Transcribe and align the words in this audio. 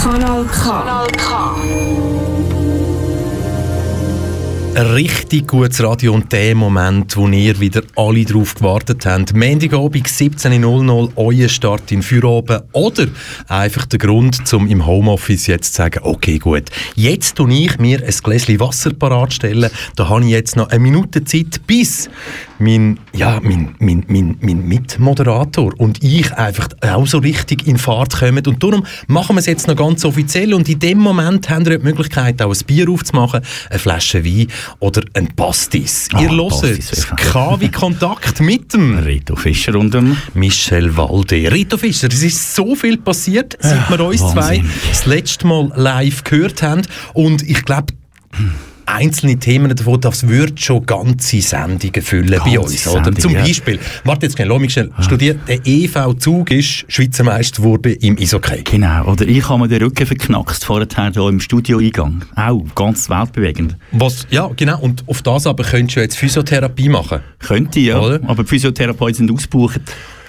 Kanal 0.00 0.44
K. 0.48 0.64
Kanal 0.64 1.06
K. 1.14 1.89
Ein 4.72 4.86
richtig 4.86 5.48
gutes 5.48 5.82
Radio 5.82 6.14
und 6.14 6.30
der 6.30 6.54
Moment, 6.54 7.16
wo 7.16 7.26
ihr 7.26 7.58
wieder 7.58 7.82
alle 7.96 8.24
drauf 8.24 8.54
gewartet 8.54 9.04
habt. 9.04 9.34
Montagabend 9.34 10.06
17.00 10.06 11.10
euer 11.16 11.48
Start 11.48 11.90
in 11.90 12.02
Feierabend 12.02 12.62
oder 12.72 13.08
einfach 13.48 13.86
der 13.86 13.98
Grund, 13.98 14.40
um 14.54 14.68
im 14.68 14.86
Homeoffice 14.86 15.48
jetzt 15.48 15.74
zu 15.74 15.78
sagen, 15.78 16.00
okay 16.04 16.38
gut, 16.38 16.70
jetzt 16.94 17.34
tue 17.34 17.52
ich 17.52 17.78
mir 17.80 18.00
ein 18.00 18.14
Gläschen 18.22 18.60
Wasser 18.60 18.92
parat 18.94 19.32
stellen, 19.32 19.70
da 19.96 20.08
habe 20.08 20.22
ich 20.24 20.30
jetzt 20.30 20.56
noch 20.56 20.68
eine 20.68 20.78
Minute 20.78 21.24
Zeit, 21.24 21.66
bis 21.66 22.08
mein, 22.60 23.00
ja, 23.12 23.40
mein, 23.42 23.74
mein, 23.78 24.04
mein, 24.06 24.36
mein 24.40 24.68
Mitmoderator 24.68 25.72
und 25.78 26.02
ich 26.04 26.32
einfach 26.34 26.68
auch 26.82 27.06
so 27.06 27.18
richtig 27.18 27.66
in 27.66 27.78
Fahrt 27.78 28.18
kommen. 28.18 28.46
Und 28.46 28.62
darum 28.62 28.86
machen 29.08 29.36
wir 29.36 29.40
es 29.40 29.46
jetzt 29.46 29.66
noch 29.66 29.76
ganz 29.76 30.04
offiziell. 30.04 30.52
Und 30.54 30.68
in 30.68 30.78
dem 30.78 30.98
Moment 30.98 31.48
haben 31.48 31.66
wir 31.66 31.78
die 31.78 31.84
Möglichkeit, 31.84 32.40
auch 32.42 32.54
ein 32.54 32.66
Bier 32.66 32.88
aufzumachen, 32.88 33.40
eine 33.70 33.78
Flasche 33.78 34.24
Wein 34.24 34.48
oder 34.78 35.02
ein 35.14 35.28
Pastis. 35.34 36.08
Ah, 36.12 36.20
Ihr 36.22 36.30
hört 36.30 37.16
KW 37.16 37.68
Kontakt 37.68 38.40
mit 38.40 38.72
dem 38.74 38.98
Rito 39.04 39.36
Fischer 39.36 39.74
und 39.76 39.94
dem 39.94 40.16
Michel 40.34 40.96
Walde. 40.96 41.50
Rito 41.52 41.76
Fischer, 41.76 42.08
es 42.12 42.22
ist 42.22 42.54
so 42.54 42.74
viel 42.74 42.96
passiert, 42.96 43.56
seit 43.60 43.90
wir 43.90 44.00
uns 44.04 44.20
zwei 44.20 44.34
Wahnsinn. 44.58 44.70
das 44.88 45.06
letzte 45.06 45.46
Mal 45.46 45.72
live 45.76 46.24
gehört 46.24 46.62
haben. 46.62 46.82
Und 47.14 47.42
ich 47.42 47.64
glaube, 47.64 47.92
einzelne 48.94 49.38
Themen 49.38 49.74
davon, 49.74 50.00
das 50.00 50.26
würde 50.26 50.54
schon 50.56 50.84
ganze 50.86 51.40
Sendungen 51.40 52.02
füllen 52.02 52.30
bei 52.30 52.36
Ganze 52.36 52.60
uns. 52.60 52.86
Oder? 52.86 53.04
Sendungen, 53.04 53.20
Zum 53.20 53.32
ja. 53.32 53.40
Beispiel, 53.42 53.78
warte 54.04 54.26
jetzt 54.26 54.36
schnell, 54.36 54.48
lass 54.48 54.60
mich 54.60 54.72
schnell 54.72 54.90
studieren. 55.00 55.40
Der 55.48 55.60
EV 55.64 56.14
Zug 56.18 56.50
ist 56.50 56.84
Schweizer 56.88 57.24
Meister 57.24 57.62
geworden 57.62 57.94
im 58.00 58.18
Eishockey. 58.18 58.62
Genau, 58.64 59.04
oder 59.04 59.26
ich 59.26 59.48
habe 59.48 59.60
mir 59.60 59.68
den 59.68 59.82
Rücken 59.82 60.06
verknackst 60.06 60.64
vorher 60.64 60.86
hier 61.12 61.28
im 61.28 61.40
Studioeingang. 61.40 62.24
Auch 62.36 62.62
ganz 62.74 63.08
weltbewegend. 63.08 63.76
Was, 63.92 64.26
ja, 64.30 64.50
genau. 64.56 64.80
Und 64.80 65.04
auf 65.06 65.22
das 65.22 65.46
aber 65.46 65.64
könntest 65.64 65.96
du 65.96 66.00
jetzt 66.00 66.16
Physiotherapie 66.16 66.88
machen. 66.88 67.20
Könnte 67.38 67.80
ja, 67.80 67.98
Oder? 67.98 68.20
aber 68.26 68.44
Physiotherapeuten 68.44 69.14
sind 69.14 69.30
ausgebucht. 69.30 69.80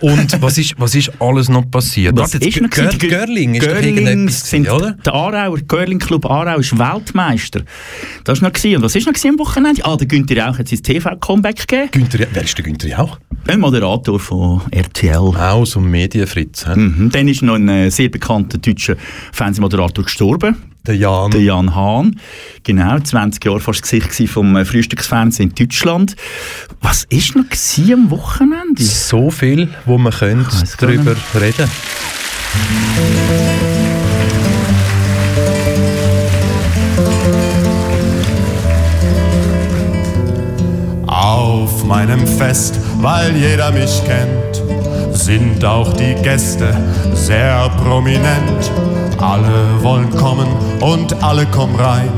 Und 0.01 0.41
was 0.41 0.57
ist, 0.57 0.75
was 0.77 0.95
ist 0.95 1.11
alles 1.19 1.47
noch 1.47 1.69
passiert? 1.69 2.17
Was 2.17 2.33
Warte, 2.33 2.47
ist 2.47 2.61
noch 2.61 2.69
Gör? 2.69 2.89
Görling 2.97 3.55
ist 3.55 3.65
doch 3.65 3.73
Görlings 3.73 3.97
irgendetwas, 3.99 4.49
sind 4.49 4.63
gewesen, 4.63 4.81
oder? 4.81 4.91
Der 5.05 5.13
Aarauer, 5.13 5.59
Görling 5.59 5.99
Club 5.99 6.25
Aarau 6.25 6.59
ist 6.59 6.77
Weltmeister. 6.77 7.61
Das 8.23 8.41
war 8.41 8.49
noch 8.49 8.53
gewesen. 8.53 8.77
Und 8.77 8.83
was 8.83 8.95
ist 8.95 9.05
noch 9.05 9.29
am 9.29 9.39
Wochenende? 9.39 9.85
Ah, 9.85 9.95
der 9.95 10.07
Günther 10.07 10.43
Rauch 10.43 10.57
hat 10.57 10.67
sein 10.67 10.81
TV-Comeback 10.81 11.67
gegeben. 11.67 11.89
Günther, 11.91 12.27
wer 12.31 12.43
ist 12.43 12.57
der 12.57 12.65
Günther 12.65 12.89
Jauch? 12.89 13.19
Ein 13.47 13.59
Moderator 13.59 14.19
von 14.19 14.61
RTL. 14.71 15.17
Auch 15.17 15.65
so 15.65 15.79
ein 15.79 15.89
Medienfritz. 15.89 16.65
Mhm. 16.67 17.09
Dann 17.11 17.27
ist 17.27 17.41
noch 17.41 17.55
ein 17.55 17.69
äh, 17.69 17.89
sehr 17.89 18.09
bekannter 18.09 18.57
deutscher 18.57 18.95
Fernsehmoderator 19.31 20.03
gestorben. 20.03 20.70
Der 20.87 20.95
Jan. 20.95 21.29
Der 21.29 21.41
Jan 21.41 21.75
Hahn. 21.75 22.19
Genau, 22.63 22.97
20 22.97 23.45
Jahre 23.45 23.59
fast 23.59 23.83
das 23.83 23.91
Gesicht 23.91 24.31
vom 24.31 24.55
äh, 24.55 24.65
Frühstücksfernsehen 24.65 25.49
in 25.49 25.55
Deutschland. 25.55 26.15
Was 26.81 27.03
ist 27.03 27.35
noch 27.35 27.45
am 27.93 28.09
Wochenende? 28.09 28.81
so 28.81 29.29
viel, 29.29 29.69
wo 29.85 29.99
man 29.99 30.11
könnte 30.11 30.49
gar 30.49 30.63
darüber 30.79 31.15
reden. 31.39 31.69
Auf 41.05 41.85
meinem 41.85 42.25
Fest, 42.25 42.79
weil 42.97 43.35
jeder 43.37 43.71
mich 43.71 44.01
kennt, 44.05 45.15
sind 45.15 45.63
auch 45.63 45.93
die 45.93 46.15
Gäste 46.23 46.75
sehr 47.13 47.69
prominent. 47.77 48.71
Alle 49.21 49.83
wollen 49.83 50.09
kommen 50.17 50.47
und 50.79 51.21
alle 51.23 51.45
kommen 51.45 51.75
rein. 51.75 52.09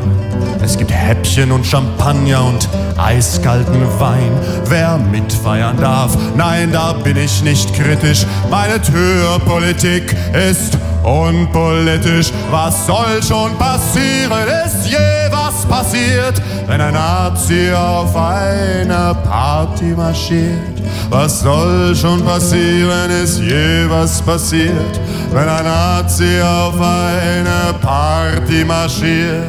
Es 0.64 0.78
gibt 0.78 0.91
Häppchen 0.91 1.52
und 1.52 1.66
Champagner 1.66 2.46
und 2.46 2.69
eiskalten 2.97 3.81
Wein. 4.00 4.31
Wer 4.69 4.97
mitfeiern 4.97 5.75
darf, 5.78 6.18
nein, 6.38 6.72
da 6.72 6.94
bin 6.94 7.18
ich 7.18 7.44
nicht 7.44 7.74
kritisch. 7.74 8.25
Meine 8.50 8.81
Türpolitik 8.81 10.16
ist 10.50 10.78
unpolitisch. 11.03 12.31
Was 12.50 12.88
soll 12.88 13.22
schon 13.22 13.58
passieren? 13.58 14.47
Ist 14.66 14.88
je 14.88 15.30
was 15.30 15.66
passiert, 15.66 16.42
wenn 16.68 16.80
ein 16.80 16.94
Nazi 16.94 17.72
auf 17.74 18.16
eine 18.16 19.13
Party 19.25 19.94
marschiert? 19.97 20.81
Was 21.09 21.42
soll 21.42 21.94
schon 21.96 22.24
passieren? 22.24 23.12
Ist 23.24 23.40
je 23.40 23.90
was 23.90 24.22
passiert, 24.22 25.00
wenn 25.34 25.50
ein 25.50 25.64
Nazi 25.66 26.42
auf 26.42 26.76
eine 26.80 27.74
Party 27.82 28.64
marschiert? 28.64 29.48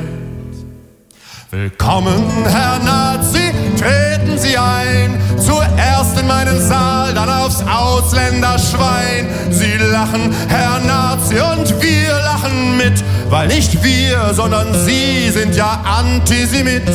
Willkommen, 1.51 2.25
Herr 2.47 2.79
Nazi, 2.79 3.53
treten 3.79 4.39
Sie 4.39 4.57
ein. 4.57 5.21
Zuerst 5.39 5.94
in 6.25 6.29
meinen 6.29 6.61
Saal, 6.61 7.15
dann 7.15 7.29
aufs 7.29 7.63
Ausländerschwein. 7.63 9.29
Sie 9.51 9.75
lachen, 9.77 10.35
Herr 10.49 10.81
Nazi, 10.81 11.37
und 11.37 11.83
wir 11.83 12.13
lachen 12.25 12.77
mit. 12.77 13.05
Weil 13.29 13.49
nicht 13.49 13.83
wir, 13.83 14.33
sondern 14.33 14.67
Sie 14.85 15.31
sind 15.31 15.55
ja 15.55 15.83
Antisemit. 15.85 16.91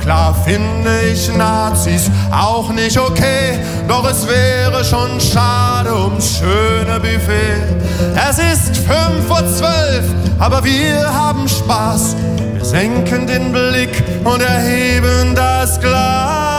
Klar 0.00 0.34
finde 0.44 0.90
ich 1.12 1.34
Nazis 1.34 2.10
auch 2.30 2.70
nicht 2.70 2.98
okay, 2.98 3.58
doch 3.88 4.08
es 4.08 4.26
wäre 4.28 4.84
schon 4.84 5.20
schade 5.20 5.94
ums 5.94 6.38
schöne 6.38 7.00
Buffet. 7.00 7.62
Es 8.28 8.38
ist 8.38 8.76
fünf 8.76 9.26
vor 9.26 9.44
zwölf, 9.46 10.04
aber 10.38 10.62
wir 10.64 11.12
haben 11.12 11.48
Spaß. 11.48 12.16
Wir 12.54 12.64
senken 12.64 13.26
den 13.26 13.52
Blick 13.52 14.02
und 14.24 14.42
erheben 14.42 15.34
das 15.34 15.80
Glas. 15.80 16.53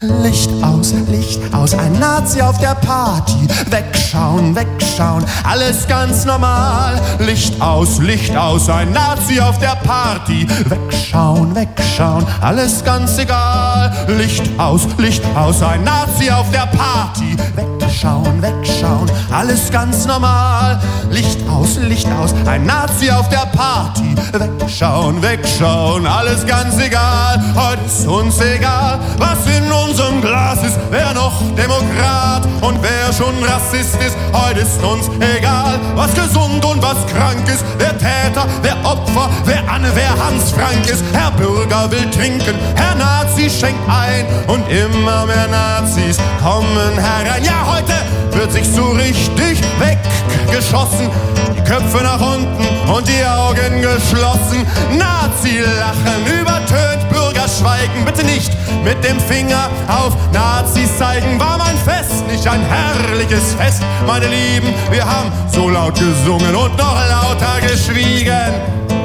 Licht 0.00 0.50
aus, 0.62 0.92
Licht 1.08 1.40
aus, 1.54 1.72
ein 1.72 1.98
Nazi 1.98 2.42
auf 2.42 2.58
der 2.58 2.74
Party. 2.74 3.48
Wegschauen, 3.70 4.54
wegschauen, 4.54 5.24
alles 5.42 5.88
ganz 5.88 6.26
normal. 6.26 7.00
Licht 7.18 7.58
aus, 7.62 7.96
Licht 8.00 8.36
aus, 8.36 8.68
ein 8.68 8.92
Nazi 8.92 9.40
auf 9.40 9.58
der 9.58 9.74
Party. 9.86 10.46
Wegschauen, 10.68 11.54
wegschauen, 11.54 12.26
alles 12.42 12.84
ganz 12.84 13.16
egal. 13.16 13.90
Licht 14.18 14.42
aus, 14.58 14.82
Licht 14.98 15.24
aus, 15.34 15.62
ein 15.62 15.82
Nazi 15.82 16.30
auf 16.30 16.50
der 16.50 16.66
Party. 16.76 17.34
Wegschauen, 17.54 18.42
wegschauen, 18.42 19.10
alles 19.32 19.70
ganz 19.70 20.04
normal. 20.04 20.78
Licht 21.10 21.38
aus, 21.48 21.78
Licht 21.78 22.08
aus, 22.20 22.34
ein 22.44 22.66
Nazi 22.66 23.10
auf 23.10 23.30
der 23.30 23.46
Party. 23.46 24.14
Wegschauen, 24.30 25.22
wegschauen, 25.22 26.06
alles 26.06 26.44
ganz 26.44 26.76
egal. 26.78 27.42
Heute 27.54 27.80
ist 27.86 28.06
uns 28.06 28.38
egal, 28.42 29.00
was 29.16 29.38
ist. 29.46 29.55
Wer 30.90 31.12
noch 31.14 31.42
Demokrat 31.56 32.44
und 32.60 32.78
wer 32.82 33.12
schon 33.12 33.34
Rassist 33.42 33.96
ist. 33.96 34.16
Heute 34.32 34.60
ist 34.60 34.82
uns 34.82 35.08
egal, 35.38 35.80
was 35.94 36.14
gesund 36.14 36.64
und 36.64 36.82
was 36.82 37.06
krank 37.06 37.46
ist. 37.48 37.64
Wer 37.78 37.96
Täter, 37.98 38.46
wer 38.62 38.76
Opfer, 38.84 39.28
wer 39.44 39.68
Anne, 39.68 39.90
wer 39.94 40.10
Hans 40.10 40.52
Frank 40.52 40.88
ist. 40.88 41.04
Herr 41.12 41.30
Bürger 41.32 41.90
will 41.90 42.08
trinken, 42.10 42.54
Herr 42.76 42.94
Nazi 42.94 43.50
schenkt 43.50 43.80
ein. 43.88 44.26
Und 44.46 44.68
immer 44.70 45.26
mehr 45.26 45.48
Nazis 45.48 46.18
kommen 46.42 46.98
herein. 46.98 47.42
Ja, 47.42 47.66
heute 47.66 47.94
wird 48.36 48.52
sich 48.52 48.68
so 48.68 48.90
richtig 48.90 49.60
weggeschossen. 49.78 51.10
Die 51.56 51.64
Köpfe 51.64 52.02
nach 52.02 52.20
unten 52.20 52.90
und 52.92 53.08
die 53.08 53.24
Augen 53.24 53.82
geschlossen. 53.82 54.66
Nazi-Lachen 54.96 56.26
übertönt 56.40 56.55
Bürgerschweigen. 57.56 58.04
Bitte 58.04 58.24
nicht 58.24 58.52
mit 58.84 59.02
dem 59.04 59.18
Finger 59.20 59.68
auf 59.88 60.14
Nazis 60.32 60.96
zeigen. 60.98 61.38
War 61.38 61.58
mein 61.58 61.76
Fest 61.78 62.26
nicht 62.26 62.46
ein 62.46 62.60
herrliches 62.62 63.54
Fest, 63.54 63.82
meine 64.06 64.26
Lieben? 64.26 64.68
Wir 64.90 65.04
haben 65.04 65.30
so 65.52 65.68
laut 65.68 65.94
gesungen 65.94 66.54
und 66.54 66.76
noch 66.76 67.08
lauter 67.08 67.60
geschwiegen. 67.60 68.95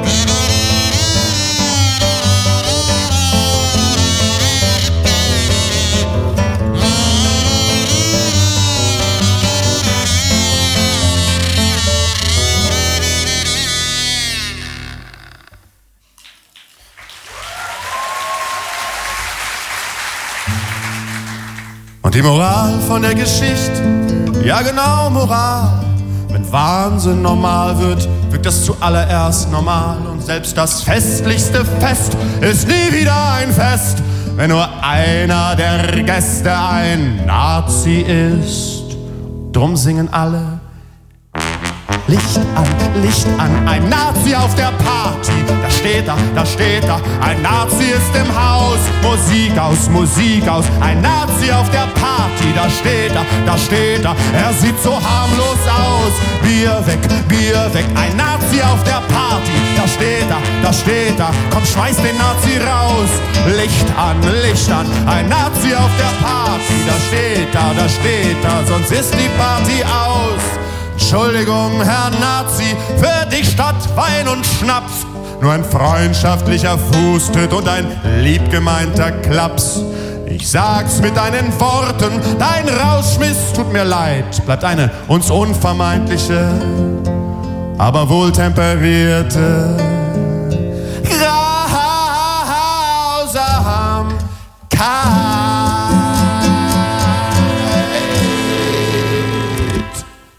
Und 22.12 22.18
die 22.18 22.28
Moral 22.28 22.78
von 22.86 23.00
der 23.00 23.14
Geschichte, 23.14 23.82
ja 24.44 24.60
genau 24.60 25.08
Moral. 25.08 25.82
Wenn 26.28 26.52
Wahnsinn 26.52 27.22
normal 27.22 27.78
wird, 27.78 28.06
wirkt 28.28 28.44
das 28.44 28.66
zuallererst 28.66 29.50
normal. 29.50 29.96
Und 30.12 30.22
selbst 30.22 30.54
das 30.58 30.82
festlichste 30.82 31.64
Fest 31.64 32.14
ist 32.42 32.68
nie 32.68 33.00
wieder 33.00 33.16
ein 33.32 33.50
Fest, 33.50 34.02
wenn 34.36 34.50
wenn 34.50 34.50
nur 34.50 34.68
einer 34.82 35.56
der 35.56 36.02
Gäste 36.02 36.52
ein 36.54 37.24
Nazi 37.24 38.02
ist. 38.02 38.94
Drum 39.52 39.74
singen 39.74 40.12
alle 40.12 40.60
Licht 42.08 42.40
an, 42.54 43.02
Licht 43.02 43.26
an, 43.38 43.68
ein 43.68 43.88
Nazi 43.88 44.34
auf 44.34 44.54
der 44.54 44.72
Party. 44.84 45.32
Da 45.62 45.70
steht 45.70 46.08
er, 46.08 46.16
da 46.34 46.44
steht 46.44 46.84
er, 46.84 47.00
ein 47.20 47.40
Nazi 47.42 47.84
ist 47.84 48.14
im 48.14 48.28
Haus. 48.34 48.80
Musik 49.02 49.58
aus, 49.58 49.88
Musik 49.88 50.48
aus, 50.48 50.64
ein 50.80 51.00
Nazi 51.00 51.52
auf 51.52 51.70
der 51.70 51.86
Party. 52.00 52.52
Da 52.54 52.68
steht 52.68 53.14
er, 53.14 53.24
da 53.46 53.56
steht 53.56 54.04
er, 54.04 54.16
er 54.34 54.52
sieht 54.54 54.80
so 54.82 54.92
harmlos 54.92 55.62
aus. 55.68 56.14
Bier 56.42 56.82
weg, 56.86 57.00
Bier 57.28 57.72
weg, 57.72 57.86
ein 57.94 58.16
Nazi 58.16 58.60
auf 58.62 58.82
der 58.84 59.02
Party. 59.12 59.56
Da 59.76 59.86
steht 59.88 60.28
er, 60.28 60.42
da 60.62 60.72
steht 60.72 61.18
er, 61.18 61.30
komm, 61.50 61.64
schmeiß 61.64 61.96
den 61.96 62.16
Nazi 62.18 62.58
raus. 62.58 63.10
Licht 63.56 63.86
an, 63.96 64.20
Licht 64.42 64.70
an, 64.70 64.86
ein 65.06 65.28
Nazi 65.28 65.74
auf 65.74 65.92
der 65.98 66.14
Party. 66.26 66.76
Da 66.86 66.96
steht 67.08 67.54
er, 67.54 67.74
da 67.74 67.88
steht 67.88 68.44
er, 68.44 68.66
sonst 68.66 68.92
ist 68.92 69.14
die 69.14 69.30
Party 69.38 69.82
aus. 69.84 70.71
Entschuldigung, 71.02 71.82
Herr 71.82 72.10
Nazi, 72.20 72.76
für 72.96 73.26
dich 73.28 73.50
statt 73.50 73.74
Wein 73.96 74.28
und 74.28 74.46
Schnaps. 74.46 75.04
Nur 75.40 75.52
ein 75.52 75.64
freundschaftlicher 75.64 76.78
Fußtritt 76.78 77.52
und 77.52 77.68
ein 77.68 78.00
liebgemeinter 78.20 79.10
Klaps. 79.10 79.80
Ich 80.26 80.48
sag's 80.48 81.00
mit 81.02 81.16
deinen 81.16 81.52
Worten, 81.60 82.12
dein 82.38 82.68
Rausschmiss 82.68 83.52
tut 83.54 83.72
mir 83.72 83.84
leid. 83.84 84.46
Bleibt 84.46 84.64
eine 84.64 84.90
uns 85.08 85.28
unvermeidliche, 85.30 86.48
aber 87.78 88.08
wohltemperierte 88.08 89.76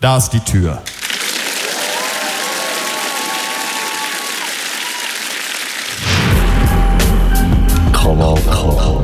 Da 0.04 0.18
ist 0.18 0.32
die 0.32 0.40
Tür. 0.42 0.82
Kanal 7.94 8.38
K. 8.52 9.04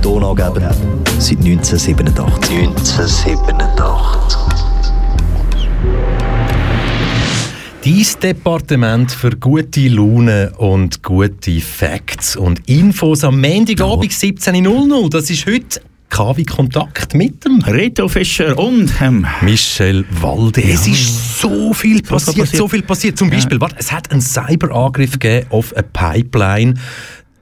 Donaugeber 0.00 0.74
seit 1.18 1.40
1987. 1.40 2.56
1987. 2.56 4.40
Dies 7.84 8.18
Departement 8.18 9.12
für 9.12 9.36
gute 9.36 9.88
Laune 9.88 10.54
und 10.56 11.02
gute 11.02 11.60
Facts 11.60 12.34
und 12.34 12.66
Infos 12.66 13.24
am 13.24 13.42
Montagabend 13.42 14.10
17.00. 14.10 15.10
Das 15.10 15.28
ist 15.28 15.44
heute 15.44 15.82
KW 16.14 16.44
Kontakt 16.44 17.12
mit 17.12 17.44
dem 17.44 17.60
Reto 17.62 18.06
Fischer 18.06 18.56
und 18.56 18.88
ähm, 19.00 19.26
Michel 19.40 20.04
Walde. 20.20 20.60
Ja. 20.60 20.74
Es 20.74 20.86
ist 20.86 21.40
so 21.40 21.74
viel 21.74 22.02
passiert, 22.02 22.36
passiert, 22.38 22.56
so 22.56 22.68
viel 22.68 22.82
passiert. 22.82 23.18
Zum 23.18 23.30
Beispiel, 23.30 23.56
ja. 23.56 23.60
warte, 23.62 23.74
es 23.80 23.90
hat 23.90 24.12
einen 24.12 24.20
Cyberangriff 24.20 25.18
gegeben 25.18 25.48
auf 25.50 25.74
eine 25.74 25.82
Pipeline. 25.82 26.74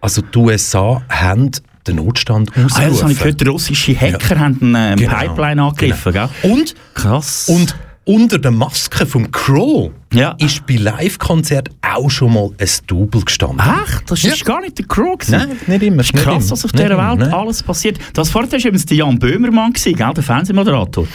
Also 0.00 0.22
die 0.22 0.38
USA 0.38 1.02
haben 1.10 1.50
den 1.86 1.96
Notstand 1.96 2.48
ausgerufen. 2.48 2.72
Ah, 2.74 2.88
das 2.88 3.02
habe 3.02 3.12
ich 3.12 3.18
gehört, 3.18 3.46
russische 3.46 3.94
Hacker 3.94 4.36
ja. 4.36 4.40
haben 4.40 4.74
eine 4.74 4.96
genau. 4.96 5.18
Pipeline 5.18 5.62
angegriffen. 5.62 6.12
Genau. 6.14 6.30
Und, 6.42 6.74
Krass. 6.94 7.50
Und 7.50 7.76
unter 8.04 8.38
der 8.38 8.50
Maske 8.50 9.06
vom 9.06 9.30
Crow 9.30 9.90
ja. 10.12 10.34
ist 10.38 10.66
bei 10.66 10.74
Live-Konzert 10.74 11.70
auch 11.82 12.10
schon 12.10 12.34
mal 12.34 12.50
ein 12.58 12.68
Double 12.86 13.22
gestanden. 13.22 13.60
Echt? 13.60 14.10
Das 14.10 14.24
ist 14.24 14.40
ja. 14.40 14.44
gar 14.44 14.60
nicht 14.60 14.78
der 14.78 14.86
Crow 14.86 15.16
gewesen. 15.16 15.38
Nein, 15.38 15.56
nicht 15.66 15.82
immer. 15.82 15.98
Das 15.98 16.06
ist 16.06 16.14
krass, 16.14 16.50
was 16.50 16.64
auf 16.64 16.72
dieser 16.72 16.90
Welt 16.90 17.20
nein. 17.20 17.32
alles 17.32 17.62
passiert. 17.62 17.98
Das 18.12 18.30
vorher 18.30 18.50
war 18.50 18.58
übrigens 18.58 18.86
der 18.86 18.96
Jan 18.96 19.18
Böhmermann, 19.18 19.72
gewesen, 19.72 19.94
gell? 19.94 20.12
der 20.14 20.22
Fernsehmoderator, 20.22 21.06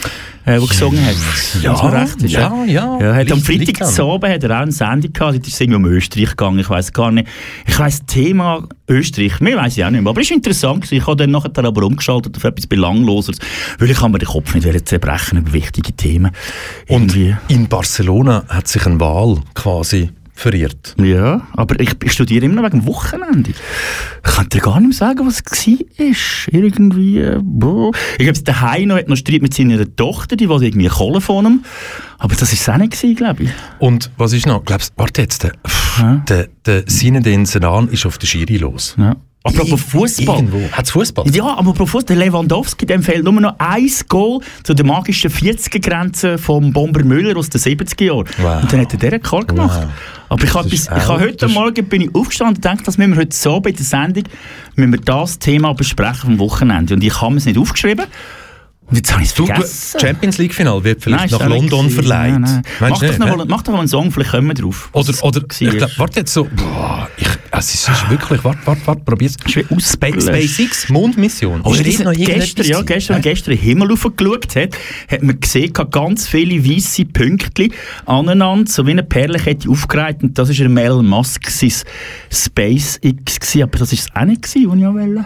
äh, 0.46 0.58
der 0.58 0.68
gesungen 0.68 1.06
hat. 1.06 1.16
Ja, 1.62 1.74
recht 1.74 2.24
ist, 2.24 2.32
ja, 2.32 2.64
ja. 2.66 3.00
ja 3.00 3.16
hat 3.16 3.32
am 3.32 3.42
Freitag 3.42 3.86
zu 3.86 4.04
Abend 4.04 4.34
hat 4.34 4.44
er 4.44 4.58
auch 4.58 4.62
eine 4.62 4.72
Sendung 4.72 5.12
gehabt, 5.12 5.46
die 5.46 5.50
ist 5.50 5.60
irgendwie 5.60 5.76
um 5.76 5.86
Österreich 5.86 6.30
gegangen, 6.30 6.60
ich 6.60 6.70
weiß 6.70 6.94
gar 6.94 7.12
nicht. 7.12 7.28
Ich 7.66 7.78
weiss, 7.78 8.06
Thema 8.06 8.64
Österreich, 8.88 9.40
mir 9.42 9.58
weiss 9.58 9.78
ich 9.78 9.84
auch 9.84 9.90
nicht 9.90 10.02
mehr, 10.02 10.10
aber 10.10 10.22
es 10.22 10.28
ist 10.28 10.36
interessant 10.36 10.90
Ich 10.92 11.06
habe 11.06 11.18
dann 11.18 11.32
nachher 11.32 11.52
aber 11.58 11.84
umgeschaltet 11.84 12.38
auf 12.38 12.44
etwas 12.44 12.68
Belangloses, 12.68 13.38
weil 13.78 13.92
ich 13.92 14.02
mir 14.02 14.18
den 14.18 14.28
Kopf 14.28 14.56
nicht 14.56 14.88
zerbrechen 14.88 15.40
über 15.40 15.54
wichtige 15.54 15.92
Themen. 15.94 16.32
Irgendwie. 16.88 17.32
Und 17.32 17.38
in 17.48 17.68
Barcelona 17.68 18.44
hat 18.48 18.68
sich 18.68 18.86
ein 18.86 19.00
Wahl 19.00 19.42
quasi 19.54 20.12
verirrt. 20.38 20.96
Ja, 21.00 21.48
aber 21.54 21.80
ich, 21.80 21.90
studiere 22.14 22.46
immer 22.46 22.62
noch 22.62 22.72
wegen 22.72 22.86
Wochenende. 22.86 23.50
Ich 23.50 24.32
kann 24.36 24.48
dir 24.50 24.62
gar 24.62 24.80
nicht 24.80 24.90
mehr 24.90 24.98
sagen, 24.98 25.26
was 25.26 25.42
es 25.42 25.68
war. 25.68 26.54
Irgendwie, 26.54 27.20
äh, 27.20 27.40
boah. 27.42 27.92
Ich 28.20 28.26
glaube, 28.26 28.40
der 28.42 28.62
Heino 28.62 28.96
hat 28.96 29.08
noch 29.10 29.16
Streit 29.16 29.42
mit 29.42 29.54
seiner 29.54 29.84
Tochter, 29.96 30.36
die 30.36 30.48
wollte 30.48 30.68
irgendwie 30.68 30.88
Kohle 30.88 31.22
von 31.22 31.46
ihm. 31.46 31.66
Aber 32.20 32.36
das 32.36 32.52
war 32.52 32.54
es 32.54 32.70
auch 32.70 32.78
nicht, 32.78 33.18
glaube 33.18 33.44
ich. 33.44 33.50
Und 33.80 34.12
was 34.18 34.34
ist 34.34 34.46
noch? 34.46 34.64
Glaubst, 34.64 34.94
warte 34.96 35.24
jetzt, 35.24 35.44
der, 35.44 35.54
ja. 35.98 36.24
der, 36.30 36.48
der 36.66 36.86
Zinedine 36.86 37.48
Sedan 37.48 37.88
ist 37.90 38.06
auf 38.06 38.20
der 38.20 38.28
Schiri 38.28 38.58
los. 38.58 38.96
Ja. 38.98 39.16
Apropos 39.48 39.82
Fußball. 39.82 40.48
Hat 40.72 40.90
Fußball? 40.90 41.30
Ja, 41.34 41.58
aber 41.58 41.72
apropos 41.72 42.06
der 42.06 42.16
Lewandowski, 42.16 42.86
dem 42.86 43.04
fehlt 43.04 43.24
nur 43.24 43.34
noch 43.34 43.56
ein 43.58 43.90
Goal 44.08 44.42
zu 44.64 44.74
der 44.74 44.86
magischen 44.86 45.32
40er-Grenze 45.32 46.38
vom 46.38 46.72
Bomber 46.74 47.04
Müller 47.04 47.38
aus 47.38 47.50
den 47.50 47.62
70er 47.62 48.04
Jahren. 48.04 48.26
Wow. 48.38 48.64
Und 48.64 48.74
dann 48.74 48.82
hat 48.82 48.94
er 48.94 49.00
den 49.00 49.10
Rekord 49.10 49.48
gemacht. 49.48 49.82
Wow. 49.82 49.90
Aber 50.30 50.44
ich 50.44 50.54
habe 50.54 50.68
ich 50.68 50.90
hab 50.90 51.20
heute 51.20 51.48
Morgen 51.48 51.86
bin 51.86 52.02
ich 52.02 52.14
aufgestanden 52.14 52.56
und 52.56 52.62
gedacht, 52.62 52.88
dass 52.88 52.98
wir 52.98 53.16
heute 53.16 53.36
so 53.36 53.60
bei 53.60 53.72
der 53.72 53.86
Sendung 53.86 54.24
müssen 54.76 54.92
wir 54.92 55.00
das 55.00 55.40
Thema 55.40 55.74
besprechen 55.74 56.34
am 56.34 56.40
Wochenende. 56.40 56.94
Und 56.96 57.04
ich 57.04 57.22
habe 57.22 57.36
es 57.36 57.46
nicht 57.46 57.58
aufgeschrieben. 57.58 58.06
Und 58.90 58.96
jetzt 58.96 59.12
habe 59.12 59.22
ich 59.22 59.30
es 59.30 59.34
vergessen. 59.34 60.00
Champions 60.00 60.38
League 60.38 60.54
Final 60.54 60.82
wird 60.82 61.04
vielleicht 61.04 61.32
nein, 61.32 61.42
nach 61.42 61.50
London 61.50 61.90
verleiht. 61.90 62.40
Nein, 62.40 62.42
nein. 62.42 62.62
Mach, 62.80 63.00
doch 63.00 63.18
noch, 63.18 63.46
mach 63.46 63.62
doch 63.62 63.74
mal 63.74 63.80
einen 63.80 63.90
Song, 63.90 64.12
vielleicht 64.12 64.32
kommen 64.32 64.48
wir 64.48 64.54
drauf. 64.54 64.90
Oder, 64.94 65.14
oder 65.24 65.42
ich 65.60 65.70
glaub, 65.70 66.00
warte 66.00 66.22
jetzt 66.22 66.34
so, 66.34 66.48
boah, 66.56 67.10
ich, 67.18 67.28
es 67.52 67.74
ist, 67.74 67.90
ist 67.90 68.10
wirklich, 68.10 68.42
warte, 68.46 68.60
warte, 68.64 68.82
warte, 68.86 69.02
probier's. 69.04 69.36
Space, 69.44 70.24
SpaceX, 70.24 70.88
Mondmission. 70.88 71.62
Oh, 71.66 71.74
ist 71.74 72.04
noch 72.04 72.14
gestern, 72.14 72.66
ja, 72.66 72.82
gestern, 72.82 73.18
wenn 73.18 73.24
gestern 73.24 73.56
den 73.56 73.62
Himmel 73.62 73.92
aufgeschaut 73.92 74.56
hat, 74.56 74.78
hat 75.12 75.22
man 75.22 75.38
gesehen, 75.38 75.74
ganz 75.74 76.28
viele 76.28 76.66
weiße 76.66 77.06
Pünktchen 77.06 77.74
aneinander, 78.06 78.72
so 78.72 78.88
wie 78.88 78.92
eine 78.92 79.04
Perlenkette 79.04 79.70
aufgereiht 79.70 80.24
und 80.24 80.38
das 80.38 80.48
war 80.48 80.78
Elon 80.78 81.08
Musk, 81.08 81.50
SpaceX 81.50 81.86
aber 83.56 83.78
das 83.78 83.92
war 83.92 83.94
es 83.94 84.08
auch 84.14 84.26
nicht 84.26 84.44
gewesen, 84.44 84.70
was 84.70 84.78
ich 84.78 84.86
auch 84.86 84.94
wollte. 84.94 85.26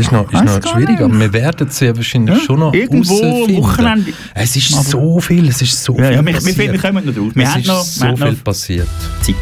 Das 0.00 0.06
ist 0.06 0.12
noch, 0.12 0.32
ist 0.32 0.64
noch 0.64 0.72
schwierig, 0.72 1.00
aber 1.00 1.20
wir 1.20 1.32
werden 1.32 1.68
es 1.68 1.80
ja 1.80 1.94
wahrscheinlich 1.94 2.36
ja, 2.36 2.40
schon 2.40 2.60
noch 2.60 2.72
Irgendwo 2.72 3.14
Wochenende. 3.58 4.12
Es 4.34 4.56
ist 4.56 4.72
aber 4.72 4.82
so 4.82 5.20
viel, 5.20 5.48
es 5.48 5.60
ist 5.60 5.84
so 5.84 5.96
ja, 5.98 6.06
viel 6.06 6.14
ja, 6.14 6.26
wir, 6.26 6.32
passiert. 6.32 6.58
Wir, 6.58 6.72
wir 6.72 6.80
kommen 6.80 7.04
noch 7.04 7.14
drauf. 7.14 7.32
Wir 7.34 7.44
es 7.44 7.56
ist 7.56 7.66
noch, 7.66 7.82
so 7.82 8.16
viel 8.16 8.34
passiert. 8.36 8.88
Zeit. 9.20 9.36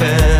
nothing 0.00 0.37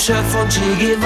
chef 0.00 0.34
on 0.34 0.48
Jiggy 0.48 0.99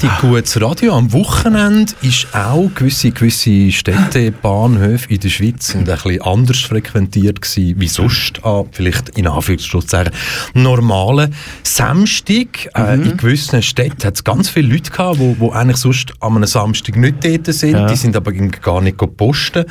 Richtig 0.00 0.20
gutes 0.20 0.60
Radio. 0.62 0.94
Am 0.94 1.12
Wochenende 1.12 1.92
ist 2.02 2.28
auch 2.32 2.70
gewisse, 2.72 3.10
gewisse 3.10 3.72
Städte, 3.72 4.30
Bahnhöfe 4.30 5.12
in 5.12 5.18
der 5.18 5.28
Schweiz 5.28 5.68
sind 5.68 5.88
ein 5.90 5.96
bisschen 5.96 6.22
anders 6.22 6.60
frequentiert 6.60 7.42
gewesen, 7.42 7.80
wie 7.80 7.88
sonst 7.88 8.44
an, 8.44 8.66
vielleicht 8.70 9.08
in 9.18 9.26
Anführungszeichen, 9.26 10.12
normalen 10.54 11.34
Samstag. 11.64 12.70
Äh, 12.76 12.94
in 12.94 13.16
gewissen 13.16 13.60
Städten 13.60 14.04
hat 14.04 14.14
es 14.14 14.22
ganz 14.22 14.48
viele 14.48 14.72
Leute 14.74 14.88
gehabt, 14.88 15.18
die, 15.18 15.34
die 15.34 15.50
eigentlich 15.50 15.78
sonst 15.78 16.12
an 16.20 16.36
einem 16.36 16.46
Samstag 16.46 16.94
nicht 16.96 17.24
dort 17.24 17.52
sind. 17.52 17.72
Ja. 17.72 17.86
Die 17.88 17.96
sind 17.96 18.14
aber 18.14 18.30
gar 18.30 18.80
nicht 18.80 18.98
posten. 19.16 19.64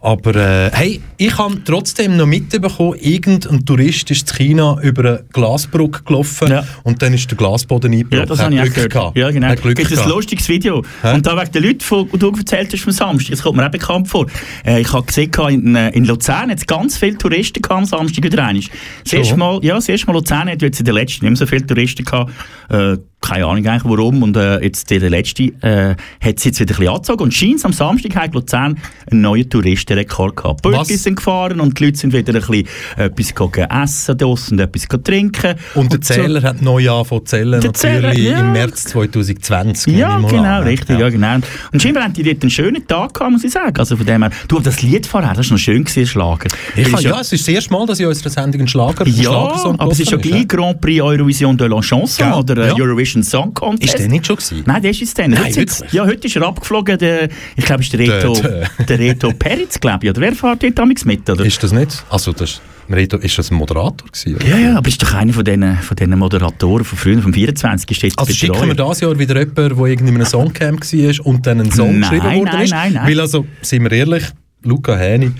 Aber 0.00 0.34
äh, 0.34 0.70
hey, 0.72 1.02
ich 1.18 1.36
habe 1.36 1.62
trotzdem 1.62 2.16
noch 2.16 2.26
mitbekommen, 2.26 2.96
irgendein 3.00 3.66
Tourist 3.66 4.10
ist 4.10 4.30
in 4.30 4.36
China 4.36 4.78
über 4.80 5.04
eine 5.04 5.24
Glasbrücke 5.30 6.04
gelaufen 6.04 6.48
Ja. 6.48 6.64
und 6.84 7.02
dann 7.02 7.12
ist 7.12 7.30
der 7.30 7.36
Glasboden 7.36 7.92
eingebrochen. 7.92 8.18
Ja, 8.20 8.26
das 8.26 8.40
habe 8.40 8.54
ich 8.54 8.60
auch 8.62 8.88
gehört. 8.90 9.16
Ja, 9.16 9.30
genau. 9.30 9.73
Glück 9.74 9.88
Gibt 9.88 10.00
ein 10.00 10.08
lustiges 10.08 10.48
Video. 10.48 10.82
Hä? 11.02 11.14
Und 11.14 11.26
da 11.26 11.40
wegen 11.40 11.52
den 11.52 11.62
Leuten, 11.62 11.80
von, 11.80 12.08
die 12.10 12.18
du 12.18 12.30
erzählt 12.30 12.72
hast 12.72 12.82
vom 12.82 12.92
Samstag, 12.92 13.30
das 13.30 13.42
kommt 13.42 13.56
mir 13.56 13.66
auch 13.66 13.70
bekannt 13.70 14.08
vor. 14.08 14.26
Äh, 14.64 14.80
ich 14.80 14.92
habe 14.92 15.06
gesehen, 15.06 15.30
in, 15.48 15.76
äh, 15.76 15.90
in 15.90 16.04
Luzern 16.04 16.50
hat 16.50 16.58
es 16.58 16.66
ganz 16.66 16.98
viele 16.98 17.18
Touristen 17.18 17.62
gehabt 17.62 17.78
am 17.78 17.84
Samstag 17.84 18.24
wieder 18.24 18.44
einmal. 18.44 18.62
Das 18.62 19.10
Schon? 19.10 19.18
erste 19.18 19.36
Mal, 19.36 19.60
ja, 19.62 19.74
das 19.74 19.88
erste 19.88 20.06
Mal 20.06 20.14
Luzern 20.14 20.48
hat 20.48 20.62
jetzt 20.62 20.80
in 20.80 20.84
der 20.84 20.94
letzten 20.94 21.24
nicht 21.24 21.30
mehr 21.30 21.36
so 21.36 21.46
viele 21.46 21.66
Touristen 21.66 22.04
gehabt. 22.04 22.32
Äh, 22.68 22.96
keine 23.24 23.46
Ahnung 23.46 23.66
eigentlich 23.66 23.84
warum. 23.84 24.22
Und 24.22 24.36
äh, 24.36 24.62
jetzt 24.62 24.90
der 24.90 25.00
letzte 25.10 25.44
äh, 25.62 25.94
hat 26.20 26.36
es 26.38 26.44
jetzt 26.44 26.60
wieder 26.60 26.74
ein 26.74 26.78
bisschen 26.78 26.88
angezogen. 26.94 27.22
Und 27.24 27.34
scheint 27.34 27.64
am 27.64 27.72
Samstag 27.72 28.14
hat 28.16 28.34
Luzern 28.34 28.78
einen 29.10 29.20
neuen 29.20 29.48
Touristenrekord 29.48 30.36
gehabt. 30.36 30.62
Bötchen 30.62 30.96
sind 30.96 31.16
gefahren 31.16 31.60
und 31.60 31.78
die 31.78 31.86
Leute 31.86 31.98
sind 31.98 32.12
wieder 32.12 32.34
ein 32.34 32.40
bisschen 32.40 32.66
etwas 32.96 33.34
gegangen 33.34 33.70
essen 33.82 34.18
draussen 34.18 34.54
und 34.54 34.60
etwas 34.60 34.88
trinken. 35.02 35.54
Und 35.74 35.92
der 35.92 36.00
so- 36.02 36.14
Zähler 36.14 36.42
hat 36.42 36.62
neu 36.62 36.90
angefangen 36.90 37.26
zu 37.26 37.36
zählen, 37.36 37.60
Der 37.60 37.74
Zähler, 37.74 38.08
natürlich 38.08 38.28
ja. 38.30 38.40
im 38.40 38.52
März 38.52 38.84
2020. 38.84 39.86
nehme 39.86 40.00
Ja, 40.00 40.18
genau, 40.18 40.42
an. 40.42 40.62
richtig, 40.64 40.98
ja. 40.98 41.08
genau. 41.08 41.36
Und 41.72 41.82
scheinbar 41.82 42.04
haben 42.04 42.12
die 42.12 42.22
dort 42.22 42.42
einen 42.42 42.50
schönen 42.50 42.86
Tag 42.86 43.14
gehabt, 43.14 43.32
muss 43.32 43.44
ich 43.44 43.52
sagen. 43.52 43.78
Also 43.78 43.96
von 43.96 44.06
dem 44.06 44.22
her, 44.22 44.30
du, 44.48 44.60
das 44.60 44.82
Lied 44.82 45.06
vorher, 45.06 45.34
das 45.34 45.48
war 45.48 45.54
noch 45.56 45.62
schön 45.62 45.84
gewesen, 45.84 46.06
Schlager. 46.06 46.48
Ich 46.76 46.84
kann, 46.84 46.94
es 46.94 47.02
ja, 47.02 47.20
es 47.20 47.32
ist 47.32 47.46
das 47.46 47.54
erste 47.54 47.72
Mal, 47.72 47.86
dass 47.86 47.98
ich 47.98 48.04
in 48.04 48.08
unserer 48.08 48.30
Sendung 48.30 48.60
einen 48.60 48.68
Schlager 48.68 49.06
ja, 49.06 49.22
Schlagersong 49.22 49.80
aber 49.80 49.92
es 49.92 50.00
ist 50.00 50.10
ja 50.10 50.18
gleich 50.18 50.48
Grand 50.48 50.80
Prix 50.80 51.00
Eurovision 51.02 51.56
de 51.56 51.68
la 51.68 51.80
Chanson 51.80 52.32
oder 52.32 52.56
äh, 52.58 52.68
Ja. 52.68 52.74
Eurovision 53.14 53.22
Song 53.22 53.54
Contest. 53.54 53.94
Ist 53.94 53.98
der 53.98 54.08
nicht 54.08 54.26
schon 54.26 54.36
gewesen? 54.36 54.62
Nein, 54.66 54.82
der 54.82 54.90
ist 54.90 55.02
es 55.02 55.14
dann. 55.14 55.30
Nein, 55.30 55.44
Heute 55.44 55.56
wirklich? 55.56 55.92
Ja, 55.92 56.04
heute 56.06 56.26
ist 56.26 56.36
er 56.36 56.42
abgeflogen. 56.42 56.98
Der, 56.98 57.28
ich 57.56 57.64
glaube, 57.64 57.82
es 57.82 57.86
ist 57.86 57.92
der 57.92 58.00
Reto, 58.00 58.34
Der- 58.34 58.68
der 58.86 58.98
Reto 58.98 59.32
Peritz, 59.32 59.80
glaube 59.80 60.04
ich. 60.06 60.10
Oder 60.10 60.20
wer 60.20 60.32
fährt 60.34 60.62
dort 60.62 60.78
damals 60.78 61.04
mit? 61.04 61.28
Oder? 61.28 61.44
Ist 61.44 61.62
das 61.62 61.72
nicht? 61.72 62.04
Also, 62.10 62.32
das, 62.32 62.60
Reto, 62.90 63.16
ist 63.16 63.38
das 63.38 63.50
ein 63.50 63.54
Moderator 63.56 64.06
gewesen? 64.08 64.36
oder? 64.36 64.46
ja, 64.46 64.58
ja, 64.58 64.76
aber 64.78 64.88
ist 64.88 65.02
doch 65.02 65.14
einer 65.14 65.32
von 65.32 65.44
diesen, 65.44 65.76
von 65.78 66.18
Moderatoren 66.18 66.84
von 66.84 66.98
früher, 66.98 67.22
vom 67.22 67.32
24. 67.32 67.90
Ist 67.90 68.02
jetzt 68.02 68.18
Also 68.18 68.28
der 68.30 68.34
schicken 68.34 68.66
wir 68.66 68.74
dieses 68.74 69.00
Jahr 69.00 69.18
wieder 69.18 69.38
jemanden, 69.38 69.76
der 69.76 69.86
in 69.86 70.08
einem 70.08 70.24
Songcamp 70.24 70.80
war 70.92 71.26
und 71.26 71.46
dann 71.46 71.60
einen 71.60 71.72
Song 71.72 71.98
Nein, 71.98 72.10
geschrieben 72.10 72.36
worden 72.36 72.50
nein, 72.52 72.64
ist? 72.64 72.70
nein, 72.70 72.92
nein. 72.92 73.08
Weil 73.08 73.20
also, 73.20 73.46
sind 73.62 73.82
wir 73.84 73.92
ehrlich, 73.92 74.24
Luca 74.62 74.96
Häni, 74.96 75.32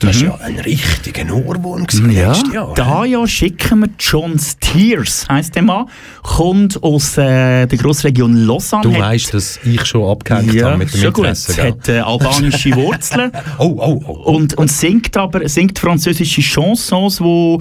das 0.00 0.20
war 0.22 0.38
ja 0.40 0.44
ein 0.44 0.58
richtiger 0.58 1.32
Ohrwurm 1.32 1.86
Ja, 2.10 2.28
letztes 2.32 2.52
Jahr. 2.52 2.74
da 2.74 3.04
ja 3.04 3.26
schicken 3.26 3.80
wir 3.80 3.88
John 3.98 4.38
Steers, 4.38 5.26
heisst 5.28 5.54
der 5.54 5.62
Mann, 5.62 5.86
kommt 6.22 6.82
aus 6.82 7.16
äh, 7.16 7.66
der 7.66 7.78
Grossregion 7.78 8.36
Lausanne. 8.46 8.82
Du 8.82 8.98
weißt, 8.98 9.32
dass 9.32 9.58
ich 9.64 9.84
schon 9.86 10.08
abgehängt 10.08 10.52
ja, 10.52 10.66
habe 10.66 10.78
mit 10.78 10.92
dem 10.92 11.00
gut. 11.00 11.18
Interesse. 11.18 11.52
Es 11.52 11.56
gell? 11.56 11.66
hat 11.66 11.88
äh, 11.88 11.98
albanische 12.00 12.74
Wurzeln. 12.74 13.32
Oh, 13.58 13.76
oh, 13.78 14.02
oh. 14.06 14.12
Und, 14.34 14.54
und 14.54 14.70
singt 14.70 15.16
aber 15.16 15.48
singt 15.48 15.78
französische 15.78 16.42
Chansons, 16.42 17.20
wo 17.20 17.60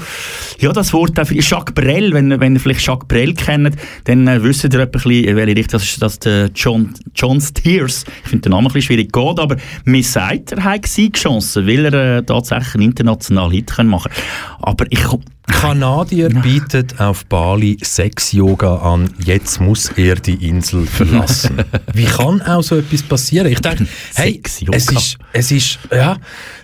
ja 0.59 0.73
das 0.73 0.91
Wort 0.93 1.17
auch 1.19 1.25
für 1.25 1.35
Jacques 1.35 1.73
Brel, 1.73 2.11
wenn, 2.13 2.37
wenn 2.39 2.53
ihr 2.53 2.59
vielleicht 2.59 2.85
Jacques 2.85 3.07
Brel 3.07 3.33
kennt, 3.33 3.75
dann 4.05 4.27
äh, 4.27 4.43
wisst 4.43 4.63
ihr 4.65 4.79
ein 4.79 4.91
bisschen, 4.91 5.35
welche 5.35 5.55
Richtung 5.55 5.79
das 5.79 5.83
ist, 5.83 6.01
das 6.01 6.19
der 6.19 6.49
John, 6.53 6.93
John 7.13 7.39
Steers. 7.39 8.03
Ich 8.23 8.29
finde 8.29 8.43
den 8.43 8.51
Namen 8.51 8.67
ein 8.67 8.73
bisschen 8.73 8.87
schwierig 8.87 9.11
geht, 9.11 9.39
aber 9.39 9.55
mir 9.85 10.03
sagt, 10.03 10.51
er 10.51 10.63
hat 10.63 10.85
Chancen, 10.85 11.67
weil 11.67 11.85
er 11.85 12.17
äh, 12.17 12.24
tatsächlich 12.25 12.75
einen 12.75 12.83
internationalen 12.83 13.51
Hit 13.51 13.71
können 13.75 13.89
machen 13.89 14.11
Aber 14.59 14.85
ich 14.89 15.03
Kanadier 15.47 16.29
bietet 16.29 16.99
auf 16.99 17.25
Bali 17.27 17.77
Sex-Yoga 17.81 18.77
an. 18.77 19.13
Jetzt 19.23 19.61
muss 19.61 19.89
er 19.89 20.15
die 20.15 20.47
Insel 20.47 20.87
verlassen. 20.87 21.63
Wie 21.93 22.05
kann 22.05 22.41
auch 22.41 22.63
so 22.63 22.77
etwas 22.77 23.03
passieren? 23.03 23.47
Ich 23.47 23.59
denke, 23.59 23.85
hey, 24.15 24.33
Sex-Yoga. 24.33 24.77
es 24.77 24.91
ist, 24.91 25.17
es 25.33 25.51
ist, 25.51 25.79
ja, 25.91 26.17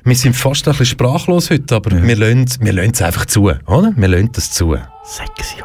wir 0.04 0.16
sind 0.16 0.36
fast 0.36 0.68
ein 0.68 0.72
bisschen 0.72 0.88
sprachlos 0.88 1.52
heute, 1.52 1.76
aber 1.76 1.92
wir 1.92 2.16
lassen 2.16 2.48
wir 2.60 2.74
lassen 2.74 2.92
es 2.94 3.02
einfach 3.02 3.26
zu, 3.26 3.44
oder? 3.44 3.94
Wir 3.96 4.08
lassen 4.08 4.32
es 4.36 4.52
zu. 4.52 4.76
Sex 5.04 5.56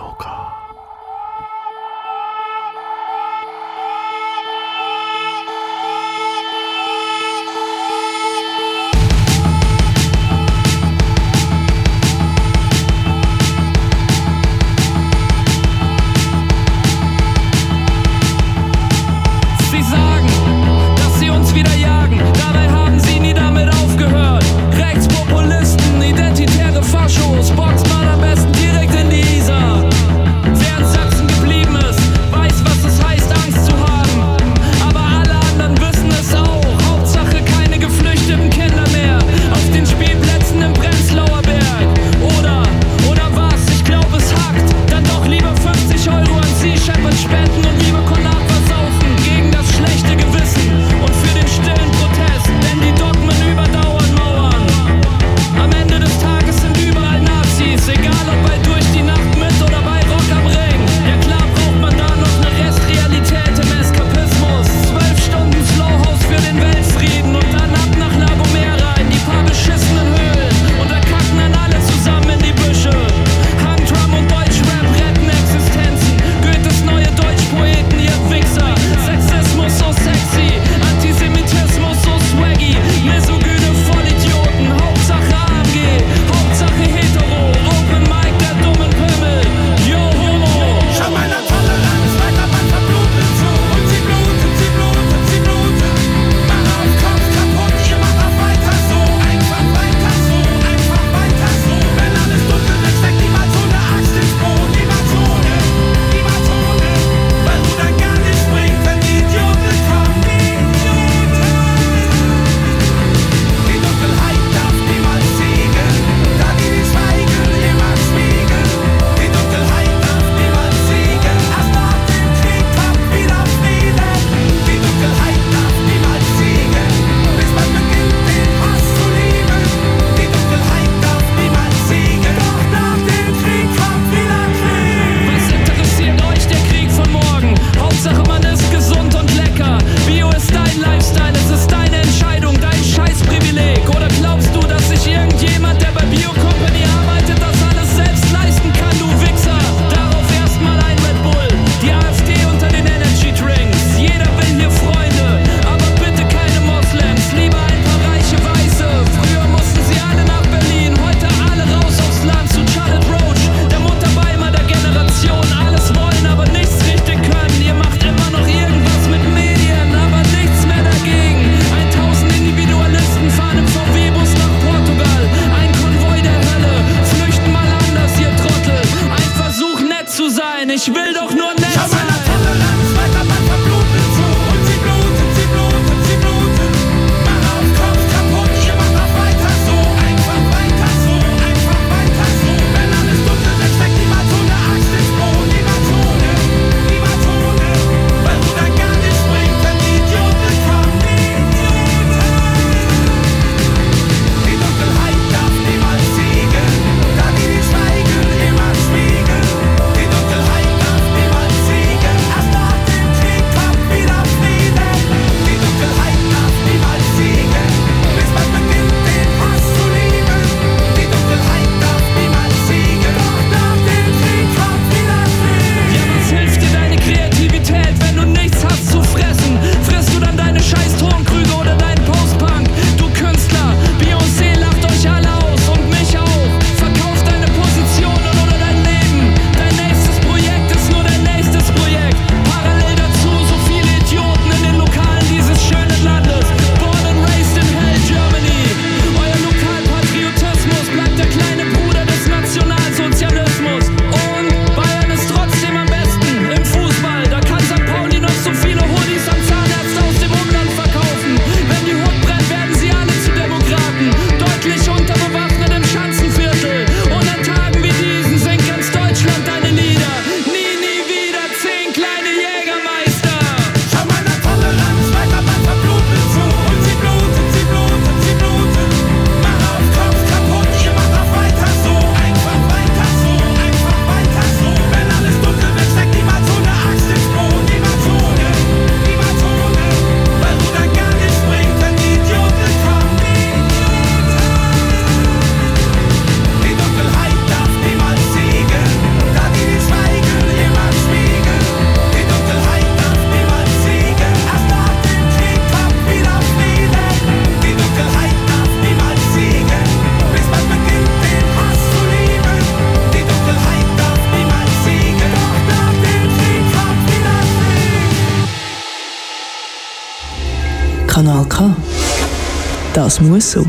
Das 323.07 323.21
muss 323.21 323.53
so. 323.53 323.65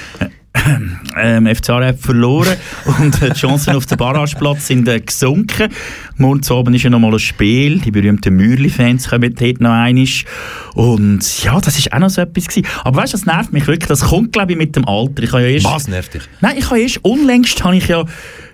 Ähm, 1.16 1.46
FC 1.46 1.70
Aarau 1.70 1.86
hat 1.86 1.98
verloren 1.98 2.56
und 2.98 3.20
die 3.20 3.32
Chancen 3.32 3.74
auf 3.74 3.86
den 3.86 3.98
Barrageplatz 3.98 4.68
sind 4.68 4.88
äh, 4.88 5.00
gesunken. 5.00 5.68
Morgen 6.16 6.40
Abend 6.48 6.76
ist 6.76 6.82
ja 6.82 6.90
noch 6.90 7.00
mal 7.00 7.12
ein 7.12 7.18
Spiel. 7.18 7.78
Die 7.80 7.90
berühmten 7.90 8.34
Mürli-Fans 8.34 9.10
kommen 9.10 9.34
dort 9.34 9.60
noch 9.60 9.72
einmal. 9.72 10.06
Und 10.74 11.44
ja, 11.44 11.60
das 11.60 11.78
ist 11.78 11.92
auch 11.92 11.98
noch 11.98 12.10
so 12.10 12.22
etwas 12.22 12.48
gewesen. 12.48 12.66
Aber 12.84 13.02
weißt 13.02 13.12
du, 13.12 13.18
das 13.18 13.26
nervt 13.26 13.52
mich 13.52 13.66
wirklich. 13.66 13.88
Das 13.88 14.02
kommt, 14.02 14.32
glaube 14.32 14.52
ich, 14.52 14.58
mit 14.58 14.76
dem 14.76 14.86
Alter. 14.86 15.22
Ich 15.22 15.32
habe 15.32 15.42
ja 15.42 15.48
erst, 15.48 15.66
Was 15.66 15.88
nervt 15.88 16.14
dich? 16.14 16.22
Nein, 16.40 16.56
ich 16.58 16.66
habe 16.66 16.80
erst 16.80 17.04
unlängst 17.04 17.62
habe 17.64 17.76
ich 17.76 17.88
ja 17.88 18.04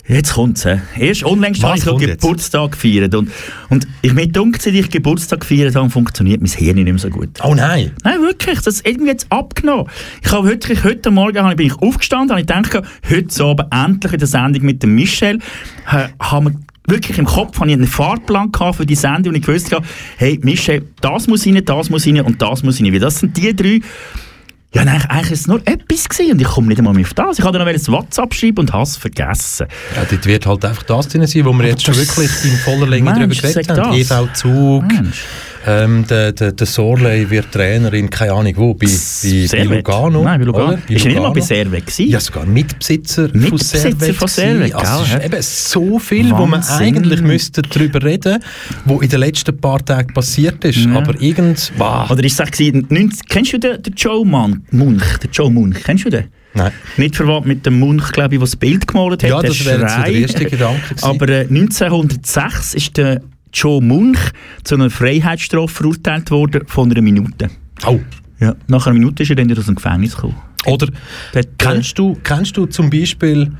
Jetzt 0.09 0.35
kommt's. 0.35 0.65
Äh. 0.65 0.79
Erst 0.99 1.23
unlängst 1.23 1.63
habe 1.63 1.79
ich? 1.79 1.85
Geburtstag 1.85 2.73
gefeiert. 2.73 3.15
Und, 3.15 3.31
und 3.69 3.87
ich 4.03 4.13
mir 4.13 4.27
dunkt, 4.27 4.61
seit 4.63 4.75
ich 4.75 4.91
Geburtstag 4.91 5.41
gefeiert 5.41 5.77
habe, 5.77 5.89
funktioniert 5.91 6.41
mein 6.41 6.51
Hirn 6.51 6.77
nicht 6.77 6.85
mehr 6.87 6.99
so 6.99 7.11
gut. 7.11 7.29
Oh 7.45 7.55
nein! 7.55 7.93
Nein, 8.03 8.21
wirklich, 8.21 8.61
das 8.61 8.77
ist 8.77 8.87
irgendwie 8.87 9.11
jetzt 9.11 9.27
abgenommen. 9.31 9.87
Ich 10.23 10.33
habe 10.33 10.49
wirklich, 10.49 10.83
heute 10.85 11.11
Morgen 11.11 11.39
habe- 11.43 11.57
bin 11.57 11.67
ich 11.67 11.75
aufgestanden 11.75 12.35
und 12.37 12.41
ich 12.41 12.47
denke, 12.47 12.83
heute 13.09 13.45
Abend 13.45 13.67
endlich 13.73 14.13
in 14.15 14.19
der 14.19 14.29
Sendung 14.29 14.65
mit 14.65 14.83
dem 14.83 14.95
Michel, 14.95 15.39
äh, 15.91 16.09
haben 16.21 16.47
wir 16.47 16.55
wirklich 16.93 17.19
im 17.19 17.25
Kopf 17.27 17.59
habe 17.61 17.69
ich 17.69 17.75
einen 17.77 17.87
Fahrplan 17.87 18.51
gehabt 18.51 18.77
für 18.79 18.87
die 18.87 18.97
Sendung 18.97 19.35
und 19.35 19.41
ich 19.41 19.47
wusste, 19.47 19.81
hey 20.17 20.41
Michel, 20.43 20.87
das 21.01 21.29
muss 21.29 21.47
rein, 21.47 21.63
das 21.65 21.89
muss 21.89 22.07
rein 22.07 22.21
und 22.23 22.43
das 22.43 22.65
muss 22.65 22.81
rein. 22.81 22.93
Weil 22.93 22.99
das 22.99 23.21
sind 23.21 23.37
die 23.37 23.55
drei, 23.55 23.81
ja, 24.73 24.85
nein, 24.85 25.03
eigentlich 25.09 25.33
ist 25.33 25.41
es 25.41 25.47
nur 25.49 25.61
etwas 25.67 26.09
gewesen 26.09 26.33
und 26.33 26.41
ich 26.41 26.47
komme 26.47 26.69
nicht 26.69 26.79
einmal 26.79 26.95
mehr 26.95 27.05
auf 27.05 27.15
das. 27.15 27.39
Ich 27.41 27.45
habe 27.45 27.59
dann 27.59 27.67
noch 27.67 27.75
ein 27.75 27.87
WhatsApp 27.89 28.33
schreiben 28.33 28.59
und 28.61 28.73
habe 28.73 28.85
es 28.85 28.97
vergessen. 28.97 29.67
Ja, 29.97 30.05
dort 30.09 30.27
wird 30.27 30.47
halt 30.47 30.65
einfach 30.65 30.83
das 30.85 31.09
drin 31.09 31.27
sein, 31.27 31.45
wo 31.45 31.53
wir 31.53 31.67
jetzt 31.67 31.85
schon 31.85 31.97
wirklich 31.97 32.31
in 32.45 32.57
voller 32.59 32.87
Länge 32.87 33.11
Mensch, 33.11 33.39
drüber 33.41 33.53
geredet 33.53 33.69
haben. 33.71 33.91
das. 33.91 33.97
Ähm, 35.67 36.07
der, 36.09 36.33
der, 36.33 36.53
der 36.53 36.67
Sorley 36.67 37.29
wird 37.29 37.53
Trainerin, 37.53 38.09
keine 38.09 38.33
Ahnung 38.33 38.53
wo, 38.57 38.75
bei, 38.75 38.87
bei, 38.87 39.47
bei. 39.51 39.63
Lugano. 39.65 40.25
Nein, 40.25 40.41
bei 40.41 40.47
Lugano. 40.47 40.69
oder? 40.69 40.79
Ist 40.89 41.05
er 41.05 41.13
nicht 41.13 41.21
mal 41.21 41.31
bei 41.31 41.41
Servet 41.41 41.87
gewesen? 41.87 42.11
Ja, 42.11 42.21
sogar 42.21 42.47
Mitbesitzer, 42.47 43.29
Mitbesitzer 43.33 44.15
von 44.15 44.29
Servet. 44.29 44.73
von 44.73 44.81
also, 44.81 45.03
es 45.03 45.11
gell, 45.11 45.19
ist 45.19 45.27
eben 45.27 45.43
so 45.43 45.99
viel, 45.99 46.31
wo 46.31 46.47
man 46.47 46.63
Wahnsinn. 46.63 46.97
eigentlich 46.97 47.21
müsste 47.21 47.63
darüber 47.63 48.03
reden 48.03 48.43
wo 48.87 49.01
in 49.01 49.09
den 49.09 49.21
letzten 49.21 49.57
paar 49.59 49.85
Tagen 49.85 50.15
passiert 50.15 50.65
ist. 50.65 50.79
Ja. 50.79 50.93
Aber 50.97 51.21
irgend... 51.21 51.73
Wow. 51.77 52.11
Oder 52.11 52.25
ist 52.25 52.41
es 52.41 52.61
90 52.61 53.29
kennst 53.29 53.53
du 53.53 53.59
den, 53.59 53.83
den 53.83 53.95
Joe 53.95 54.25
Mann, 54.25 54.65
Munch? 54.71 55.19
Den 55.19 55.31
Joe 55.31 55.51
Munch, 55.51 55.83
kennst 55.85 56.07
du 56.07 56.11
den? 56.11 56.25
Nein. 56.55 56.73
Nicht 56.97 57.17
verwandt 57.17 57.47
mit 57.47 57.65
dem 57.65 57.79
Munch, 57.79 58.13
glaube 58.13 58.35
ich, 58.35 58.39
der 58.41 58.47
das 58.47 58.57
Bild 58.57 58.87
gemalt 58.87 59.23
hat. 59.23 59.31
Ja, 59.31 59.41
das 59.43 59.65
wäre 59.65 59.79
der 59.79 60.07
erste 60.07 60.45
Gedanke 60.47 60.95
gewesen. 60.95 61.05
Aber 61.05 61.29
äh, 61.29 61.41
1906 61.43 62.75
ist 62.75 62.97
der 62.97 63.21
Joe 63.53 63.83
Munch 63.83 64.19
zu 64.65 64.75
einer 64.77 64.91
Freiheitsstrafe 64.91 65.69
verurteilt 65.75 66.31
worden 66.31 66.63
von 66.67 66.91
einer 66.91 67.03
Minute. 67.03 67.51
Oh. 67.87 68.01
Ja. 68.41 68.55
Nach 68.69 68.87
einer 68.87 68.95
Minute 68.95 69.23
ist 69.23 69.31
er 69.31 69.37
dann 69.37 69.51
aus 69.57 69.67
dem 69.67 69.75
Gefängnis 69.75 70.15
gekommen. 70.15 70.37
Oder 70.67 70.89
Der- 71.35 71.45
kennst 71.59 71.99
du, 71.99 72.17
kennst 72.23 72.57
du 72.57 72.67
zum 72.67 72.91
Beispiel 72.91 73.53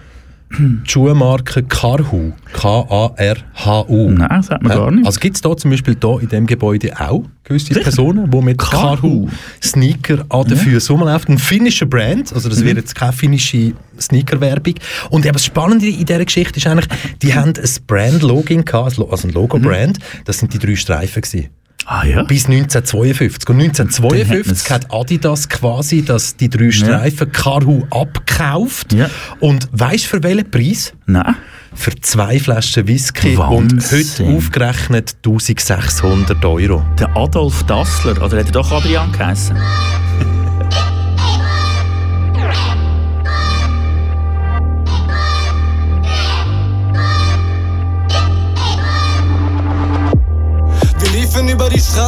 Schuhmarke 0.85 1.63
Karhu. 1.63 2.33
K-A-R-H-U. 2.53 4.11
Nein, 4.11 4.43
sagt 4.43 4.63
man 4.63 4.77
gar 4.77 4.91
nicht. 4.91 5.07
Also 5.07 5.21
gibt 5.21 5.37
es 5.37 5.43
da 5.43 5.57
zum 5.57 5.71
Beispiel 5.71 5.95
da 5.95 6.19
in 6.19 6.29
dem 6.29 6.47
Gebäude 6.47 6.99
auch 7.01 7.25
gewisse 7.45 7.75
Personen, 7.75 8.31
die 8.31 8.41
mit 8.41 8.59
Karhu, 8.59 8.81
Karhu. 8.81 9.29
Sneaker 9.63 10.25
an 10.29 10.47
den 10.47 10.57
Füßen 10.57 10.97
rumlaufen. 10.97 11.35
Ein 11.35 11.39
finnischer 11.39 11.87
Brand, 11.87 12.33
also 12.33 12.49
das 12.49 12.65
wäre 12.65 12.77
jetzt 12.77 12.95
keine 12.95 13.13
finnische 13.13 13.73
Sneaker-Werbung. 13.99 14.75
Und 15.11 15.25
eben 15.25 15.35
das 15.35 15.45
Spannende 15.45 15.89
in 15.89 16.05
dieser 16.05 16.25
Geschichte 16.25 16.59
ist 16.59 16.67
eigentlich, 16.67 16.89
die 17.23 17.35
haben 17.35 17.53
ein 17.57 17.71
Brand-Login 17.87 18.65
gehabt, 18.65 18.99
also 18.99 19.29
ein 19.29 19.33
Logo-Brand. 19.33 19.99
Das 20.25 20.39
sind 20.39 20.53
die 20.53 20.59
drei 20.59 20.77
Streifen 20.77 21.23
gewesen. 21.23 21.51
Ah 21.87 22.05
ja? 22.05 22.23
Bis 22.23 22.47
1952. 22.47 23.49
Und 23.49 23.61
1952 23.61 24.71
hat 24.71 24.93
Adidas 24.93 25.49
quasi 25.49 26.03
das, 26.05 26.37
die 26.37 26.49
drei 26.49 26.71
Streifen 26.71 27.33
Karhu 27.33 27.85
abgekauft. 27.91 28.93
Ja. 28.93 29.11
Und 29.41 29.69
weißt 29.73 30.05
du 30.05 30.09
für 30.09 30.23
welchen 30.23 30.51
Preis? 30.51 30.93
Nein. 31.07 31.35
Für 31.75 31.95
zwei 32.01 32.39
Flaschen 32.39 32.87
Whisky 32.89 33.37
und 33.37 33.73
Wahnsinn. 33.73 34.07
heute 34.29 34.37
aufgerechnet 34.37 35.17
1600 35.25 36.45
Euro. 36.45 36.85
Der 36.99 37.17
Adolf 37.17 37.63
Dassler, 37.65 38.13
oder 38.23 38.39
hat 38.39 38.47
er 38.47 38.53
doch 38.53 38.71
Adrian 38.73 39.13
geheißen? 39.13 39.57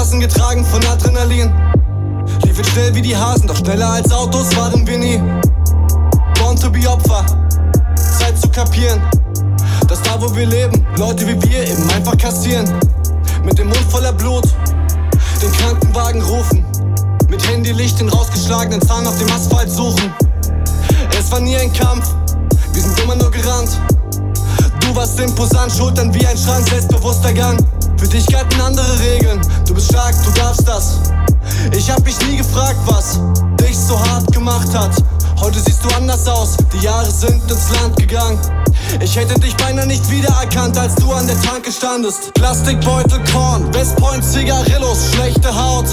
Straßen, 0.02 0.18
getragen 0.18 0.64
von 0.64 0.84
Adrenalin. 0.86 1.52
Liefen 2.44 2.64
schnell 2.64 2.92
wie 2.92 3.02
die 3.02 3.16
Hasen, 3.16 3.46
doch 3.46 3.54
schneller 3.54 3.88
als 3.88 4.10
Autos 4.10 4.56
waren 4.56 4.84
wir 4.84 4.98
nie. 4.98 5.22
Born 6.40 6.56
to 6.56 6.68
be 6.70 6.88
Opfer, 6.88 7.24
Zeit 8.18 8.36
zu 8.36 8.48
kapieren, 8.48 9.00
dass 9.86 10.02
da 10.02 10.20
wo 10.20 10.34
wir 10.34 10.46
leben, 10.46 10.84
Leute 10.96 11.24
wie 11.28 11.40
wir 11.40 11.68
eben 11.68 11.88
einfach 11.90 12.18
kassieren. 12.18 12.68
Mit 13.44 13.60
dem 13.60 13.68
Mund 13.68 13.84
voller 13.90 14.12
Blut, 14.12 14.42
den 15.40 15.52
Krankenwagen 15.52 16.22
rufen. 16.22 16.64
Mit 17.28 17.46
Handylicht 17.48 18.00
den 18.00 18.08
rausgeschlagenen 18.08 18.82
Zahn 18.82 19.06
auf 19.06 19.16
dem 19.18 19.30
Asphalt 19.30 19.70
suchen. 19.70 20.12
Es 21.16 21.30
war 21.30 21.38
nie 21.38 21.56
ein 21.56 21.72
Kampf, 21.72 22.12
wir 22.72 22.82
sind 22.82 22.98
immer 22.98 23.14
nur 23.14 23.30
gerannt. 23.30 23.78
Du 24.92 24.98
warst 24.98 25.18
imposant, 25.18 25.72
Schultern 25.72 26.12
wie 26.12 26.26
ein 26.26 26.36
Schrank, 26.36 26.68
selbstbewusster 26.68 27.32
Gang. 27.32 27.58
Für 27.96 28.06
dich 28.06 28.26
galten 28.26 28.60
andere 28.60 29.00
Regeln, 29.00 29.40
du 29.66 29.72
bist 29.72 29.88
stark, 29.88 30.14
du 30.22 30.30
darfst 30.32 30.68
das. 30.68 30.98
Ich 31.74 31.90
hab 31.90 32.04
mich 32.04 32.14
nie 32.28 32.36
gefragt, 32.36 32.76
was 32.84 33.18
dich 33.58 33.74
so 33.74 33.98
hart 33.98 34.30
gemacht 34.34 34.68
hat. 34.74 34.90
Heute 35.42 35.58
siehst 35.58 35.84
du 35.84 35.88
anders 35.96 36.28
aus, 36.28 36.56
die 36.72 36.84
Jahre 36.84 37.10
sind 37.10 37.42
ins 37.50 37.70
Land 37.70 37.96
gegangen. 37.96 38.38
Ich 39.00 39.16
hätte 39.16 39.34
dich 39.40 39.56
beinahe 39.56 39.88
nicht 39.88 40.08
wiedererkannt, 40.08 40.78
als 40.78 40.94
du 40.94 41.10
an 41.10 41.26
der 41.26 41.40
Tanke 41.42 41.72
standest. 41.72 42.32
Plastikbeutel, 42.34 43.18
Korn, 43.32 43.74
Westpoint, 43.74 44.24
Zigarillos, 44.24 44.98
schlechte 45.12 45.52
Haut. 45.52 45.86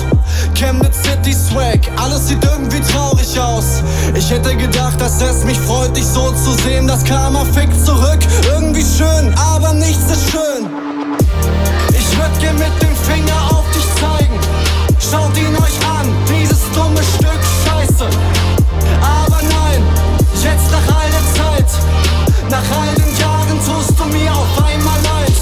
Chemnitz 0.53 0.97
City 1.01 1.33
Swag, 1.33 1.79
alles 1.97 2.27
sieht 2.27 2.43
irgendwie 2.43 2.79
traurig 2.91 3.39
aus. 3.39 3.81
Ich 4.13 4.29
hätte 4.29 4.55
gedacht, 4.55 5.01
dass 5.01 5.19
es 5.19 5.43
mich 5.43 5.57
freut, 5.57 5.97
dich 5.97 6.05
so 6.05 6.31
zu 6.31 6.51
sehen. 6.63 6.87
Das 6.87 7.03
Karma 7.03 7.43
fickt 7.45 7.83
zurück, 7.83 8.19
irgendwie 8.53 8.85
schön, 8.97 9.33
aber 9.33 9.73
nichts 9.73 10.11
ist 10.11 10.29
schön. 10.29 10.69
Ich 11.89 12.17
würd 12.17 12.39
gern 12.39 12.57
mit 12.59 12.81
dem 12.83 12.95
Finger 12.95 13.49
auf 13.49 13.65
dich 13.71 13.85
zeigen. 13.99 14.39
Schaut 14.99 15.35
ihn 15.37 15.48
nach 22.49 22.63
all 22.71 22.95
den 22.95 23.15
Jahren 23.17 23.59
tust 23.65 23.99
du 23.99 24.05
mir 24.05 24.31
auf 24.31 24.63
einmal 24.63 24.99
leid. 25.03 25.33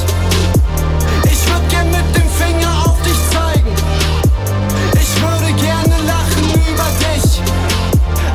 Ich 1.24 1.48
würd 1.50 1.70
gern 1.70 1.90
mit 1.90 2.16
dem 2.16 2.30
Finger 2.30 2.86
auf 2.86 3.02
dich 3.02 3.18
zeigen. 3.32 3.72
Ich 4.94 5.22
würde 5.22 5.54
gerne 5.54 5.96
lachen 6.06 6.46
über 6.70 6.88
dich. 7.06 7.42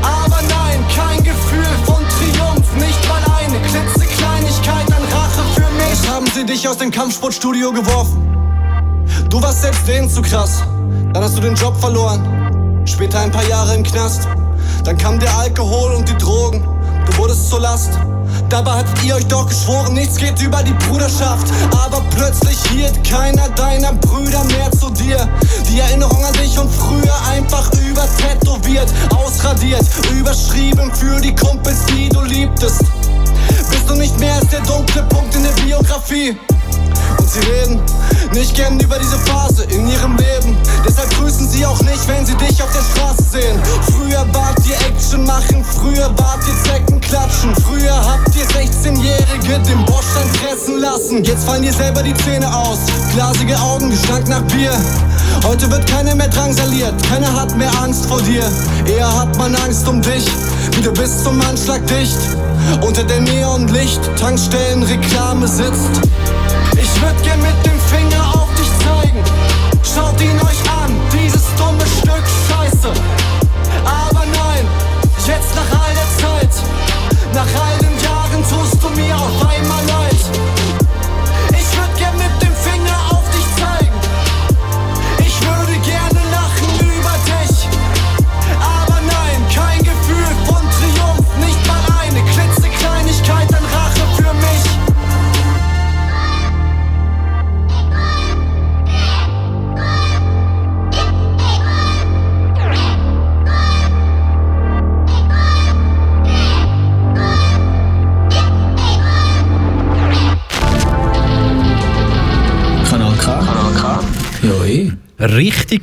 Aber 0.03 0.41
nein, 0.49 0.85
kein 0.95 1.23
Gefühl 1.23 1.67
von 1.85 2.03
Triumph, 2.09 2.67
nicht 2.77 3.09
mal 3.09 3.23
eine 3.41 3.59
klitzekleinigkeit 3.61 4.87
an 4.87 5.05
Rache 5.13 5.43
für 5.55 5.71
mich. 5.75 5.89
Jetzt 5.91 6.09
haben 6.09 6.27
sie 6.35 6.45
dich 6.45 6.67
aus 6.67 6.79
dem 6.79 6.91
Kampfsportstudio 6.91 7.73
geworfen. 7.73 8.29
Du 9.29 9.43
warst 9.43 9.63
selbst 9.63 9.87
denen 9.87 10.09
zu 10.09 10.23
krass. 10.23 10.63
Dann 11.13 11.23
hast 11.23 11.37
du 11.37 11.43
den 11.43 11.55
Job 11.55 11.79
verloren. 11.79 12.83
Später 12.87 13.21
ein 13.21 13.31
paar 13.31 13.47
Jahre 13.47 13.75
im 13.75 13.83
Knast. 13.83 14.29
Dann 14.85 14.97
kam 14.97 15.19
der 15.19 15.37
Alkohol 15.37 15.93
und 15.93 16.09
die 16.09 16.17
Drogen. 16.17 16.67
Du 17.07 17.19
wurdest 17.19 17.51
zur 17.51 17.61
Last. 17.61 17.99
Dabei 18.53 18.81
hattet 18.81 19.03
ihr 19.03 19.15
euch 19.15 19.27
doch 19.29 19.49
geschworen, 19.49 19.95
nichts 19.95 20.17
geht 20.17 20.39
über 20.43 20.63
die 20.63 20.75
Bruderschaft. 20.75 21.51
Aber 21.73 22.03
plötzlich 22.15 22.59
hielt 22.67 23.03
keiner 23.03 23.49
deiner 23.49 23.95
Brüder 23.95 24.45
mehr 24.45 24.71
zu 24.73 24.91
dir. 24.91 25.27
Die 25.71 25.81
Erinnerung 25.81 26.23
an 26.23 26.35
dich 26.35 26.59
und 26.59 26.71
früher 26.71 27.17
einfach 27.31 27.73
übertätowiert, 27.73 28.93
ausradiert, 29.17 29.87
überschrieben 30.13 30.93
für 30.95 31.19
die 31.19 31.35
Kumpels, 31.35 31.79
die 31.87 32.11
du 32.11 32.21
liebtest. 32.21 32.85
Bist 33.71 33.89
du 33.89 33.95
nicht 33.95 34.21
mehr 34.21 34.35
als 34.35 34.49
der 34.49 34.61
dunkle 34.61 35.03
Punkt 35.05 35.35
in 35.35 35.45
der 35.45 35.63
Biografie? 35.63 36.37
Sie 37.33 37.41
reden 37.41 37.81
nicht 38.35 38.55
gern 38.55 38.79
über 38.79 38.99
diese 38.99 39.19
Phase 39.21 39.65
in 39.65 39.89
ihrem 39.89 40.17
Leben. 40.19 40.55
Deshalb 40.87 41.09
grüßen 41.17 41.49
sie 41.49 41.65
auch 41.65 41.81
nicht, 41.81 42.07
wenn 42.07 42.27
sie 42.27 42.35
dich 42.37 42.63
auf 42.63 42.71
der 42.73 42.83
Straße 42.83 43.23
sehen. 43.23 43.59
Früher 43.91 44.27
wart 44.35 44.59
ihr 44.67 44.77
Action 44.87 45.25
machen, 45.25 45.65
früher 45.65 46.11
wart 46.19 46.41
ihr 46.47 46.71
Zecken 46.71 47.01
klatschen. 47.01 47.55
Früher 47.65 47.95
habt 47.95 48.37
ihr 48.37 48.45
16-Jährige 48.45 49.59
den 49.67 49.83
Bordstein 49.87 50.29
fressen 50.43 50.79
lassen. 50.79 51.25
Jetzt 51.25 51.47
fallen 51.47 51.63
dir 51.63 51.73
selber 51.73 52.03
die 52.03 52.13
Zähne 52.17 52.55
aus. 52.55 52.81
Glasige 53.15 53.59
Augen, 53.59 53.89
Gestank 53.89 54.29
nach 54.29 54.43
Bier. 54.43 54.73
Heute 55.43 55.71
wird 55.71 55.87
keiner 55.87 56.15
mehr 56.15 56.29
drangsaliert, 56.29 56.95
keiner 57.09 57.33
hat 57.33 57.57
mehr 57.57 57.73
Angst 57.83 58.05
vor 58.05 58.21
dir. 58.21 58.45
Eher 58.87 59.11
hat 59.21 59.39
man 59.39 59.55
Angst 59.57 59.89
um 59.89 60.03
dich, 60.03 60.27
wie 60.77 60.83
du 60.83 60.93
bist 60.93 61.25
zum 61.25 61.41
Anschlag 61.41 61.81
dicht. 61.87 62.19
Unter 62.83 63.05
der 63.05 63.21
Neonlicht, 63.23 64.01
Tankstellenreklame 64.19 65.49
sitzt. 65.49 66.03
Ich 67.03 67.09
würd 67.09 67.23
gern 67.25 67.43
mit 67.43 67.62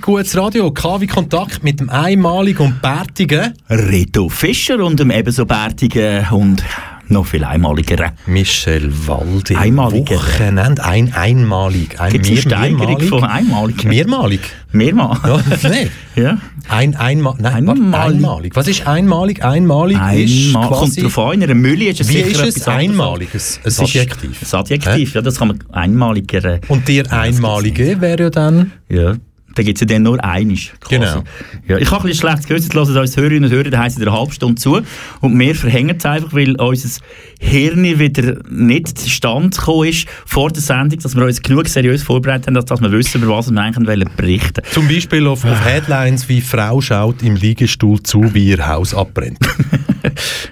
gutes 0.10 0.36
Radio. 0.36 0.72
KW 0.72 1.06
Kontakt 1.06 1.64
mit 1.64 1.80
dem 1.80 1.90
einmaligen 1.92 2.66
und 2.66 2.82
bärtigen 2.82 3.54
Reto 3.70 4.28
Fischer 4.28 4.84
und 4.84 5.00
dem 5.00 5.12
ebenso 5.12 5.46
bärtigen 5.46 6.26
und 6.32 6.64
noch 7.10 7.28
viel 7.28 7.44
einmaligeren. 7.44 8.12
Michel 8.26 8.92
Waldi. 9.08 9.56
Einmaliger. 9.56 10.16
Wochenende. 10.16 10.84
Ein, 10.84 11.14
einmalig. 11.14 12.00
Ein 12.00 12.12
Gibt 12.12 12.26
es 12.26 12.30
eine 12.32 12.36
mehr- 12.36 12.42
Steigerung 12.42 12.78
mehrmalig? 12.88 13.10
von 13.10 13.24
einmalig? 13.24 13.84
Mehrmalig. 13.86 14.40
Mehrmal. 14.72 15.18
Ja, 15.24 15.40
nein. 15.64 15.90
Ja. 16.16 16.38
Ein, 16.68 16.96
einmal, 16.96 17.36
nein, 17.40 17.70
Einmalig. 17.70 17.92
warte, 17.94 18.10
einmalig. 18.14 18.56
Was 18.56 18.68
ist 18.68 18.86
einmalig? 18.86 19.42
Einmalig 19.44 19.96
ist 20.16 20.48
Einmal 20.48 20.68
kommt 20.68 20.80
quasi... 20.82 21.02
drauf 21.02 21.18
an, 21.20 21.34
in 21.36 21.44
einer 21.44 21.54
Mülle 21.56 21.86
ist 21.86 22.02
es 22.02 22.10
Wie 22.10 22.24
sicher 22.24 22.46
ist 22.46 22.58
es 22.58 22.68
einmalig? 22.68 23.30
Ein, 23.32 23.38
ist 23.38 23.80
Adjektiv. 23.80 24.54
Ein 24.54 24.60
Adjektiv, 24.60 25.14
ja, 25.14 25.22
das 25.22 25.38
kann 25.40 25.48
man 25.50 25.60
einmaliger. 25.72 26.44
äh, 26.44 26.60
Und 26.68 26.88
der 26.90 27.10
Einmalige 27.14 28.02
wäre 28.02 28.24
ja 28.24 28.30
dann... 28.32 28.74
Ja, 28.90 29.14
den 29.58 29.66
gibt 29.66 29.78
es 29.78 29.82
ja 29.82 29.88
dann 29.88 30.04
nur 30.04 30.24
einig. 30.24 30.74
Genau. 30.90 31.24
Ja, 31.68 31.78
ich 31.78 31.92
habe 31.92 32.04
ein 32.04 32.10
bisschen 32.10 32.22
schlechtes 32.22 32.48
Gewissen, 32.48 32.74
hören 32.74 32.98
uns 32.98 33.18
Hörerinnen 33.18 33.46
und 33.46 33.52
Hörer, 33.52 33.70
da 33.70 33.80
heißen 33.80 34.02
eine 34.02 34.12
halbe 34.12 34.34
Stunde 34.34 34.56
zu 34.56 34.82
und 35.22 35.40
wir 35.40 35.56
verhängen 35.56 35.96
es 35.98 36.06
einfach, 36.06 36.34
weil 36.34 36.56
unser 36.56 37.04
Hirn 37.40 37.84
wieder 37.84 38.38
nicht 38.50 38.98
zustande 38.98 39.56
gekommen 39.56 39.90
ist 39.90 40.08
vor 40.26 40.50
der 40.50 40.62
Sendung, 40.62 41.00
dass 41.00 41.16
wir 41.16 41.24
uns 41.24 41.42
genug 41.42 41.68
seriös 41.68 42.04
vorbereitet 42.04 42.48
haben, 42.48 42.54
dass, 42.54 42.82
wir 42.82 42.92
wissen, 42.92 43.22
über 43.22 43.38
was 43.38 43.52
wir 43.52 43.62
eigentlich 43.62 43.88
wollen 43.88 44.10
berichten 44.16 44.64
Zum 44.72 44.88
Beispiel 44.88 45.28
auf, 45.28 45.46
auf 45.46 45.66
Headlines 45.66 46.30
wie 46.30 46.42
«Frau 46.42 46.82
schaut 46.82 47.24
im 47.24 47.36
Liegestuhl 47.36 48.02
zu, 48.04 48.34
wie 48.34 48.50
ihr 48.50 48.68
Haus 48.68 48.94
abbrennt». 48.94 49.40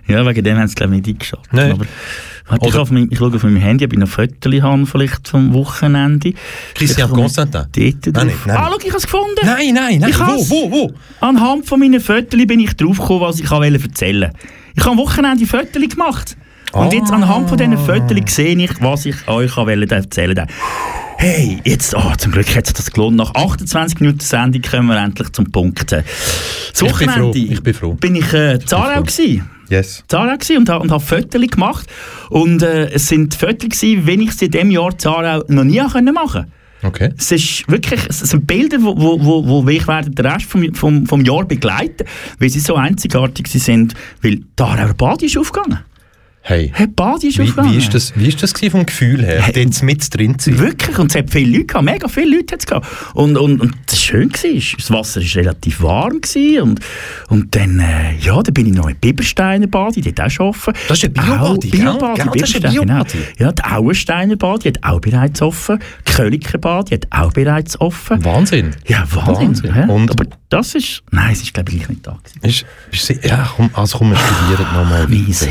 Ja, 0.07 0.25
wegen 0.25 0.43
dem 0.43 0.57
haben 0.57 0.67
sie 0.67 0.75
glaube 0.75 0.95
ich 0.95 1.05
nicht 1.05 1.15
eingeschaltet. 1.15 1.53
Nein. 1.53 1.87
Warte, 2.49 2.67
ich, 2.67 2.75
auf 2.75 2.91
mein, 2.91 3.07
ich 3.11 3.17
schaue 3.17 3.35
auf 3.35 3.43
meinem 3.43 3.57
Handy, 3.57 3.83
ob 3.85 3.93
ich 3.93 3.99
noch 3.99 4.07
Fotos 4.07 4.61
habe, 4.61 4.85
vielleicht 4.85 5.27
vom 5.27 5.53
Wochenende. 5.53 6.33
Christian 6.75 7.09
Constantin? 7.09 7.97
Dort 8.01 8.15
Nein, 8.15 8.27
drauf. 8.29 8.45
nein. 8.45 8.57
Ah, 8.57 8.69
schau, 8.71 8.77
ich 8.79 8.87
habe 8.87 8.97
es 8.97 9.03
gefunden. 9.03 9.35
Nein, 9.43 9.73
nein, 9.73 9.99
nein. 9.99 10.09
Ich 10.09 10.19
Wo, 10.19 10.49
wo, 10.49 10.71
wo? 10.71 10.93
Anhand 11.19 11.65
von 11.65 11.79
meinen 11.79 11.99
Fotos 11.99 12.47
bin 12.47 12.59
ich 12.61 12.73
drauf 12.75 12.97
gekommen, 12.99 13.21
was 13.21 13.39
ich 13.39 13.51
wollte 13.51 13.83
erzählen 13.83 14.31
Ich 14.75 14.81
habe 14.83 14.91
am 14.91 14.97
Wochenende 14.97 15.45
Fotos 15.45 15.89
gemacht. 15.89 16.37
Und 16.73 16.93
jetzt 16.93 17.11
anhand 17.11 17.49
von 17.49 17.57
diesen 17.57 17.77
Fotos 17.77 18.35
sehe 18.35 18.55
ich, 18.57 18.71
was 18.81 19.05
ich 19.05 19.27
euch 19.27 19.55
wollte 19.57 19.95
erzählen 19.95 20.37
wollte. 20.37 20.53
Hey, 21.19 21.59
jetzt, 21.65 21.95
oh, 21.95 22.13
zum 22.17 22.31
Glück 22.31 22.55
hat 22.55 22.67
sich 22.67 22.75
das 22.75 22.91
gelohnt. 22.91 23.17
Nach 23.17 23.33
28 23.33 23.99
Minuten 24.01 24.19
Sendung 24.19 24.61
kommen 24.61 24.87
wir 24.89 24.97
endlich 25.03 25.31
zum 25.31 25.51
Punkt. 25.51 25.91
Das 25.91 26.03
Ich 26.03 26.79
bin 26.79 26.89
froh, 26.89 26.89
Wochenende 26.91 27.39
ich 27.39 27.63
bin 27.63 27.73
froh. 27.73 27.93
bin 27.95 28.15
ich 28.15 28.31
äh, 28.33 28.59
Zarau 28.63 29.01
gewesen. 29.01 29.49
Yes. 29.69 30.03
Zarau 30.07 30.33
und, 30.33 30.69
und 30.69 30.91
habe 30.91 30.99
Fotos 30.99 31.41
gemacht. 31.49 31.87
Und 32.29 32.61
äh, 32.63 32.89
es 32.91 33.07
sind 33.07 33.35
Fotos, 33.35 33.81
wenn 33.81 34.21
ich 34.21 34.33
sie 34.33 34.45
in 34.45 34.51
diesem 34.51 34.71
Jahr 34.71 34.91
in 34.91 34.99
Zarau 34.99 35.43
noch 35.47 35.63
nie 35.63 35.81
machen 35.81 36.05
konnte. 36.05 36.47
Okay. 36.83 37.11
Es 37.17 37.31
ist 37.31 37.67
wirklich, 37.69 38.01
es 38.07 38.19
sind 38.19 38.45
Bilder, 38.45 38.77
wo, 38.81 38.95
wo, 38.95 39.23
wo, 39.23 39.63
wo 39.63 39.67
ich 39.69 39.87
werde 39.87 40.11
den 40.11 40.25
Rest 40.25 40.45
vom, 40.45 40.73
vom, 40.75 41.05
vom 41.07 41.21
Jahr 41.21 41.43
begleiten, 41.43 42.05
weil 42.39 42.49
sie 42.49 42.59
so 42.59 42.75
einzigartig 42.75 43.47
sind, 43.47 43.95
weil 44.21 44.35
die 44.35 44.63
Aarauer 44.63 44.93
Bade 44.93 45.25
ist 45.25 45.37
aufgegangen. 45.37 45.79
Hey. 46.49 46.71
Hey, 46.73 46.87
ist 47.23 47.37
Wie, 47.39 47.41
aufgegangen. 47.41 47.73
wie 47.73 47.77
ist 47.77 47.93
das, 47.93 48.13
wie 48.15 48.29
ist 48.29 48.41
das 48.41 48.53
vom 48.71 48.85
Gefühl 48.85 49.21
her, 49.25 49.41
Hey. 49.43 49.65
dort 49.65 49.83
mit 49.83 50.17
drin 50.17 50.39
zu 50.39 50.51
sein? 50.51 50.59
Wirklich, 50.59 50.97
und 50.97 51.11
es 51.11 51.17
hat 51.17 51.29
viele 51.29 51.51
Leute 51.51 51.65
gehabt, 51.65 51.83
mega 51.83 52.07
viele 52.07 52.37
Leute 52.37 52.53
hat 52.53 52.61
es 52.61 52.65
gehabt. 52.65 52.87
Und, 53.15 53.35
und, 53.37 53.59
und 53.59 53.75
das 53.85 54.01
schön 54.01 54.31
war, 54.31 54.77
das 54.77 54.89
Wasser 54.91 55.19
war 55.19 55.35
relativ 55.35 55.81
warm 55.81 56.21
gewesen 56.21 56.61
und, 56.61 56.79
und 57.27 57.53
dann, 57.53 57.81
äh, 57.81 58.15
ja, 58.21 58.41
dann 58.41 58.53
bin 58.53 58.67
ich 58.67 58.73
noch 58.73 58.87
in 58.87 58.95
Bibersteiner 58.95 59.67
Bade, 59.67 59.99
die 59.99 60.07
hat 60.09 60.21
auch 60.21 60.39
offen. 60.39 60.73
Das 60.87 60.99
ist 60.99 61.03
ein 61.03 61.11
Biobade, 61.13 61.41
Auch- 61.41 61.59
gell? 61.59 61.69
Biobade, 61.71 62.13
Gell, 62.23 62.31
das 62.39 62.49
ist 62.49 62.55
ein 62.55 62.61
Biberstein, 62.71 62.87
genau. 62.87 63.25
Ja, 63.39 63.51
die 63.51 63.63
Auensteiner 63.65 64.35
Bade, 64.37 64.59
die 64.59 64.67
hat 64.69 64.83
auch 64.85 65.01
bereits 65.01 65.41
offen. 65.41 65.79
Die 66.07 66.13
Köliker 66.13 66.57
Bade, 66.59 66.85
die 66.85 66.93
hat 66.95 67.07
auch 67.25 67.33
bereits 67.33 67.81
offen. 67.81 68.23
Wahnsinn. 68.23 68.71
Ja, 68.87 69.03
Wahnsinn. 69.11 69.47
Wahnsinn. 69.47 69.73
hä? 69.73 69.91
Und- 69.91 70.11
Aber 70.11 70.23
das 70.47 70.75
ist, 70.75 71.03
nein, 71.11 71.33
es 71.33 71.41
ist 71.41 71.53
glaube 71.53 71.73
ich 71.73 71.89
nicht 71.89 72.07
da 72.07 72.17
gewesen. 72.41 72.65
Ist, 72.89 73.09
ist, 73.09 73.25
ja, 73.25 73.49
komm, 73.53 73.69
also 73.73 73.97
komm, 73.97 74.11
wir 74.11 74.17
studieren 74.17 74.65
nochmal. 74.73 75.05
Mies 75.09 75.41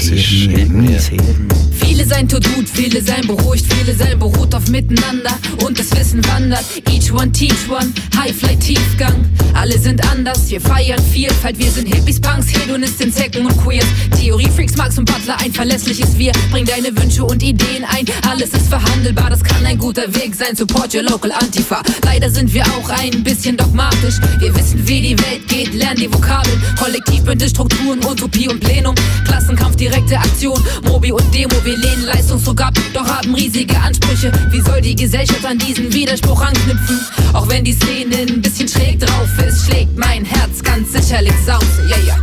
Mies 0.86 1.08
Hirn. 1.08 1.48
Viele 1.72 2.04
sein 2.04 2.28
tut 2.28 2.44
gut, 2.54 2.68
viele 2.68 3.02
sein 3.02 3.26
beruhigt, 3.26 3.72
viele 3.72 3.96
sein 3.96 4.18
beruht 4.18 4.54
auf 4.54 4.68
Miteinander 4.68 5.32
und 5.64 5.78
das 5.78 5.90
Wissen 5.96 6.24
wandert. 6.26 6.64
Each 6.90 7.12
one 7.12 7.30
teach 7.32 7.68
one, 7.68 7.92
High 8.16 8.34
Flight 8.34 8.60
Tiefgang. 8.60 9.24
Alle 9.54 9.78
sind 9.78 10.06
anders, 10.10 10.50
wir 10.50 10.60
feiern 10.60 11.00
Vielfalt. 11.12 11.58
Wir 11.58 11.70
sind 11.70 11.92
Hippies, 11.92 12.20
Punks, 12.20 12.48
Hedonisten, 12.52 13.12
Zecken 13.12 13.46
und 13.46 13.56
Queers. 13.62 13.86
Theorie, 14.18 14.48
Freaks, 14.54 14.76
Marx 14.76 14.98
und 14.98 15.06
Butler, 15.10 15.36
ein 15.40 15.52
verlässliches 15.52 16.18
Wir. 16.18 16.32
Bring 16.50 16.66
deine 16.66 16.94
Wünsche 16.96 17.24
und 17.24 17.42
Ideen 17.42 17.84
ein, 17.84 18.04
alles 18.28 18.50
ist 18.50 18.68
verhandelbar, 18.68 19.30
das 19.30 19.42
kann 19.42 19.64
ein 19.64 19.78
guter 19.78 20.12
Weg 20.14 20.34
sein. 20.34 20.54
Support 20.54 20.94
your 20.94 21.02
local 21.02 21.32
Antifa. 21.32 21.82
Leider 22.04 22.30
sind 22.30 22.52
wir 22.52 22.64
auch 22.64 22.88
ein 22.90 23.24
bisschen 23.24 23.56
dogmatisch. 23.56 24.16
Wir 24.38 24.54
wissen, 24.54 24.86
wie 24.86 25.00
die 25.00 25.18
Welt 25.18 25.48
geht, 25.48 25.74
lernen 25.74 26.00
die 26.00 26.12
Vokabeln. 26.12 26.62
Kollektivbündnis, 26.78 27.50
Strukturen, 27.50 28.04
Utopie 28.04 28.48
und 28.48 28.60
Plenum. 28.60 28.94
Klassenkampf, 29.24 29.76
direkte 29.76 30.18
Aktion, 30.18 30.62
Mobi 30.84 31.12
und 31.12 31.34
Demo. 31.34 31.54
Wir 31.64 31.76
lehnen 31.76 32.04
Leistungsdruck 32.04 32.60
ab, 32.60 32.74
doch 32.92 33.06
haben 33.06 33.34
riesige 33.34 33.78
Ansprüche. 33.78 34.30
Wie 34.50 34.60
soll 34.60 34.80
die 34.80 34.94
Gesellschaft 34.94 35.44
an 35.44 35.58
diesen 35.58 35.92
Widerspruch 35.92 36.40
anknüpfen? 36.40 37.00
Auch 37.32 37.48
wenn 37.48 37.64
die 37.64 37.72
Szene 37.72 38.16
ein 38.16 38.42
bisschen 38.42 38.68
schräg 38.68 39.00
drauf 39.00 39.28
ist, 39.46 39.66
schlägt 39.66 39.96
mein 39.96 40.24
Herz 40.24 40.62
ganz 40.62 40.92
sicherlich 40.92 41.34
Sause. 41.44 41.66
Yeah, 41.88 41.98
yeah. 42.04 42.20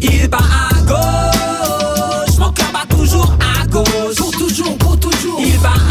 Il 0.00 0.28
bat 0.28 0.40
à 0.40 0.70
gauche, 0.86 2.38
mon 2.38 2.52
cœur 2.52 2.72
bat 2.72 2.86
toujours 2.88 3.36
à 3.38 3.66
gauche. 3.66 4.16
Pour 4.16 4.30
toujours, 4.30 4.76
pour 4.78 4.98
toujours. 4.98 5.40
Il 5.40 5.58
bat 5.58 5.68
à 5.68 5.89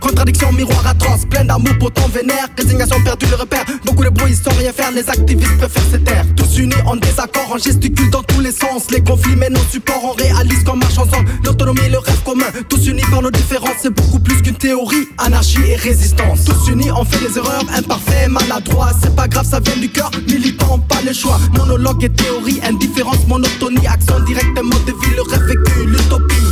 contradiction, 0.00 0.52
miroir 0.52 0.86
atroce, 0.86 1.24
plein 1.26 1.44
d'amour, 1.44 1.74
pourtant 1.78 2.08
vénère, 2.08 2.48
résignation, 2.56 3.00
perdu 3.02 3.26
le 3.30 3.36
repère, 3.36 3.64
beaucoup 3.84 4.04
de 4.04 4.10
bruit 4.10 4.34
sans 4.34 4.54
rien 4.56 4.72
faire, 4.72 4.90
les 4.92 5.08
activistes 5.08 5.56
préfèrent 5.58 5.90
se 5.92 5.96
taire, 5.96 6.24
tous 6.36 6.58
unis 6.58 6.74
en 6.86 6.96
désaccord, 6.96 7.52
en 7.52 7.58
gesticule 7.58 8.10
dans 8.10 8.22
tous 8.22 8.40
les 8.40 8.52
sens, 8.52 8.90
les 8.90 9.02
conflits 9.02 9.36
mènent 9.36 9.56
au 9.56 9.70
support, 9.70 10.00
on 10.04 10.12
réalise 10.12 10.64
qu'on 10.64 10.76
marche 10.76 10.98
ensemble, 10.98 11.28
l'autonomie, 11.44 11.88
le 11.90 11.98
rêve 11.98 12.22
commun, 12.24 12.46
tous 12.68 12.86
unis 12.86 13.02
par 13.10 13.22
nos 13.22 13.30
différences, 13.30 13.78
c'est 13.82 13.94
beaucoup 13.94 14.20
plus 14.20 14.40
qu'une 14.42 14.56
théorie, 14.56 15.08
anarchie 15.18 15.62
et 15.66 15.76
résistance, 15.76 16.44
tous 16.44 16.70
unis 16.70 16.90
on 16.90 17.04
fait 17.04 17.26
des 17.26 17.36
erreurs, 17.38 17.64
imparfaits, 17.76 18.28
maladroits, 18.28 18.90
c'est 19.02 19.14
pas 19.14 19.28
grave, 19.28 19.46
ça 19.46 19.60
vient 19.60 19.76
du 19.76 19.88
cœur, 19.88 20.10
militant, 20.28 20.78
pas 20.78 21.02
le 21.04 21.12
choix, 21.12 21.38
monologue 21.56 22.04
et 22.04 22.10
théorie, 22.10 22.60
indifférence, 22.64 23.26
monotonie, 23.26 23.86
action 23.86 24.20
directement 24.20 24.78
de 24.86 24.92
vie, 24.92 25.14
le 25.16 25.22
rêve 25.22 25.42
vécu, 25.42 25.86
l'utopie, 25.86 26.47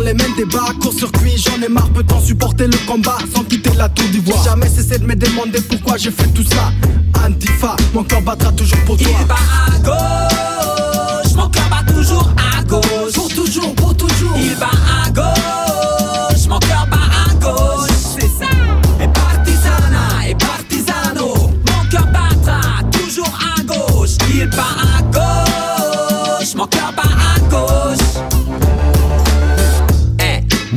les 0.00 0.14
mêmes 0.14 0.34
débats, 0.36 0.72
court-circuit, 0.80 1.36
j'en 1.36 1.60
ai 1.62 1.68
marre, 1.68 1.90
peut-on 1.90 2.20
supporter 2.20 2.66
le 2.66 2.76
combat 2.86 3.18
sans 3.34 3.44
quitter 3.44 3.70
la 3.76 3.88
tour 3.88 4.06
d'ivoire, 4.08 4.42
jamais 4.44 4.68
cessé 4.68 4.98
de 4.98 5.04
me 5.04 5.14
demander 5.14 5.60
pourquoi 5.60 5.96
j'ai 5.96 6.10
fait 6.10 6.28
tout 6.28 6.44
ça, 6.44 6.72
Antifa, 7.24 7.76
mon 7.92 8.04
corps 8.04 8.22
battra 8.22 8.52
toujours 8.52 8.78
pour 8.86 8.96
toi. 8.96 9.06
Il 9.08 10.33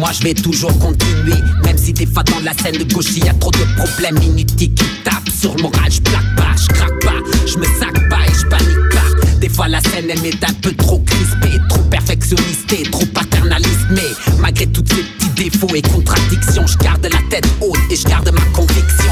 Moi 0.08 0.14
je 0.14 0.24
vais 0.24 0.34
toujours 0.34 0.72
continuer, 0.80 1.36
même 1.66 1.78
si 1.78 1.92
des 1.92 2.06
fois 2.06 2.24
dans 2.24 2.40
la 2.40 2.54
scène 2.54 2.78
de 2.78 2.94
gauche 2.94 3.18
y 3.18 3.28
a 3.28 3.34
trop 3.34 3.52
de 3.52 3.66
problèmes 3.76 4.16
inutiles 4.24 4.74
qui 4.74 4.86
tapent 5.04 5.30
sur 5.38 5.54
le 5.54 5.64
moral, 5.64 5.92
je 5.92 6.00
plaque 6.00 6.34
pas, 6.38 6.56
je 6.56 6.68
craque 6.74 7.00
pas, 7.02 7.20
je 7.46 7.58
me 7.58 7.66
sac 7.78 8.10
pas 8.10 8.26
et 8.26 8.34
je 8.34 8.46
panique 8.48 8.90
pas. 8.94 9.38
Des 9.42 9.50
fois 9.50 9.68
la 9.68 9.82
scène 9.82 10.06
elle 10.10 10.22
m'est 10.22 10.42
un 10.46 10.54
peu 10.62 10.72
trop 10.76 11.00
crispée, 11.00 11.60
trop 11.68 11.82
perfectionniste 11.92 12.72
et 12.72 12.84
trop 12.84 13.06
paternaliste, 13.08 13.88
mais 13.90 14.08
malgré 14.40 14.68
tous 14.68 14.86
ces 14.88 15.04
petits 15.04 15.50
défauts 15.50 15.76
et 15.76 15.82
contradictions, 15.82 16.66
je 16.66 16.78
garde 16.78 17.04
la 17.04 17.20
tête 17.30 17.48
haute 17.60 17.78
et 17.92 17.98
je 17.98 18.08
garde 18.08 18.32
ma 18.32 18.46
conviction. 18.56 19.12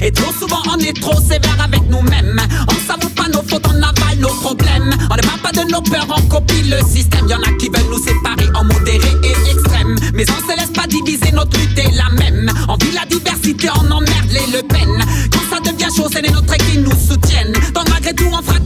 Et 0.00 0.12
trop 0.12 0.32
souvent 0.32 0.62
on 0.72 0.78
est 0.78 0.98
trop 1.00 1.20
sévère 1.20 1.58
avec 1.60 1.82
nous-mêmes. 1.90 2.40
On 2.68 2.86
s'avoue 2.86 3.12
pas 3.16 3.26
nos 3.28 3.42
fautes, 3.42 3.66
on 3.66 3.82
avale 3.82 4.18
nos 4.20 4.28
problèmes. 4.28 4.94
On 5.10 5.16
ne 5.16 5.22
parle 5.22 5.40
pas 5.42 5.52
de 5.52 5.70
nos 5.72 5.82
peurs, 5.82 6.06
on 6.16 6.22
copie 6.28 6.62
le 6.70 6.78
système. 6.88 7.26
Y'en 7.28 7.42
a 7.42 7.52
qui 7.58 7.68
veulent 7.68 7.90
nous 7.90 7.98
séparer 7.98 8.48
en 8.54 8.62
modéré 8.64 9.08
et 9.24 9.29
Mais 10.20 10.26
on 10.32 10.52
se 10.52 10.54
laisse 10.54 10.70
pas 10.70 10.86
diviser, 10.86 11.32
notre 11.32 11.58
lutte 11.58 11.78
est 11.78 11.96
la 11.96 12.10
même. 12.10 12.52
On 12.68 12.76
vit 12.76 12.92
la 12.92 13.06
diversité, 13.06 13.70
on 13.74 13.90
emmerde 13.90 14.28
les 14.30 14.52
Le 14.54 14.62
Pen. 14.68 15.02
Quand 15.32 15.56
ça 15.56 15.72
devient 15.72 15.88
chaud, 15.96 16.08
c'est 16.12 16.20
les 16.20 16.28
nôtres 16.28 16.58
qui 16.58 16.76
nous 16.76 16.90
soutiennent 16.90 17.54
Donc 17.74 17.88
malgré 17.88 18.12
tout, 18.12 18.28
on 18.30 18.42
fera 18.42 18.59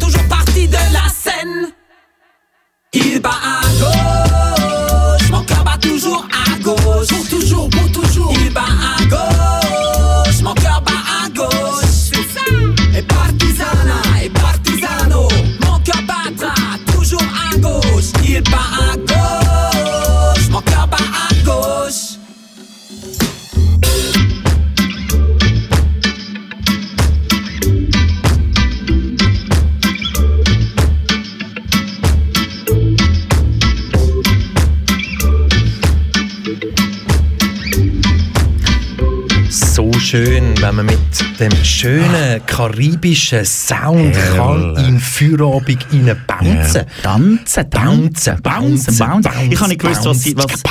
schönen 41.85 42.47
karibischen 42.47 43.45
Sound 43.45 44.17
Ja. 44.17 44.37
kann 44.37 44.77
in 44.77 44.99
Feierabend 45.01 45.87
rein 45.93 46.17
bouncen. 46.27 46.83
Tanzen, 47.03 47.71
tanzen, 47.71 48.43
bouncen, 48.43 48.99
bouncen. 48.99 49.33
Ich 49.51 49.61
habe 49.61 49.69
nicht 49.69 49.81
gewusst, 49.81 50.05
was 50.05 50.23
sie... 50.23 50.37
Was, 50.37 50.63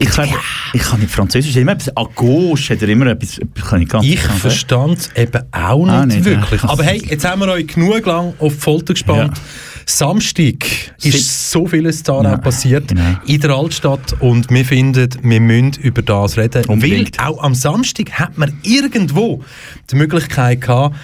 ich 0.00 0.18
habe 0.18 0.28
ich 0.74 0.82
kann 0.82 1.00
nicht 1.00 1.12
Französisch, 1.12 1.56
immer 1.56 1.72
etwas 1.72 1.96
à 1.96 2.06
gauche, 2.14 2.74
hat 2.74 2.82
er 2.82 2.88
immer 2.88 3.06
etwas... 3.06 3.38
Ich 3.38 3.88
ganz 3.88 4.04
Ich 4.04 4.20
verstand 4.20 4.98
es 4.98 5.10
eben 5.16 5.42
auch 5.52 5.84
nicht, 5.84 5.94
Ah, 5.94 6.06
nicht, 6.06 6.18
ja. 6.18 6.24
wirklich. 6.24 6.64
Aber 6.64 6.82
hey, 6.82 7.02
jetzt 7.08 7.24
haben 7.24 7.40
wir 7.40 7.48
euch 7.48 7.66
genug 7.68 8.04
lang 8.06 8.34
auf 8.38 8.54
die 8.54 8.60
Folter 8.60 8.94
gespannt. 8.94 9.36
Ja. 9.36 9.42
Samstag 9.88 10.64
ist 11.02 11.50
so 11.50 11.66
vieles 11.66 12.02
da 12.02 12.22
Ja, 12.22 12.36
passiert 12.36 12.88
genau. 12.88 13.16
in 13.26 13.40
der 13.40 13.50
Altstadt 13.50 14.14
und 14.20 14.50
wir 14.50 14.64
finden, 14.64 15.08
wir 15.22 15.40
müssen 15.40 15.72
über 15.80 16.02
das 16.02 16.36
reden. 16.36 16.64
Unbedingt. 16.66 17.18
Weil 17.18 17.26
auch 17.26 17.42
am 17.42 17.54
Samstag 17.54 18.12
hat 18.12 18.36
man 18.36 18.58
irgendwo 18.62 19.42
die 19.90 19.96
Möglichkeit 19.96 20.60
gehabt, 20.60 20.94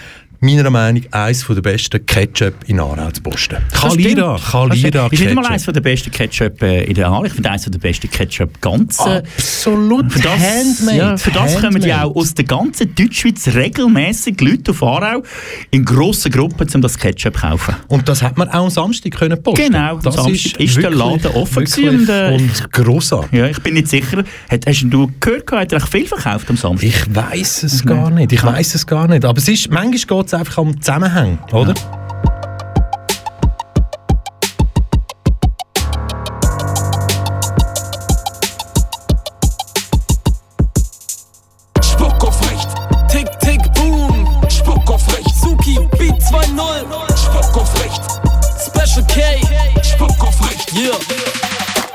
meiner 0.44 0.70
Meinung 0.70 1.02
nach 1.10 1.20
eines 1.26 1.46
der 1.46 1.54
besten 1.62 2.04
Ketchup 2.06 2.54
in 2.66 2.80
Aarau 2.80 3.10
zu 3.10 3.22
posten. 3.22 3.56
Kalira, 3.72 4.38
Kalira 4.50 5.06
stimmt. 5.06 5.12
Ist 5.12 5.20
nicht 5.20 5.34
mal 5.34 5.42
Ketchup. 5.42 5.50
eines 5.52 5.64
der 5.64 5.80
besten 5.80 6.10
Ketchup 6.10 6.62
äh, 6.62 6.84
in 6.84 6.94
der 6.94 7.10
Halle. 7.10 7.26
Ich 7.28 7.32
finde 7.32 7.50
eines 7.50 7.64
der 7.64 7.78
besten 7.78 8.10
Ketchup 8.10 8.60
ganz. 8.60 8.98
Äh, 9.00 9.22
Absolut 9.36 10.12
für 10.12 10.20
das, 10.20 10.32
handmade. 10.38 10.96
ja, 10.98 11.16
für 11.16 11.30
das 11.30 11.54
kommen 11.60 11.82
ja 11.82 11.96
handmade. 11.98 12.04
auch 12.04 12.16
aus 12.16 12.34
der 12.34 12.44
ganzen 12.44 12.94
Deutschschweiz 12.94 13.48
regelmäßig 13.54 14.40
Leute 14.40 14.70
auf 14.72 14.82
Aarau 14.82 15.22
in 15.70 15.84
grossen 15.84 16.30
Gruppen, 16.32 16.68
um 16.74 16.82
das 16.82 16.98
Ketchup 16.98 17.34
zu 17.34 17.40
kaufen. 17.40 17.74
Und 17.88 18.08
das 18.08 18.22
hat 18.22 18.36
man 18.38 18.48
auch 18.50 18.64
am 18.64 18.70
Samstag 18.70 19.12
können 19.12 19.42
posten. 19.42 19.66
Genau, 19.72 19.92
am 19.96 20.02
das 20.02 20.14
Samstag 20.14 20.60
ist 20.60 20.76
der 20.76 20.82
wirklich- 20.84 20.98
Laden 20.98 21.26
offen 21.34 21.66
und, 21.88 22.08
äh, 22.08 22.34
und 22.34 22.72
grossartig. 22.72 23.32
Ja, 23.38 23.46
ich 23.48 23.58
bin 23.62 23.74
nicht 23.74 23.88
sicher. 23.88 24.24
Hat, 24.50 24.66
hast 24.66 24.82
du 24.88 25.10
gehört, 25.20 25.50
hat 25.52 25.72
er 25.72 25.80
viel 25.80 26.06
verkauft 26.06 26.48
am 26.50 26.56
Samstag? 26.56 26.88
Ich 26.88 27.14
weiß 27.14 27.62
es 27.64 27.84
gar 27.84 28.10
nicht. 28.10 28.32
Ich 28.32 28.42
weiß 28.42 28.74
es 28.74 28.86
gar 28.86 29.08
nicht. 29.08 29.24
Aber 29.24 29.38
es 29.38 29.48
ist, 29.48 29.70
manchmal 29.70 30.18
geht 30.22 30.26
es 30.26 30.33
einfach 30.34 30.58
um 30.58 30.80
Zusammenhang, 30.80 31.38
oder? 31.52 31.74
Spuck 41.82 42.24
auf 42.24 42.50
Recht. 42.50 42.68
Tick, 43.08 43.28
tick, 43.40 43.72
boom. 43.74 44.26
Spuck 44.48 44.90
auf 44.90 45.06
Recht. 45.16 45.34
Suki, 45.36 45.78
Beat 45.98 46.20
2.0. 46.22 47.16
Spuck 47.16 47.56
auf 47.56 47.80
Recht. 47.82 48.02
Special 48.66 49.06
K. 49.06 49.82
Spuck 49.82 50.20
auf 50.20 50.50
Recht. 50.50 50.72
Yeah. 50.72 50.98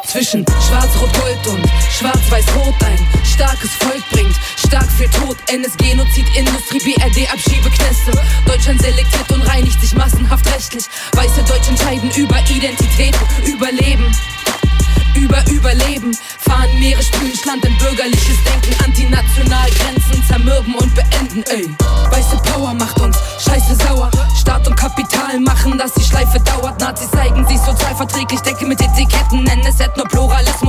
Zwischen 0.05 0.45
Schwarz-Rot-Gold 0.67 1.47
und 1.47 1.65
Schwarz-Weiß-Rot 1.91 2.75
ein 2.83 2.99
starkes 3.23 3.71
Volk 3.75 4.03
bringt 4.11 4.18
viel 4.99 5.09
Tod. 5.11 5.37
NS-Genozid, 5.47 6.25
Industrie, 6.35 6.79
BRD, 6.79 7.31
Abschiebeknäste. 7.31 8.11
Deutschland 8.45 8.81
selektiert 8.81 9.31
und 9.31 9.41
reinigt 9.43 9.79
sich 9.79 9.95
massenhaft 9.95 10.45
rechtlich. 10.53 10.85
Weiße 11.13 11.41
Deutsche 11.43 11.69
entscheiden 11.69 12.11
über 12.17 12.37
Identität, 12.49 13.15
Überleben. 13.45 14.11
Über 15.15 15.43
Überleben, 15.49 16.15
fahren 16.39 16.79
Meere, 16.79 17.01
spülen 17.01 17.35
Schland 17.35 17.65
in 17.65 17.75
bürgerliches 17.77 18.37
Denken, 18.43 18.83
antinational 18.83 19.69
Grenzen 19.71 20.23
zermürben 20.27 20.75
und 20.75 20.93
beenden, 20.93 21.43
ey. 21.49 21.67
Weiße 22.11 22.37
Power 22.51 22.73
macht 22.73 22.99
uns 22.99 23.17
scheiße 23.43 23.75
sauer. 23.87 24.11
Staat 24.39 24.67
und 24.67 24.75
Kapital 24.75 25.39
machen, 25.39 25.77
dass 25.77 25.93
die 25.93 26.03
Schleife 26.03 26.39
dauert. 26.39 26.79
Nazis 26.79 27.09
zeigen 27.11 27.45
sich 27.47 27.57
sozialverträglich, 27.59 28.39
decke 28.41 28.65
mit 28.65 28.81
Etiketten, 28.81 29.43
nennen 29.43 29.65
es 29.67 29.79
Ethnopluralismus, 29.79 30.68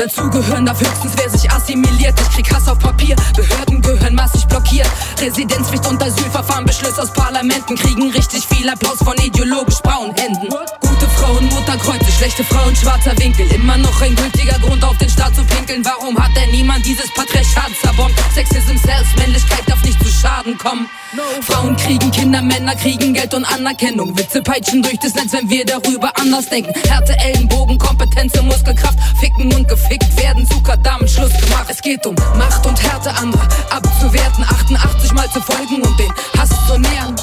verstecken. 0.00 0.30
Dazu 0.30 0.30
gehören 0.30 0.66
darf 0.66 0.80
höchstens, 0.80 1.12
wer 1.16 1.30
sich 1.30 1.50
assimiliert. 1.50 2.14
Ich 2.20 2.30
krieg 2.30 2.54
Hass 2.54 2.68
auf 2.68 2.78
Papier, 2.78 3.16
Behörden 3.36 3.82
gehören 3.82 4.14
massig 4.14 4.46
blockiert. 4.46 4.88
Residenzpflicht 5.20 5.86
und 5.86 6.02
Asylverfahren, 6.02 6.64
Beschlüsse 6.64 7.02
aus 7.02 7.12
Parlamenten 7.12 7.76
kriegen 7.76 8.10
richtig 8.10 8.46
viel 8.46 8.68
Applaus 8.68 8.98
von 8.98 9.16
ideologisch 9.18 9.80
braunen 9.82 10.14
Händen. 10.16 10.48
Gute 10.80 11.08
Frauen, 11.16 11.46
Mutterkreuze, 11.46 12.10
schlechte 12.12 12.44
Frauen, 12.44 12.74
schwarzer 12.76 13.16
Winkel. 13.18 13.46
Immer 13.52 13.78
noch 13.78 14.00
ein 14.02 14.14
gültiger 14.14 14.58
Grund, 14.58 14.82
auf 14.84 14.96
den 14.98 15.10
Staat 15.10 15.34
zu 15.34 15.44
pinkeln. 15.44 15.84
Warum 15.84 16.18
hat 16.18 16.30
denn 16.36 16.50
niemand 16.50 16.84
dieses 16.84 17.12
Patriarchat 17.14 17.70
zerbombt? 17.80 18.14
Sexism, 18.34 18.76
Selbstmännlichkeit 18.76 19.62
darf 19.66 19.82
nicht 19.82 19.89
Schaden 20.20 20.58
kommen. 20.58 20.86
Frauen 21.42 21.76
kriegen 21.76 22.10
Kinder, 22.10 22.42
Männer 22.42 22.74
kriegen 22.74 23.14
Geld 23.14 23.32
und 23.32 23.44
Anerkennung. 23.44 24.16
Witze 24.18 24.42
peitschen 24.42 24.82
durch 24.82 24.98
das 24.98 25.14
Netz, 25.14 25.32
wenn 25.32 25.48
wir 25.48 25.64
darüber 25.64 26.12
anders 26.20 26.48
denken. 26.48 26.72
Härte, 26.88 27.16
Ellenbogen, 27.18 27.78
Kompetenz 27.78 28.38
und 28.38 28.46
Muskelkraft. 28.46 28.98
Ficken 29.18 29.52
und 29.54 29.66
gefickt 29.66 30.14
werden, 30.22 30.46
Zucker, 30.46 30.76
damit 30.76 31.10
Schluss 31.10 31.32
gemacht. 31.40 31.66
Es 31.68 31.80
geht 31.80 32.04
um 32.06 32.14
Macht 32.36 32.66
und 32.66 32.82
Härte, 32.82 33.10
andere 33.16 33.42
abzuwerten. 33.70 34.44
88 34.44 35.12
Mal 35.12 35.30
zu 35.30 35.40
folgen 35.40 35.82
und 35.82 35.98
den 35.98 36.12
Hass 36.38 36.50
zu 36.66 36.78
nähern. 36.78 37.16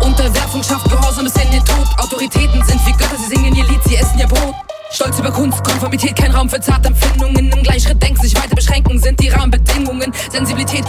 Unterwerfung 0.00 0.62
schafft 0.62 0.88
Gehorsam 0.88 1.24
bis 1.24 1.34
in 1.42 1.50
den 1.50 1.64
Tod. 1.64 1.88
Autoritäten 1.98 2.64
sind 2.64 2.86
wie 2.86 2.92
Götter, 2.92 3.16
sie 3.18 3.34
singen 3.34 3.54
ihr 3.56 3.64
Lied, 3.64 3.80
sie 3.84 3.96
essen 3.96 4.18
ihr 4.18 4.28
Brot. 4.28 4.54
Stolz 4.90 5.18
über 5.18 5.30
Kunst, 5.30 5.62
Konformität, 5.64 6.16
kein 6.16 6.30
Raum 6.30 6.48
für 6.48 6.60
zarte 6.60 6.88
Empfindungen. 6.88 7.52
Im 7.52 7.62
Gleichschritt 7.62 8.02
denken, 8.02 8.22
sich 8.22 8.34
weiter 8.34 8.54
beschränken, 8.54 8.98
sind 8.98 9.20
die 9.20 9.28
Rahmenbedingungen. 9.28 10.12
Sensibilität 10.30 10.84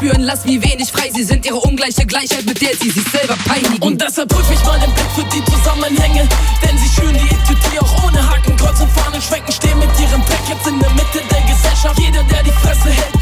spüren, 0.00 0.22
lass 0.22 0.46
wie 0.46 0.62
wenig 0.62 0.90
frei 0.90 1.10
sie 1.14 1.24
sind. 1.24 1.44
Ihre 1.44 1.60
ungleiche 1.60 2.06
Gleichheit, 2.06 2.46
mit 2.46 2.60
der 2.60 2.74
sie 2.80 2.90
sich 2.90 3.04
selber 3.12 3.36
peinigen. 3.44 3.82
Und 3.82 4.00
deshalb 4.00 4.30
prüf 4.30 4.50
ich 4.50 4.64
meinen 4.64 4.90
Blick 4.94 5.10
für 5.14 5.24
die 5.24 5.44
Zusammenhänge. 5.44 6.26
Denn 6.62 6.78
sie 6.78 6.88
schüren 6.88 7.14
die 7.14 7.34
Ethiopie 7.34 7.78
auch 7.80 8.04
ohne 8.04 8.30
Hakenkreuz 8.30 8.80
und 8.80 8.90
Fahnen 8.92 9.20
schwenken, 9.20 9.52
stehen 9.52 9.78
mit 9.78 9.90
ihrem 10.00 10.24
Dreck 10.24 10.44
jetzt 10.48 10.66
in 10.66 10.78
der 10.80 10.90
Mitte 10.90 11.20
der 11.30 11.42
Gesellschaft. 11.42 11.98
Jeder, 12.00 12.22
der 12.24 12.42
die 12.42 12.52
Fresse 12.62 12.88
hält, 12.88 13.19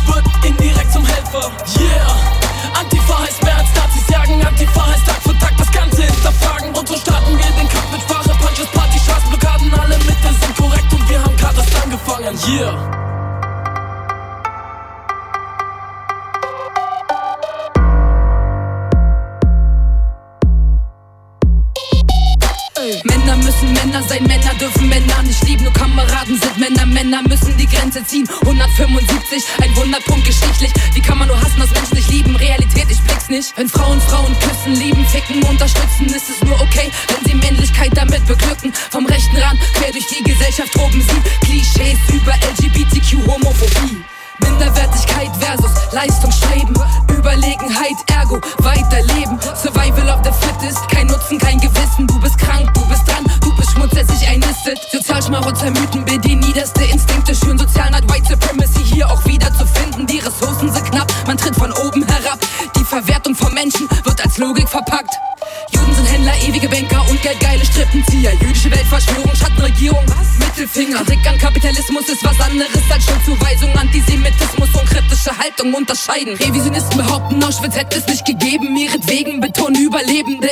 unterscheiden. 76.09 76.35
Revisionisten 76.35 76.99
behaupten, 76.99 77.43
Auschwitz 77.43 77.77
hätte 77.77 77.99
es 77.99 78.07
nicht 78.07 78.25
gegeben. 78.25 78.77
Ihretwegen 78.77 79.41
betonen 79.41 79.77
Überlebende 79.83 80.49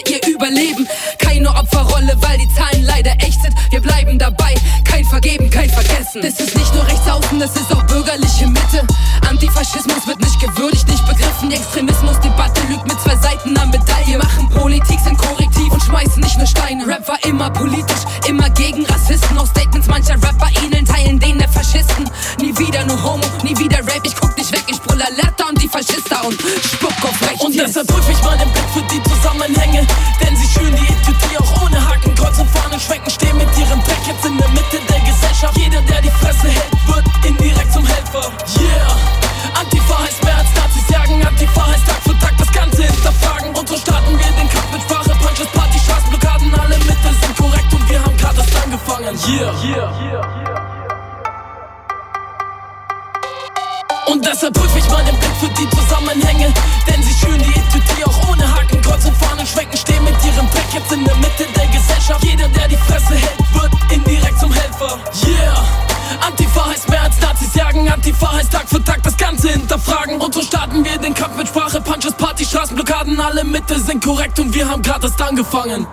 korrekt 74.06 74.38
und 74.38 74.54
wir 74.54 74.68
haben 74.68 74.82
gerade 74.82 75.06
erst 75.06 75.20
angefangen. 75.20 75.86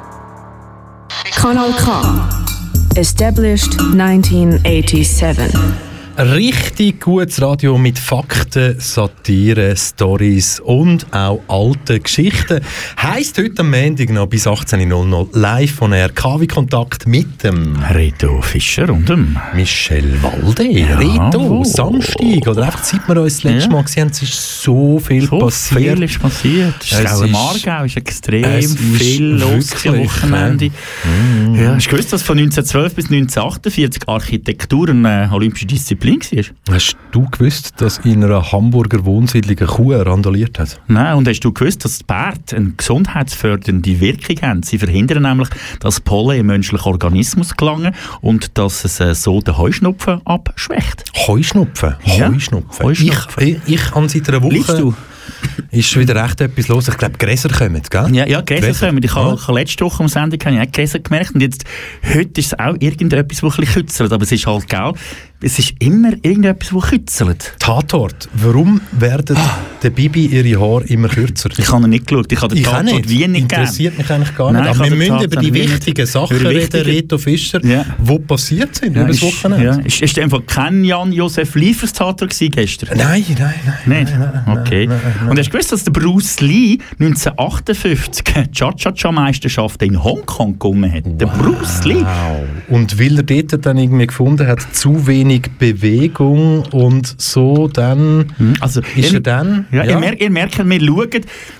Kanal 1.35 1.73
K. 1.73 2.29
Established 2.95 3.79
1987. 3.79 5.82
Richtig 6.15 7.01
gutes 7.01 7.41
Radio 7.41 7.75
mit 7.75 7.97
Fakten, 7.97 8.75
Satire, 8.79 9.75
Stories 9.75 10.59
und 10.59 11.07
auch 11.11 11.41
alten 11.47 12.03
Geschichten. 12.03 12.59
Heißt 13.01 13.35
heute 13.39 13.61
am 13.61 13.71
Montag 13.71 14.11
noch 14.11 14.27
bis 14.27 14.45
18.00 14.45 15.29
live 15.35 15.71
von 15.71 15.91
RKW 15.91 16.45
Kontakt 16.45 17.07
mit 17.07 17.43
dem 17.43 17.77
Reto 17.91 18.43
Fischer 18.43 18.91
und 18.91 19.09
dem 19.09 19.35
Michel 19.55 20.21
Walde. 20.21 20.65
Ja, 20.65 20.97
Reto, 20.99 21.49
wo? 21.49 21.63
Samstag 21.63 22.47
oder 22.47 22.65
einfach 22.65 22.83
seit 22.83 23.07
wir 23.07 23.19
uns 23.19 23.37
das 23.37 23.43
letzte 23.45 23.69
Ja. 23.69 23.73
Mal 23.75 23.81
gesehen 23.83 24.01
haben, 24.03 24.11
es 24.11 24.21
ist 24.21 24.61
so 24.61 24.99
viel 24.99 25.25
So 25.27 25.39
passiert. 25.39 25.81
viel 25.97 26.03
ist 26.03 26.19
passiert. 26.21 26.75
Es 26.79 26.91
ist 26.91 26.99
Es 27.05 27.21
ist- 27.21 27.35
Aargau 27.67 27.85
ist 27.85 27.97
extrem 27.97 28.43
Es 28.43 28.75
viel 28.75 29.25
los 29.31 29.85
am 29.87 29.97
Wochenende. 29.97 30.69
Ja, 31.55 31.73
hast 31.73 31.87
du 31.87 31.89
gewusst, 31.89 32.13
dass 32.13 32.21
von 32.21 32.37
1912 32.37 32.93
bis 32.93 33.05
1948 33.09 34.07
Architektur 34.07 34.89
eine 34.89 35.27
olympische 35.33 35.65
Disziplin 35.65 36.02
war? 36.03 36.75
Hast 36.75 36.97
du 37.11 37.29
gewusst, 37.29 37.73
dass 37.77 37.99
in 37.99 38.23
einer 38.23 38.51
Hamburger 38.51 39.05
Wohnsiedlung 39.05 39.57
eine 39.57 39.67
Kuh 39.67 39.93
randaliert 39.93 40.59
hat? 40.59 40.79
Nein, 40.87 41.15
und 41.15 41.27
hast 41.27 41.39
du 41.41 41.51
gewusst, 41.51 41.85
dass 41.85 41.99
die 41.99 42.03
Bärte 42.05 42.55
eine 42.57 42.71
gesundheitsfördernde 42.71 43.99
Wirkung 43.99 44.35
haben? 44.41 44.63
Sie 44.63 44.77
verhindern 44.77 45.23
nämlich, 45.23 45.49
dass 45.79 45.99
Pollen 45.99 46.39
im 46.39 46.47
menschlichen 46.47 46.91
Organismus 46.91 47.55
gelangen 47.55 47.93
und 48.21 48.57
dass 48.57 48.85
es 48.85 48.99
äh, 48.99 49.15
so 49.15 49.41
den 49.41 49.57
Heuschnupfen 49.57 50.21
abschwächt. 50.25 51.03
Heuschnupfen? 51.27 51.95
Ja, 52.05 52.29
Heuschnupfen. 52.29 52.85
Heuschnupfen. 52.85 53.43
Ich, 53.43 53.57
ich, 53.65 53.73
ich 53.75 53.91
habe 53.91 54.09
seit 54.09 54.27
einer 54.29 54.41
Woche... 54.41 54.53
Liest 54.53 54.69
du? 54.69 54.93
Ist 55.71 55.97
wieder 55.97 56.21
recht 56.21 56.41
etwas 56.41 56.67
los. 56.67 56.87
Ich 56.87 56.97
glaube, 56.97 57.17
Gräser 57.17 57.49
kommen, 57.49 57.81
gell? 57.89 58.07
Ja, 58.13 58.27
ja 58.27 58.41
Gräser 58.41 58.87
kommen. 58.87 59.01
Ich 59.03 59.15
habe 59.15 59.39
Ja. 59.47 59.53
letzte 59.53 59.85
Woche 59.85 60.03
am 60.03 60.09
Sendung 60.09 60.39
habe 60.45 60.55
ich 60.55 60.61
auch 60.67 60.71
Gräser 60.71 60.99
gemerkt. 60.99 61.33
Und 61.33 61.41
jetzt, 61.41 61.63
heute 62.13 62.39
ist 62.39 62.53
es 62.53 62.59
auch 62.59 62.75
irgendetwas, 62.79 63.39
das 63.41 63.43
ein 63.43 63.59
bisschen 63.61 63.81
kützelt. 63.81 64.11
Aber 64.11 64.23
es 64.23 64.31
ist 64.31 64.45
halt, 64.45 64.67
gell, 64.67 64.93
es 65.43 65.59
ist 65.59 65.73
immer 65.79 66.13
irgendetwas, 66.21 66.69
das 66.73 66.89
kützelt. 66.89 67.53
Tatort. 67.59 68.29
Warum 68.33 68.81
werden 68.91 69.37
der 69.81 69.89
Bibi 69.89 70.25
ihre 70.27 70.59
Haare 70.59 70.83
immer 70.85 71.09
kürzer? 71.09 71.49
Ich 71.57 71.71
habe 71.71 71.87
nicht 71.87 72.07
geschaut. 72.07 72.31
Ich 72.31 72.41
habe 72.41 72.53
den 72.55 72.61
Ich 72.61 72.67
Tatort 72.67 72.85
nicht. 72.85 73.09
Wien 73.09 73.31
nicht. 73.33 73.41
Interessiert 73.43 73.97
mich 73.97 74.09
eigentlich 74.09 74.35
gar 74.35 74.51
Nein, 74.51 74.63
nicht. 74.63 74.73
ich 74.75 74.79
Aber 74.79 74.89
wir 74.89 74.97
müssen 74.97 75.11
über 75.15 75.19
Tatort 75.29 75.45
die 75.45 75.53
Wien 75.53 75.61
nicht- 75.63 75.73
wichtigen 75.73 76.05
Sachen 76.05 76.37
über 76.37 76.49
reden, 76.49 76.81
Reto 76.81 77.17
Fischer, 77.17 77.65
Ja. 77.65 77.85
die 77.99 78.19
passiert 78.19 78.75
sind 78.75 78.95
Ja, 78.95 79.01
über 79.03 79.11
das 79.11 79.21
Wochenende. 79.21 79.65
ja, 79.65 79.75
ist, 79.77 80.01
ist 80.01 80.19
einfach 80.19 80.41
kein 80.47 80.83
Jan-Josef 80.83 81.55
Liefers 81.55 81.93
Tatort 81.93 82.33
gestern? 82.39 82.97
Nein, 82.97 83.25
nein, 83.37 83.53
nein. 83.85 84.03
Nicht? 84.03 84.13
Okay. 84.59 84.89
Und 85.29 85.37
hast 85.37 85.47
du 85.47 85.51
gewusst, 85.51 85.71
dass 85.71 85.83
der 85.83 85.91
Bruce 85.91 86.39
Lee 86.41 86.77
1958 86.99 88.23
die 88.23 88.51
Cha-Cha-Cha-Meisterschaft 88.51 89.81
in 89.83 90.01
Hongkong 90.03 90.57
gewonnen 90.59 90.91
hat? 90.91 91.03
Der 91.05 91.25
Bruce 91.27 91.83
Lee. 91.85 91.95
Wow. 92.01 92.43
Und 92.69 92.99
weil 92.99 93.17
er 93.17 93.23
dort 93.23 93.65
dann 93.65 93.77
irgendwie 93.77 94.07
gefunden 94.07 94.47
hat, 94.47 94.61
zu 94.73 95.05
wenig 95.07 95.32
Bewegung 95.39 96.63
und 96.71 97.15
so, 97.21 97.67
dann 97.67 98.33
Also, 98.59 98.81
ist 98.95 99.11
ihr- 99.11 99.13
er 99.15 99.21
dann... 99.21 99.65
Ja, 99.71 99.83
Ihr, 99.83 99.99
merkt, 99.99 100.21
ihr 100.21 100.29
merkt, 100.29 100.57
wir 100.57 100.79
schauen 100.79 101.09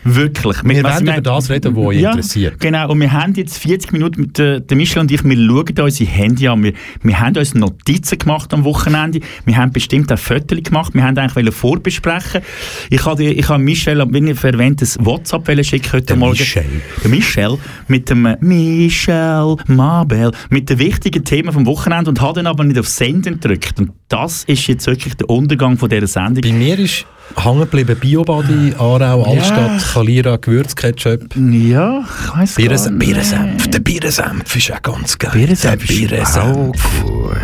wirklich. 0.03 0.57
Wir 0.63 0.83
was 0.83 0.95
wollen 0.95 1.07
über 1.13 1.21
das 1.21 1.49
reden, 1.49 1.75
was 1.75 1.85
euch 1.85 1.99
ja, 1.99 2.09
interessiert. 2.11 2.59
Genau, 2.59 2.89
und 2.91 2.99
wir 2.99 3.11
haben 3.11 3.33
jetzt 3.35 3.57
40 3.57 3.91
Minuten 3.93 4.21
mit 4.21 4.39
äh, 4.39 4.61
der 4.61 4.77
Michel 4.77 5.01
und 5.01 5.11
ich, 5.11 5.23
wir 5.23 5.35
schauen 5.35 5.79
unsere 5.85 6.09
Handy 6.09 6.47
an. 6.47 6.63
Wir, 6.63 6.73
wir 7.01 7.19
haben 7.19 7.35
uns 7.37 7.53
Notizen 7.53 8.17
gemacht 8.17 8.53
am 8.53 8.63
Wochenende. 8.63 9.19
Wir 9.45 9.57
haben 9.57 9.71
bestimmt 9.71 10.11
auch 10.11 10.17
Fotos 10.19 10.63
gemacht. 10.63 10.93
Wir 10.93 11.03
haben 11.03 11.17
eigentlich 11.17 11.53
vorbesprechen. 11.53 12.41
Ich 12.89 13.05
habe 13.05 13.23
ich 13.23 13.47
habe 13.49 13.63
Michel, 13.63 14.03
wie 14.09 14.31
ich 14.31 14.43
erwähnt, 14.43 14.81
ein 14.81 15.05
WhatsApp 15.05 15.47
schicken 15.65 15.93
heute 15.93 16.05
Der 16.07 16.15
Morgen. 16.17 16.31
Michel. 16.37 16.65
Der 17.03 17.09
Michel 17.09 17.57
mit 17.87 18.09
dem 18.09 18.25
äh, 18.25 18.37
Michel 18.41 19.55
Mabel 19.67 20.31
mit 20.49 20.69
den 20.69 20.79
wichtigen 20.79 21.23
Themen 21.23 21.51
vom 21.53 21.65
Wochenende 21.65 22.09
und 22.09 22.21
hat 22.21 22.37
dann 22.37 22.47
aber 22.47 22.63
nicht 22.63 22.79
auf 22.79 22.87
Senden 22.87 23.39
gedrückt. 23.39 23.62
Und 23.77 23.91
das 24.09 24.43
ist 24.45 24.67
jetzt 24.67 24.85
wirklich 24.87 25.15
der 25.15 25.29
Untergang 25.29 25.77
von 25.77 25.89
dieser 25.89 26.07
Sendung. 26.07 26.41
Bei 26.41 26.51
mir 26.51 26.77
ist 26.79 27.05
hängen 27.35 27.59
geblieben 27.61 27.97
Biobody, 27.99 28.73
Aarau, 28.77 29.23
Altstadt, 29.23 29.81
Kalira, 29.93 30.37
Gewürzketchup. 30.37 31.35
Ja, 31.35 32.01
ich 32.01 32.35
weiss 32.35 32.55
gar 32.55 32.63
Bierensenf, 32.63 32.97
nicht. 32.97 33.07
Bierensenf. 33.07 33.67
Der 33.67 33.79
Bierensenf 33.79 34.55
ist 34.55 34.71
auch 34.71 34.81
ganz 34.81 35.17
geil. 35.17 35.31
Bierensenf 35.33 35.85
der 35.85 35.93
Bierensenf. 35.93 37.01
gut. 37.03 37.37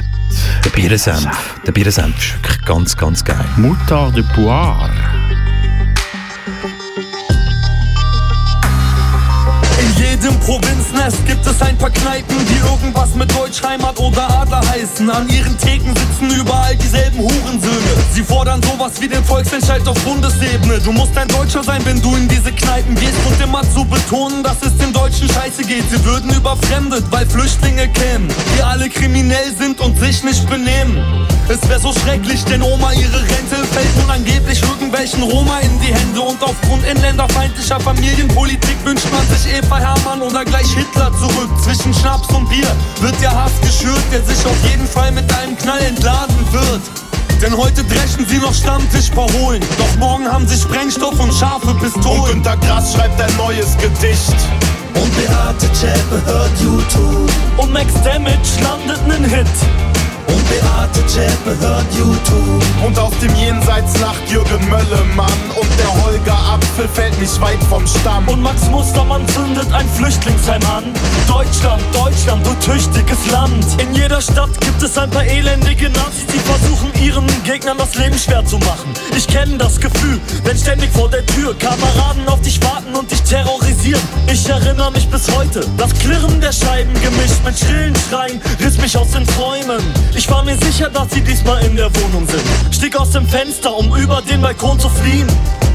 Der 0.65 0.69
Bierensenf. 0.69 1.55
Der 1.65 1.71
Bierensenf 1.71 2.17
ist 2.17 2.33
wirklich 2.35 2.65
ganz, 2.65 2.97
ganz 2.97 3.23
geil. 3.25 3.45
Mutter 3.57 4.11
de 4.15 4.23
Poire. 4.35 4.89
Jedem 10.21 10.39
Provinznest 10.41 11.25
gibt 11.25 11.45
es 11.45 11.61
ein 11.61 11.77
paar 11.77 11.89
Kneipen, 11.89 12.35
die 12.47 12.69
irgendwas 12.69 13.15
mit 13.15 13.33
Deutschheimat 13.35 13.97
oder 13.99 14.29
Adler 14.41 14.61
heißen. 14.69 15.09
An 15.09 15.29
ihren 15.29 15.57
Theken 15.57 15.93
sitzen 15.95 16.37
überall 16.37 16.75
dieselben 16.75 17.19
Hurensöhne. 17.19 17.93
Sie 18.13 18.23
fordern 18.23 18.61
sowas 18.63 18.93
wie 18.99 19.07
den 19.07 19.23
Volksentscheid 19.23 19.87
auf 19.87 19.97
Bundesebene. 20.03 20.79
Du 20.79 20.91
musst 20.91 21.17
ein 21.17 21.27
Deutscher 21.29 21.63
sein, 21.63 21.81
wenn 21.85 22.01
du 22.01 22.15
in 22.15 22.27
diese 22.27 22.51
Kneipen 22.51 22.95
gehst 22.95 23.19
und 23.27 23.41
immer 23.41 23.61
zu 23.73 23.85
betonen, 23.85 24.43
dass 24.43 24.57
es 24.61 24.75
den 24.77 24.91
Deutschen 24.91 25.29
scheiße 25.29 25.63
geht. 25.63 25.89
Sie 25.89 26.03
würden 26.03 26.29
überfremdet, 26.33 27.05
weil 27.11 27.25
Flüchtlinge 27.25 27.87
kämen, 27.87 28.27
die 28.57 28.63
alle 28.63 28.89
kriminell 28.89 29.53
sind 29.57 29.79
und 29.79 29.97
sich 29.99 30.23
nicht 30.23 30.49
benehmen. 30.49 30.97
Es 31.47 31.67
wäre 31.67 31.79
so 31.79 31.93
schrecklich, 31.93 32.43
denn 32.45 32.61
Oma 32.61 32.91
ihre 32.93 33.21
Rente 33.21 33.55
fällt 33.71 33.95
nun 33.97 34.09
angeblich 34.11 34.61
irgendwelchen 34.61 35.23
Roma 35.23 35.59
in 35.59 35.79
die 35.79 35.93
Hände. 35.93 36.21
Und 36.21 36.43
aufgrund 36.43 36.85
inländerfeindlicher 36.85 37.79
Familienpolitik 37.79 38.77
wünscht 38.83 39.07
man 39.11 39.25
sich 39.35 39.53
Eva 39.53 39.79
Hermann 39.79 40.08
oder 40.17 40.43
gleich 40.43 40.67
Hitler 40.73 41.11
zurück. 41.13 41.49
Zwischen 41.63 41.93
Schnaps 41.93 42.27
und 42.33 42.49
Bier 42.49 42.67
wird 43.01 43.19
der 43.21 43.31
Hass 43.31 43.51
geschürt, 43.61 44.01
der 44.11 44.23
sich 44.23 44.43
auf 44.45 44.57
jeden 44.69 44.87
Fall 44.87 45.11
mit 45.11 45.31
einem 45.35 45.55
Knall 45.57 45.81
entladen 45.81 46.35
wird. 46.51 46.81
Denn 47.41 47.55
heute 47.55 47.83
dreschen 47.83 48.25
sie 48.27 48.39
noch 48.39 48.53
Stammtisch 48.53 49.11
verholen. 49.11 49.61
Doch 49.77 49.95
morgen 49.97 50.27
haben 50.27 50.47
sie 50.47 50.59
Sprengstoff 50.59 51.17
und 51.19 51.33
scharfe 51.33 51.73
Pistolen. 51.75 52.21
Und 52.21 52.29
Günter 52.31 52.57
Grass 52.57 52.93
schreibt 52.93 53.21
ein 53.21 53.35
neues 53.37 53.77
Gedicht. 53.77 54.35
Und 54.95 55.15
Beate 55.15 55.71
Zschäpe 55.73 56.21
hört 56.25 56.51
YouTube. 56.59 57.31
Und 57.57 57.71
Max 57.71 57.93
Damage 58.03 58.61
landet 58.61 59.07
nen 59.07 59.23
Hit. 59.23 59.88
Und 60.29 60.47
Beate 60.47 61.05
Zschäpe 61.07 61.57
hört 61.59 61.85
YouTube. 61.97 62.63
Und 62.85 62.97
aus 62.99 63.13
dem 63.19 63.33
Jenseits 63.35 63.99
lacht 63.99 64.29
Jürgen 64.29 64.69
Möllemann. 64.69 65.39
Und 65.59 65.69
der 65.79 66.03
Holger 66.03 66.37
Apfel 66.53 66.87
fällt 66.93 67.19
nicht 67.19 67.41
weit 67.41 67.61
vom 67.69 67.85
Stamm. 67.87 68.27
Und 68.27 68.41
Max 68.41 68.69
Mustermann 68.69 69.27
zündet 69.29 69.71
ein 69.73 69.89
Flüchtlingsheim 69.89 70.61
an. 70.65 70.83
Deutschland, 71.27 71.81
Deutschland, 71.93 72.45
du 72.45 72.53
tüchtiges 72.65 73.31
Land. 73.31 73.65
In 73.81 73.93
jeder 73.95 74.21
Stadt 74.21 74.49
gibt 74.61 74.81
es 74.83 74.97
ein 74.97 75.09
paar 75.09 75.25
elendige 75.25 75.89
Nazis, 75.89 76.27
die 76.27 76.39
versuchen 76.39 76.91
ihren 77.01 77.27
Gegnern 77.43 77.77
das 77.77 77.95
Leben 77.95 78.17
schwer 78.17 78.45
zu 78.45 78.57
machen. 78.59 78.93
Ich 79.15 79.27
kenne 79.27 79.57
das 79.57 79.79
Gefühl, 79.79 80.19
wenn 80.43 80.57
ständig 80.57 80.91
vor 80.91 81.09
der 81.09 81.25
Tür 81.25 81.57
Kameraden 81.57 82.27
auf 82.27 82.41
dich 82.41 82.61
warten 82.63 82.95
und 82.95 83.09
dich 83.09 83.21
terrorisieren. 83.23 84.01
Ich 84.31 84.47
erinnere 84.47 84.91
mich 84.91 85.07
bis 85.09 85.29
heute, 85.35 85.65
das 85.77 85.93
Klirren 85.95 86.39
der 86.39 86.51
Scheiben 86.51 86.93
gemischt 87.01 87.43
mit 87.43 87.57
schrillen 87.57 87.95
Schreien 88.09 88.41
riss 88.59 88.77
mich 88.77 88.97
aus 88.97 89.11
den 89.11 89.25
Träumen. 89.25 89.81
Ich 90.19 90.29
war 90.29 90.43
mir 90.43 90.57
sicher, 90.57 90.89
dass 90.89 91.09
sie 91.11 91.21
diesmal 91.21 91.63
in 91.63 91.77
der 91.77 91.89
Wohnung 91.95 92.27
sind. 92.27 92.43
Stieg 92.75 92.93
aus 92.99 93.11
dem 93.11 93.25
Fenster, 93.25 93.73
um 93.73 93.95
über 93.95 94.21
den 94.21 94.41
Balkon 94.41 94.77
zu 94.77 94.89
fliehen. 94.89 95.25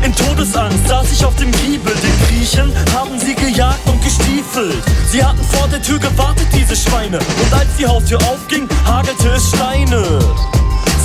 In 0.05 0.15
Todesangst 0.15 0.87
saß 0.87 1.13
ich 1.13 1.25
auf 1.25 1.35
dem 1.37 1.51
Giebel, 1.51 1.95
den 1.95 2.27
Griechen 2.29 2.71
haben 2.95 3.19
sie 3.19 3.35
gejagt 3.35 3.89
und 3.89 4.05
gestiefelt. 4.05 4.85
Sie 5.11 5.25
hatten 5.25 5.43
vor 5.45 5.67
der 5.69 5.81
Tür 5.81 5.99
gewartet, 5.99 6.47
diese 6.53 6.77
Schweine. 6.77 7.21
Und 7.21 7.55
als 7.55 7.75
die 7.79 7.87
Haustür 7.87 8.19
aufging, 8.31 8.69
hagelte 8.85 9.29
es 9.31 9.49
Steine. 9.49 10.19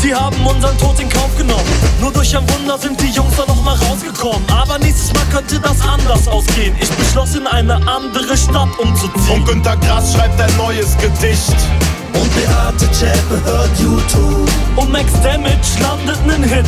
Sie 0.01 0.13
haben 0.13 0.45
unseren 0.45 0.77
Tod 0.77 0.99
in 0.99 1.07
Kauf 1.07 1.33
genommen. 1.37 1.63
Nur 2.01 2.11
durch 2.11 2.35
ein 2.35 2.43
Wunder 2.49 2.77
sind 2.77 2.99
die 2.99 3.11
Jungs 3.11 3.37
da 3.37 3.45
noch 3.45 3.63
mal 3.63 3.77
rausgekommen. 3.87 4.43
Aber 4.51 4.77
nächstes 4.79 5.13
Mal 5.13 5.23
könnte 5.31 5.61
das 5.61 5.79
anders 5.87 6.27
ausgehen. 6.27 6.75
Ich 6.81 6.89
beschloss, 6.89 7.35
in 7.35 7.47
eine 7.47 7.75
andere 7.87 8.35
Stadt 8.35 8.77
umzuziehen. 8.77 9.33
Und 9.33 9.45
Günter 9.45 9.77
Grass 9.77 10.13
schreibt 10.13 10.41
ein 10.41 10.57
neues 10.57 10.97
Gedicht. 10.97 11.55
Und 12.13 12.35
Beate 12.35 12.91
Zschäpe 12.91 13.41
hört 13.43 13.79
YouTube. 13.79 14.49
Und 14.75 14.91
Max 14.91 15.11
Damage 15.21 15.79
landet 15.81 16.25
nen 16.25 16.43
Hit. 16.43 16.65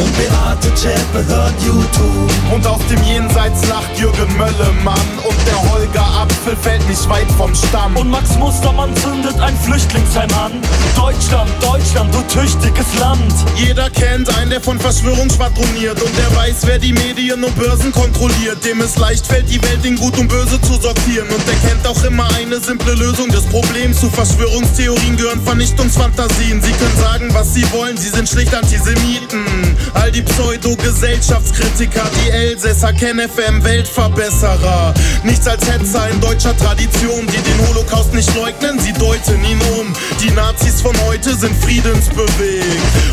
Und 0.00 0.16
Beate 0.16 0.74
Zschäpe 0.74 1.26
hört 1.26 1.54
YouTube. 1.64 2.30
Und 2.52 2.66
aus 2.66 2.80
dem 2.88 3.02
Jenseits 3.02 3.66
lacht 3.68 3.98
Jürgen 3.98 4.36
Möllemann. 4.36 5.08
Und 5.24 5.36
der 5.46 5.70
Holger 5.70 6.06
Apfel 6.22 6.56
fällt 6.56 6.86
nicht 6.88 7.08
weit 7.08 7.30
vom 7.36 7.54
Stamm. 7.54 7.96
Und 7.96 8.10
Max 8.10 8.36
Mustermann 8.36 8.94
zündet 8.96 9.38
ein 9.40 9.56
Flüchtlingsheim 9.58 10.30
an. 10.34 10.52
Deutschland, 10.96 11.50
Deutschland, 11.60 12.14
du 12.14 12.22
tüchtiges 12.32 12.86
Land. 13.00 13.34
Jeder 13.56 13.90
kennt 13.90 14.34
einen, 14.36 14.50
der 14.50 14.60
von 14.60 14.78
Verschwörung 14.78 15.28
schwadroniert. 15.30 16.00
Und 16.00 16.16
der 16.16 16.36
weiß, 16.36 16.66
wer 16.66 16.78
die 16.78 16.92
Medien 16.92 17.42
und 17.42 17.56
Börsen 17.58 17.92
kontrolliert. 17.92 18.64
Dem 18.64 18.80
es 18.80 18.96
leicht 18.98 19.26
fällt, 19.26 19.50
die 19.50 19.60
Welt 19.62 19.84
in 19.84 19.96
Gut 19.96 20.16
und 20.18 20.28
Böse 20.28 20.60
zu 20.62 20.74
sortieren. 20.74 21.28
Und 21.28 21.46
der 21.46 21.56
kennt 21.68 21.86
auch 21.86 22.02
immer 22.04 22.28
eine 22.36 22.60
simple 22.60 22.94
Lösung 22.94 23.28
des 23.30 23.44
Problems. 23.46 24.00
Zu 24.00 24.08
Verschwörungstheorien 24.10 25.16
gehören 25.16 25.42
Vernichtungsfantasien. 25.42 26.62
Sie 26.62 26.72
können 26.72 26.96
sagen, 27.00 27.28
was 27.32 27.54
sie 27.54 27.64
wollen, 27.72 27.96
sie 27.96 28.10
sind 28.10 28.28
schlicht 28.28 28.54
Antisemiten. 28.54 29.76
All 29.94 30.10
die 30.10 30.22
Pseudo-Gesellschaftskritiker, 30.22 32.04
die 32.24 32.30
Elsässer, 32.30 32.92
KenFM, 32.92 33.62
Weltverbesserer. 33.62 34.94
Nichts 35.24 35.46
als 35.46 35.66
Hetzer 35.70 36.08
in 36.10 36.20
deutscher 36.20 36.56
Tradition, 36.56 37.26
die 37.26 37.42
den 37.42 37.68
Holocaust 37.68 38.12
nicht 38.14 38.34
leugnen, 38.34 38.78
sie 38.78 38.92
deuten 38.92 39.44
ihn 39.44 39.60
um. 39.78 39.92
Die 40.20 40.30
Nazis 40.30 40.80
von 40.80 40.96
heute 41.06 41.34
sind 41.34 41.54
friedensbewegt. 41.62 42.66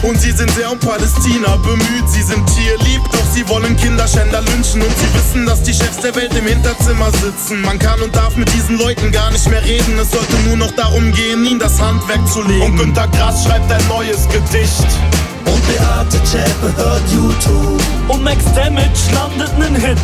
Und 0.04 0.20
sie 0.20 0.32
sind 0.32 0.52
sehr 0.52 0.72
um 0.72 0.80
Palästina 0.80 1.56
bemüht. 1.58 2.08
Sie 2.08 2.22
sind 2.22 2.46
tierlieb, 2.48 3.02
doch 3.12 3.26
sie 3.34 3.48
wollen 3.48 3.76
Kinderschänder 3.78 4.42
lynchen. 4.42 4.82
Und 4.82 4.94
sie 4.98 5.14
wissen, 5.14 5.46
dass 5.46 5.64
die 5.64 5.74
Chefs 5.74 5.98
der 6.02 6.16
Welt 6.16 6.34
im 6.36 6.48
Hinterzimmer 6.48 7.12
sitzen. 7.12 7.62
Man 7.62 7.80
kann 7.80 8.02
und 8.02 8.16
darf 8.16 8.36
mit 8.36 8.52
diesen 8.54 8.78
Leuten 8.78 9.12
gar 9.12 9.32
nicht 9.32 9.50
mehr 9.50 9.64
reden. 9.64 9.98
Es 10.00 10.12
sollte 10.12 10.36
nur 10.48 10.58
noch 10.58 10.72
darum 10.72 11.12
gehen, 11.12 11.46
ihnen 11.46 11.60
das 11.60 11.80
Handwerk 11.80 12.28
zu 12.28 12.42
legen. 12.42 12.64
Und 12.64 12.78
Günter 12.78 13.08
Grass 13.10 13.46
schreibt 13.46 13.72
ein 13.72 13.88
neues 13.88 14.28
Gedicht. 14.30 14.88
Und 15.66 15.78
Beate 15.78 16.24
Zschäpe 16.24 16.78
hört 16.78 17.02
YouTube. 17.12 17.82
Und 18.08 18.24
Max 18.24 18.46
Damage 18.54 18.88
landet 19.14 19.58
nen 19.58 19.76
Hit. 19.76 19.98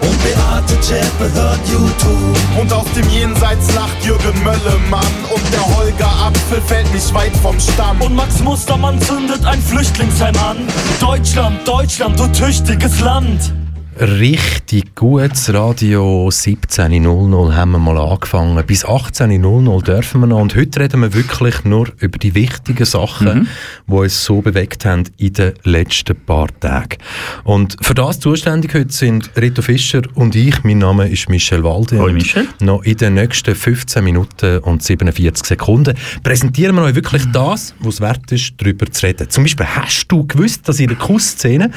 Und 0.00 0.22
Beate 0.22 0.80
Zschäpe 0.80 1.30
hört 1.34 1.60
YouTube. 1.70 2.58
Und 2.58 2.72
aus 2.72 2.86
dem 2.96 3.06
Jenseits 3.10 3.74
lacht 3.74 4.02
Jürgen 4.02 4.42
Möllemann. 4.42 5.04
Und 5.34 5.42
der 5.52 5.76
Holger 5.76 6.10
Apfel 6.26 6.62
fällt 6.62 6.90
nicht 6.94 7.12
weit 7.12 7.36
vom 7.36 7.60
Stamm. 7.60 8.00
Und 8.00 8.14
Max 8.14 8.40
Mustermann 8.40 8.98
zündet 9.02 9.44
ein 9.44 9.60
Flüchtlingsheim 9.60 10.36
an. 10.36 10.56
Deutschland, 11.00 11.68
Deutschland, 11.68 12.18
du 12.18 12.26
tüchtiges 12.28 13.00
Land. 13.00 13.52
Richtig 14.00 14.94
gutes 14.94 15.52
Radio 15.52 16.28
17.00 16.28 17.52
haben 17.56 17.72
wir 17.72 17.78
mal 17.80 17.98
angefangen. 17.98 18.64
Bis 18.64 18.86
18.00 18.86 19.82
dürfen 19.82 20.20
wir 20.20 20.28
noch. 20.28 20.40
Und 20.40 20.54
heute 20.54 20.78
reden 20.78 21.00
wir 21.00 21.14
wirklich 21.14 21.64
nur 21.64 21.88
über 21.98 22.16
die 22.16 22.32
wichtigen 22.36 22.84
Sachen, 22.84 23.26
mhm. 23.26 23.48
die 23.88 23.92
uns 23.92 24.24
so 24.24 24.40
bewegt 24.40 24.84
haben 24.84 25.02
in 25.16 25.32
den 25.32 25.54
letzten 25.64 26.14
paar 26.14 26.46
Tagen. 26.60 26.98
Und 27.42 27.76
für 27.80 27.94
das 27.94 28.20
zuständig 28.20 28.72
heute 28.72 28.92
sind 28.92 29.32
Rito 29.36 29.62
Fischer 29.62 30.02
und 30.14 30.36
ich. 30.36 30.62
Mein 30.62 30.78
Name 30.78 31.08
ist 31.08 31.28
Michel 31.28 31.64
Walde. 31.64 31.98
Hallo 31.98 32.12
Michel. 32.12 32.46
Noch 32.60 32.84
in 32.84 32.98
den 32.98 33.14
nächsten 33.14 33.56
15 33.56 34.04
Minuten 34.04 34.58
und 34.58 34.80
47 34.80 35.44
Sekunden 35.44 35.96
präsentieren 36.22 36.76
wir 36.76 36.82
euch 36.82 36.94
wirklich 36.94 37.24
das, 37.32 37.74
was 37.80 37.94
es 37.94 38.00
wert 38.00 38.30
ist, 38.30 38.52
darüber 38.58 38.88
zu 38.92 39.04
reden. 39.04 39.28
Zum 39.28 39.42
Beispiel, 39.42 39.66
hast 39.66 40.06
du 40.06 40.24
gewusst, 40.24 40.68
dass 40.68 40.78
in 40.78 40.86
der 40.86 40.98
Kussszene 40.98 41.72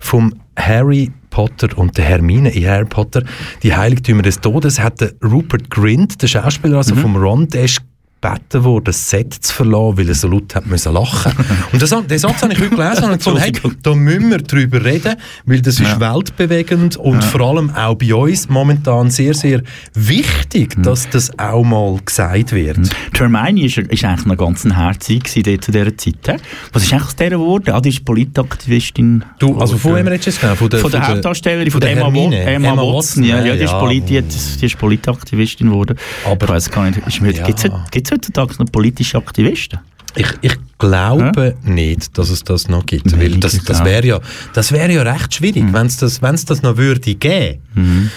vom 0.00 0.32
Harry 0.58 1.12
Potter 1.36 1.76
und 1.76 1.98
der 1.98 2.06
Hermine 2.06 2.48
in 2.48 2.66
Harry 2.66 2.86
Potter, 2.86 3.22
die 3.62 3.76
Heiligtümer 3.76 4.22
des 4.22 4.40
Todes, 4.40 4.80
hat 4.80 5.02
der 5.02 5.12
Rupert 5.22 5.68
Grint, 5.68 6.22
der 6.22 6.28
Schauspieler 6.28 6.78
also 6.78 6.94
mhm. 6.94 7.00
vom 7.00 7.16
Ron, 7.16 7.46
der 7.48 7.64
ist 7.64 7.82
gebeten 8.26 8.64
worden, 8.64 8.84
das 8.86 9.10
Set 9.10 9.34
zu 9.34 9.54
verlassen, 9.54 9.98
weil 9.98 10.08
er 10.08 10.14
so 10.14 10.28
laut 10.28 10.54
hat 10.54 10.66
müssen 10.66 10.92
lachen 10.92 11.32
Und 11.72 11.82
das, 11.82 11.90
den 11.90 12.18
Satz 12.18 12.42
habe 12.42 12.52
ich 12.52 12.60
heute 12.60 12.70
gelesen 12.70 13.04
und 13.04 13.18
gesagt, 13.24 13.40
hey, 13.40 13.52
da 13.82 13.94
müssen 13.94 14.30
wir 14.30 14.38
drüber 14.38 14.84
reden, 14.84 15.16
weil 15.44 15.60
das 15.60 15.80
ist 15.80 15.88
ja. 15.88 16.00
weltbewegend 16.00 16.96
und 16.96 17.14
ja. 17.14 17.20
vor 17.20 17.40
allem 17.40 17.70
auch 17.70 17.94
bei 17.94 18.14
uns 18.14 18.48
momentan 18.48 19.10
sehr, 19.10 19.34
sehr 19.34 19.62
wichtig, 19.94 20.76
mhm. 20.76 20.82
dass 20.82 21.08
das 21.08 21.38
auch 21.38 21.64
mal 21.64 21.98
gesagt 22.04 22.52
wird. 22.52 22.78
Mhm. 22.78 22.88
Hermione 23.14 23.64
ist, 23.64 23.78
ist 23.78 24.04
eigentlich 24.04 24.26
noch 24.26 24.36
ganz 24.36 24.64
ein 24.64 24.76
Herzig 24.76 25.28
zu 25.28 25.42
dieser 25.42 25.96
Zeit. 25.96 26.40
Was 26.72 26.84
ist 26.84 26.92
eigentlich 26.92 27.06
aus 27.06 27.16
dieser 27.16 27.30
geworden? 27.30 27.70
Ah, 27.70 27.80
die 27.80 27.90
ist 27.90 28.04
Politaktivistin. 28.04 29.24
Du, 29.38 29.58
also 29.58 29.76
von 29.76 29.96
wem 29.96 30.08
redest 30.08 30.38
du 30.38 30.40
genau? 30.40 30.54
Von 30.54 30.70
der, 30.70 30.80
von 30.80 30.90
der 30.90 31.08
Hauptdarstellerin, 31.08 31.70
von, 31.70 31.80
der 31.80 31.90
Emma, 31.90 32.02
Hermine. 32.04 32.40
Emma, 32.40 32.68
Emma 32.72 32.82
Watson. 32.82 33.24
Ja, 33.24 33.44
ja, 33.44 33.56
die, 33.56 33.64
ist 33.64 33.72
Poli 33.72 34.00
die, 34.00 34.22
die 34.22 34.66
ist 34.66 34.78
Politaktivistin 34.78 35.68
geworden. 35.68 35.96
Aber 36.24 36.44
ich 36.46 36.50
weiß 36.50 36.70
gar 36.70 36.84
nicht, 36.84 37.00
gibt 37.04 37.64
es 38.06 38.10
heutzutage 38.16 38.54
noch 38.58 38.70
politische 38.70 39.18
Aktivisten? 39.18 39.80
Ich, 40.16 40.26
ich 40.40 40.56
glaube 40.78 41.56
ja? 41.62 41.70
nicht, 41.70 42.16
dass 42.16 42.30
es 42.30 42.42
das 42.42 42.68
noch 42.68 42.86
gibt. 42.86 43.06
Nee, 43.06 43.32
weil 43.32 43.38
das, 43.38 43.62
das 43.64 43.84
wäre 43.84 44.06
ja, 44.06 44.20
wär 44.72 44.90
ja 44.90 45.02
recht 45.02 45.34
schwierig, 45.34 45.64
mhm. 45.64 45.72
wenn 45.74 45.86
es 45.86 45.98
das, 45.98 46.20
das 46.20 46.62
noch 46.62 46.76
würde 46.78 47.14
geben. 47.14 47.60
Mhm. 47.74 48.10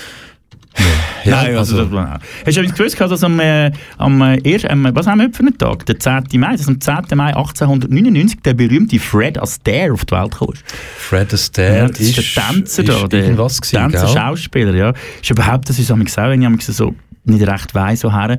Ja, 1.25 1.43
Nein, 1.43 1.57
also, 1.57 1.77
also 1.77 1.95
das, 1.95 2.21
hast 2.45 2.57
du 2.57 2.63
gewusst, 2.63 3.01
dass 3.01 3.23
am, 3.23 3.39
äh, 3.41 3.71
am, 3.97 4.21
äh, 4.21 4.67
am 4.67 4.95
was 4.95 5.07
haben 5.07 5.19
wir 5.19 5.29
für 5.33 5.41
einen 5.41 5.57
Tag? 5.57 5.85
Der 5.87 5.99
10. 5.99 6.23
Mai, 6.35 6.55
das 6.55 6.67
am 6.69 6.79
10. 6.79 6.93
Mai 7.15 7.35
1899 7.35 8.39
der 8.43 8.53
berühmte 8.53 8.97
Fred 8.99 9.37
Astaire 9.37 9.91
auf 9.91 10.05
die 10.05 10.15
Welt 10.15 10.37
kam. 10.37 10.53
Fred 10.97 11.33
Astaire 11.33 11.77
ja, 11.77 11.87
das 11.87 11.99
ist, 11.99 12.17
ist 12.17 12.37
der 12.37 12.43
Tänzer 12.43 12.83
da, 12.83 13.07
der 13.07 13.35
Tänzer, 13.35 14.07
Schauspieler, 14.07 14.73
ja. 14.73 14.93
Ist 15.21 15.29
überhaupt, 15.29 15.67
das 15.67 15.79
ist 15.79 15.91
auch 15.91 15.97
so 16.61 16.95
nicht 17.23 17.47
recht 17.47 17.75
weiss, 17.75 18.03
woher 18.03 18.37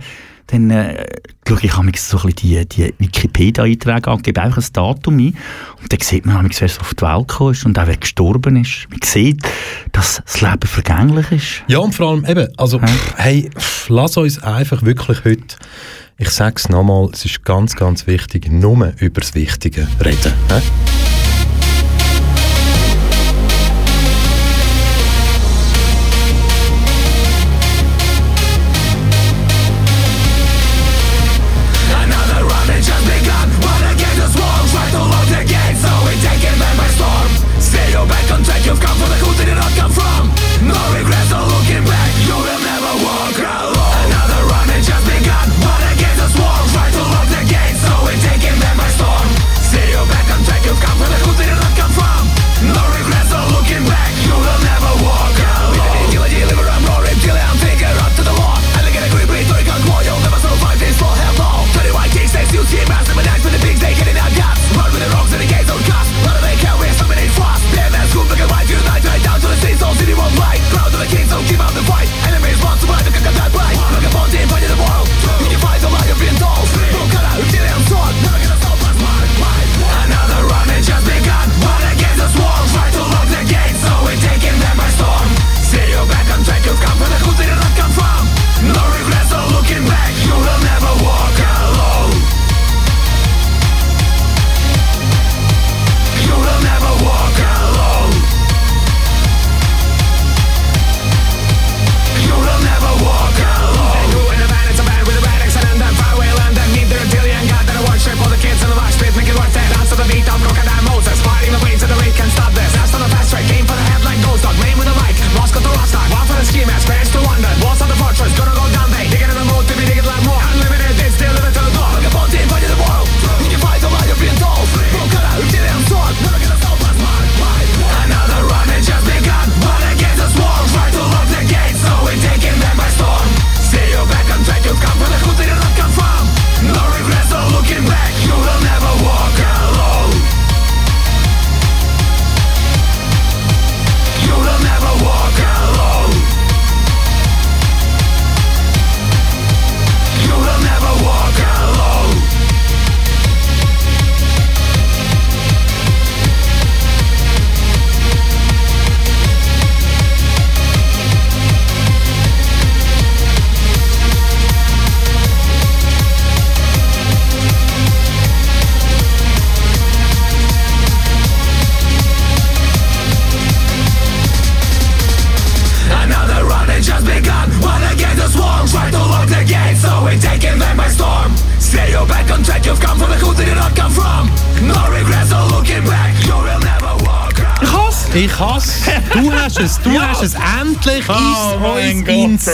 dann 0.48 0.70
äh, 0.70 1.06
schaue 1.46 1.60
ich 1.62 1.72
so 1.72 1.80
ein 1.80 1.92
bisschen 1.92 2.34
die, 2.34 2.66
die 2.66 2.94
Wikipedia-Einträge 2.98 4.10
an, 4.10 4.22
gebe 4.22 4.42
einfach 4.42 4.62
ein 4.62 4.72
Datum 4.72 5.18
ein 5.18 5.36
und 5.80 5.92
dann 5.92 6.00
sieht 6.00 6.26
man, 6.26 6.48
wer 6.48 6.66
auf 6.66 6.94
die 6.94 7.02
Welt 7.02 7.28
gekommen 7.28 7.52
ist 7.52 7.64
und 7.64 7.78
auch 7.78 7.86
wer 7.86 7.96
gestorben 7.96 8.56
ist. 8.56 8.88
Man 8.90 8.98
sieht, 9.04 9.42
dass 9.92 10.22
das 10.24 10.40
Leben 10.40 10.66
vergänglich 10.66 11.30
ist. 11.30 11.62
Ja, 11.68 11.78
und 11.78 11.94
vor 11.94 12.10
allem 12.10 12.24
eben, 12.24 12.48
also, 12.56 12.78
ja. 12.78 12.88
hey, 13.16 13.48
lass 13.88 14.16
uns 14.16 14.42
einfach 14.42 14.82
wirklich 14.82 15.24
heute 15.24 15.56
ich 16.20 16.28
sage 16.28 16.56
es 16.56 16.68
nochmal, 16.68 17.08
es 17.14 17.24
ist 17.24 17.46
ganz, 17.46 17.76
ganz 17.76 18.06
wichtig, 18.06 18.50
nur 18.50 18.92
über 18.98 19.22
das 19.22 19.34
Wichtige 19.34 19.88
reden. 20.04 20.34
He? 20.50 20.99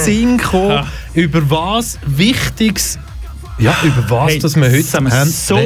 Sinn 0.07 0.39
gekommen, 0.39 0.87
über 1.15 1.51
was 1.51 1.99
Wichtiges, 2.07 2.99
ja, 3.59 3.75
über 3.83 4.11
was 4.11 4.33
Hey, 4.33 4.39
dass 4.39 4.57
wir 4.57 4.71
heute 4.71 4.93
haben 4.93 5.05
wir 5.07 5.27
so- 5.27 5.57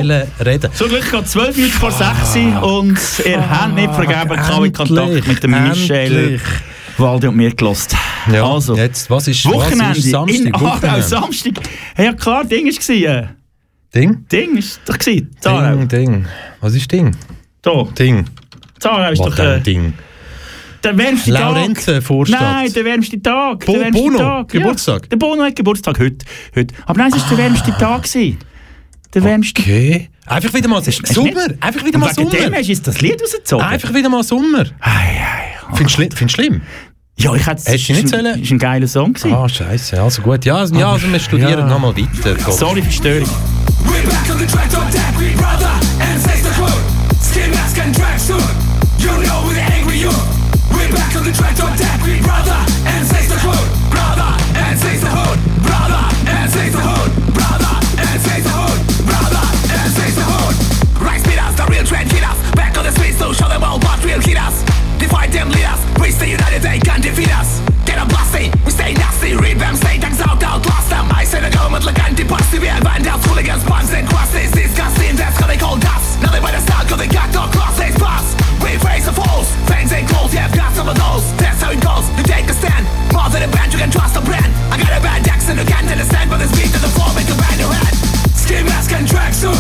reden. 0.45 0.70
Zum 0.74 0.88
Glück 0.88 1.11
geht 1.11 1.28
12 1.28 1.57
Minuten 1.57 1.74
vor 1.74 1.91
6 1.91 2.36
Uhr 2.36 2.62
und 2.78 2.99
ihr 3.26 3.51
habt 3.51 3.74
nicht 3.74 3.95
vergeben, 3.95 4.36
keinen 4.36 4.72
Kontakt 4.72 5.26
mit 5.28 5.43
dem 5.43 5.51
Michel. 5.68 6.41
Waldi 6.99 7.26
und 7.28 7.36
mir 7.36 7.55
gelost. 7.55 7.97
Ja, 8.30 8.45
also, 8.45 8.76
jetzt, 8.76 9.09
was 9.09 9.26
ist, 9.28 9.45
Wochenende. 9.47 9.91
was 9.91 9.99
ist 9.99 10.11
Samstag? 10.11 10.45
in 10.47 10.55
Aarau. 10.55 11.01
Samstag. 11.01 11.55
Hey, 11.95 12.07
ja 12.07 12.12
klar, 12.12 12.45
Ding 12.45 12.66
war 12.66 13.22
es. 13.22 13.28
Ding? 13.95 14.26
Ding 14.30 14.57
ist 14.57 14.80
doch 14.84 14.99
gewesen. 14.99 15.30
Ding, 15.45 15.88
Ding. 15.88 16.26
Was 16.61 16.74
ist 16.74 16.93
Ding? 16.93 17.16
Da. 17.62 17.84
Ding. 17.99 18.26
Zarau 18.78 19.11
ist 19.12 19.18
Was 19.18 19.34
doch 19.34 19.38
äh, 19.38 19.61
Ding? 19.61 19.95
Der 20.85 20.97
wärmste 20.99 21.31
Laurenzen, 21.33 21.95
Tag. 21.95 22.03
Vorstadt. 22.03 22.41
Nein, 22.41 22.72
der 22.72 22.85
wärmste 22.85 23.20
Tag. 23.22 23.66
Bo- 23.66 23.72
der 23.72 23.81
wärmste 23.83 24.03
Bono, 24.03 24.18
Tag. 24.18 24.49
Geburtstag? 24.49 25.03
Ja, 25.03 25.09
der 25.09 25.16
Bono 25.16 25.43
hat 25.45 25.57
Geburtstag 25.57 25.99
heute. 25.99 26.24
heute. 26.55 26.74
Aber 26.87 26.99
nein, 26.99 27.12
es 27.14 27.22
war 27.22 27.28
der 27.31 27.39
wärmste 27.39 27.70
Tag. 27.76 28.03
Gewesen. 28.03 28.39
Der 29.14 29.24
wärmste. 29.24 29.61
Okay. 29.62 30.09
Einfach 30.26 30.55
wieder 30.55 30.68
mal 30.68 30.83
Sommer. 30.83 31.31
Einfach 31.61 31.85
wieder 31.85 31.99
mal 31.99 32.16
wegen 32.16 32.31
dem 32.31 32.41
Sommer. 32.41 32.57
hast 32.57 32.66
du 32.66 32.72
jetzt 32.72 32.87
das 32.87 33.01
Lied 33.01 33.20
rausgezogen. 33.20 33.66
Einfach 33.66 33.93
wieder 33.95 34.09
mal 34.09 34.22
Sommer. 34.22 34.64
Findest 35.74 35.99
du 35.99 36.03
schli- 36.03 36.16
findest 36.16 36.20
du 36.22 36.43
schlimm? 36.43 36.62
Ja, 37.16 37.35
ich 37.35 37.47
hätte 37.47 37.62
Hast 37.70 37.89
du 37.89 37.93
nicht 37.93 38.09
sollen? 38.09 38.41
ist 38.43 38.51
ein 38.51 38.59
geiler 38.59 38.87
Song 38.87 39.12
gewesen. 39.12 39.35
Ah, 39.35 39.49
scheiße. 39.49 40.01
Also 40.01 40.22
gut. 40.22 40.45
Ja, 40.45 40.57
also, 40.57 40.74
ja, 40.74 40.93
also 40.93 41.11
wir 41.12 41.18
studieren 41.20 41.59
ja. 41.59 41.66
nochmal 41.66 41.95
weiter. 41.97 42.35
Gott. 42.43 42.55
Sorry 42.55 42.81
für 42.81 42.89
die 42.89 42.95
Störung. 42.95 43.28
We're 43.85 44.09
back 44.09 44.31
on 44.33 44.39
the 44.39 44.47
track, 44.47 44.70
don't 44.70 45.37
brother, 45.37 45.70
and 46.01 46.20
says 46.22 46.43
the 46.43 46.51
code. 46.59 46.72
Skin 47.20 47.51
mask 47.51 47.78
and 47.78 47.95
tracksuit, 47.95 48.41
on 51.41 51.72
we 52.05 52.20
brother, 52.20 52.61
and. 52.84 53.09
Brother, 53.91 54.30
and. 54.57 54.80
Brother, 55.64 56.05
and. 56.28 56.53
Brother, 57.32 57.74
and. 57.97 58.20
Brother, 59.09 59.45
and. 59.72 59.93
Rise 61.01 61.24
beat 61.24 61.41
us, 61.41 61.57
the 61.57 61.66
real 61.70 61.84
trend 61.84 62.12
hit 62.12 62.24
us. 62.24 62.38
Back 62.53 62.76
on 62.76 62.84
the 62.84 62.93
streets 62.93 63.18
to 63.18 63.32
show 63.32 63.49
them 63.49 63.64
all 63.64 63.78
what 63.80 64.05
real 64.05 64.20
hit 64.20 64.36
us. 64.36 64.62
Defy 64.99 65.26
them 65.28 65.49
leaders, 65.49 65.80
we 66.01 66.11
stay 66.11 66.30
united, 66.30 66.62
they 66.62 66.78
can't 66.78 67.03
defeat 67.03 67.32
us. 67.36 67.61
Get 67.86 67.97
a 67.97 68.05
blasty, 68.05 68.53
we 68.64 68.70
stay 68.70 68.93
nasty, 68.95 69.34
revamp, 69.34 69.78
stay 69.78 69.99
tanks 69.99 70.20
out, 70.20 70.43
outlast 70.43 70.91
them. 70.91 71.09
I 71.11 71.24
say 71.24 71.41
the 71.41 71.51
government 71.51 71.84
like 71.86 71.99
anti-pasty, 71.99 72.59
we 72.59 72.66
have 72.66 72.82
vandals, 72.84 73.24
hooligans, 73.24 73.64
punks 73.64 73.93
and 73.95 74.07
crosses, 74.09 74.53
disgusting, 74.53 74.99
fangs 79.71 79.95
and 79.95 80.03
clothes, 80.11 80.35
you 80.35 80.43
have 80.43 80.51
got 80.51 80.75
some 80.75 80.91
of 80.91 80.99
those. 80.99 81.23
That's 81.39 81.62
how 81.62 81.71
it 81.71 81.79
goes, 81.79 82.11
you 82.18 82.27
take 82.27 82.51
a 82.51 82.57
stand. 82.59 82.85
A 83.31 83.49
band, 83.49 83.73
you 83.73 83.79
can 83.79 83.89
trust 83.91 84.18
a 84.18 84.21
brand. 84.21 84.53
I 84.68 84.77
got 84.77 84.91
a 84.93 85.01
bad 85.01 85.25
accent, 85.25 85.57
you 85.57 85.64
can't 85.64 85.89
understand, 85.89 86.29
but 86.29 86.43
this 86.43 86.51
beat 86.53 86.68
to 86.75 86.81
the 86.83 86.93
floor, 86.93 87.09
make 87.14 87.31
a 87.31 87.37
band 87.39 87.57
your 87.62 87.73
head. 87.73 87.95
Skin 88.37 88.66
mask 88.66 88.93
and 88.93 89.07
tracksuit, 89.07 89.57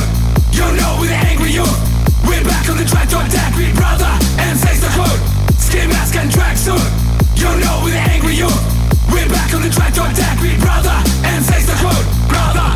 you 0.52 0.66
know 0.76 0.98
we're 1.00 1.08
the 1.08 1.16
angry 1.30 1.54
youth. 1.54 1.78
We're 2.26 2.44
back 2.44 2.68
on 2.68 2.76
the 2.76 2.84
track 2.84 3.08
to 3.14 3.24
attack, 3.24 3.56
we 3.56 3.72
brother, 3.72 4.10
and 4.42 4.58
says 4.58 4.82
the 4.82 4.90
code. 4.98 5.20
Skin 5.56 5.88
mask 5.88 6.16
and 6.16 6.28
tracksuit, 6.28 6.82
you 7.40 7.48
know 7.62 7.80
we're 7.86 7.94
the 7.94 8.04
angry 8.10 8.34
youth. 8.34 8.60
We're 9.08 9.30
back 9.30 9.54
on 9.54 9.62
the 9.62 9.70
track 9.70 9.94
to 9.94 10.02
attack, 10.10 10.42
we 10.42 10.58
brother, 10.58 10.98
and 11.24 11.40
says 11.40 11.64
the 11.64 11.78
code. 11.78 12.04
Brother, 12.28 12.69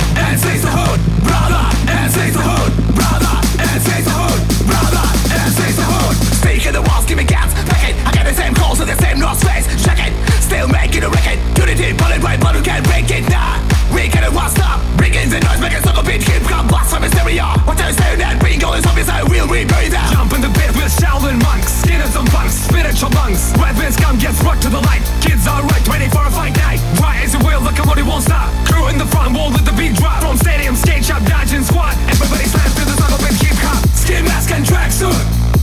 I 19.71 19.89
will. 19.89 20.11
Jump 20.13 20.33
in 20.35 20.41
the 20.41 20.53
pit 20.53 20.73
with 20.77 20.91
Shaolin 20.91 21.41
monks, 21.43 21.85
skinheads 21.85 22.17
and 22.19 22.29
punks, 22.29 22.55
spiritual 22.55 23.11
monks. 23.11 23.53
Weapons 23.57 23.97
come, 23.97 24.19
gets 24.19 24.41
brought 24.43 24.61
to 24.63 24.69
the 24.69 24.81
light. 24.81 25.03
Kids 25.21 25.47
are 25.47 25.63
right, 25.63 25.85
waiting 25.89 26.11
for 26.11 26.25
a 26.25 26.31
fight 26.31 26.57
night. 26.57 26.81
Why 27.01 27.23
is 27.23 27.35
it 27.35 27.43
will, 27.43 27.61
the 27.61 27.73
commodity 27.73 28.07
won't 28.07 28.25
stop. 28.25 28.51
Crew 28.67 28.89
in 28.89 28.99
the 28.99 29.07
front 29.07 29.37
wall 29.37 29.53
with 29.53 29.65
the 29.65 29.73
beat 29.73 29.95
drop. 29.97 30.21
From 30.21 30.37
stadium, 30.37 30.77
skate 30.77 31.05
shop, 31.05 31.23
dodging 31.25 31.63
squad. 31.63 31.95
Everybody 32.11 32.45
slams 32.49 32.75
to 32.75 32.85
the 32.85 32.97
sucker 32.99 33.21
with 33.23 33.37
hip 33.41 33.59
hop. 33.63 33.81
Skin 33.95 34.25
mask 34.25 34.51
and 34.51 34.65
tracksuit. 34.65 35.17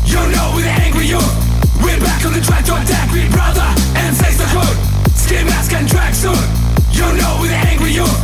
You 0.08 0.22
know 0.34 0.56
we're 0.56 0.66
the 0.66 0.76
angry 0.82 1.08
youth. 1.08 1.34
We're 1.84 1.99
back 1.99 2.26
on 2.26 2.34
the 2.34 2.41
track 2.41 2.66
to 2.70 2.78
attack, 2.78 3.12
we 3.12 3.28
brother, 3.30 3.68
and 3.97 4.16
says 4.16 4.38
the 4.38 4.47
code. 4.54 4.78
Skin 5.18 5.45
mask 5.45 5.74
and 5.74 5.88
tracksuit. 5.88 6.38
You 6.93 7.08
know 7.18 7.38
we're 7.41 7.49
the 7.49 7.62
angry 7.70 7.91
youth. 7.91 8.20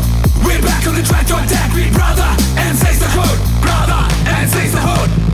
We're 0.45 0.61
back 0.61 0.85
on 0.87 0.95
the 0.95 1.03
track 1.03 1.25
to 1.27 1.35
attack, 1.37 1.73
we 1.73 1.89
brother, 1.91 2.29
and 2.61 2.77
says 2.77 2.99
the 2.99 3.09
code. 3.11 3.39
Brother, 3.61 4.01
and 4.29 4.49
says 4.49 4.71
the 4.71 4.81
hood. 4.81 5.26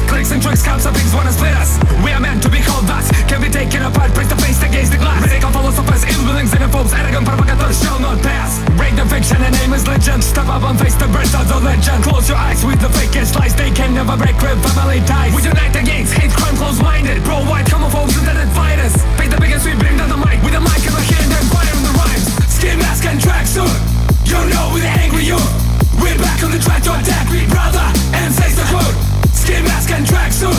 And 0.00 0.08
clicks 0.08 0.30
and 0.30 0.42
tricks, 0.42 0.62
counts 0.62 0.86
and 0.86 0.96
things 0.96 1.12
wanna 1.14 1.32
split 1.32 1.54
us. 1.56 1.78
We 2.04 2.12
are 2.12 2.20
meant 2.20 2.42
to 2.42 2.50
be 2.50 2.60
called 2.60 2.86
that, 2.88 3.04
can 3.28 3.40
be 3.40 3.50
taken 3.50 3.82
apart, 3.82 4.12
break 4.14 4.28
the 4.28 4.36
face 4.36 4.62
against 4.62 4.92
the 4.92 4.98
glass. 4.98 5.20
Radical 5.22 5.50
philosophers, 5.50 6.04
ill 6.04 6.22
willings, 6.24 6.50
xenophobes, 6.52 6.92
arrogant 6.96 7.26
provocateurs 7.26 7.80
shall 7.82 8.00
not 8.00 8.20
pass. 8.22 8.60
Break 8.76 8.96
the 8.96 9.06
fiction, 9.06 9.42
a 9.42 9.50
name 9.50 9.72
is 9.72 9.86
legend. 9.86 10.24
Step 10.24 10.48
up 10.48 10.62
and 10.62 10.78
face 10.78 10.94
the 10.96 11.08
birth 11.08 11.34
of 11.34 11.48
the 11.48 11.60
legend. 11.60 12.04
Close 12.04 12.28
your 12.28 12.38
eyes 12.38 12.64
with 12.64 12.80
the 12.80 12.88
fakest 12.88 13.36
lies, 13.36 13.54
they 13.54 13.70
can 13.70 13.94
never 13.94 14.16
break 14.16 14.36
with 14.40 14.58
family 14.62 15.00
ties. 15.04 15.34
We 15.34 15.42
unite 15.42 15.76
against 15.76 16.14
hate, 16.14 16.32
crime, 16.32 16.56
close-minded. 16.56 17.22
Pro 17.24 17.44
white, 17.44 17.66
homophobes, 17.66 18.16
internet 18.16 18.48
fighters. 18.54 18.94
Paint 19.18 19.32
the 19.34 19.40
biggest, 19.40 19.66
we 19.66 19.74
bring 19.76 19.96
down 19.96 20.08
the 20.08 20.20
mic 20.20 20.40
with 20.42 20.54
a 20.54 20.62
mic 20.62 20.82
in 20.86 20.94
the 20.94 21.04
hand 21.04 21.30
and 21.34 21.46
fire 21.50 21.74
in 21.74 21.84
the 21.84 21.94
rhymes. 21.98 22.26
Skin 22.48 22.78
mask 22.78 23.04
and 23.04 23.18
tracksuit. 23.20 23.74
You 24.24 24.40
know 24.48 24.70
we're 24.72 24.84
the 24.86 24.92
angry 25.02 25.24
youth. 25.24 25.50
We're 26.00 26.16
back 26.16 26.42
on 26.44 26.50
the 26.52 26.58
track 26.58 26.82
to 26.84 26.92
attack, 26.96 27.28
we 27.28 27.44
brother, 27.50 27.84
and 28.16 28.32
says 28.32 28.56
the 28.56 28.64
code. 28.72 29.19
Skin 29.50 29.64
mask 29.64 29.90
and 29.90 30.06
tracksuit. 30.06 30.54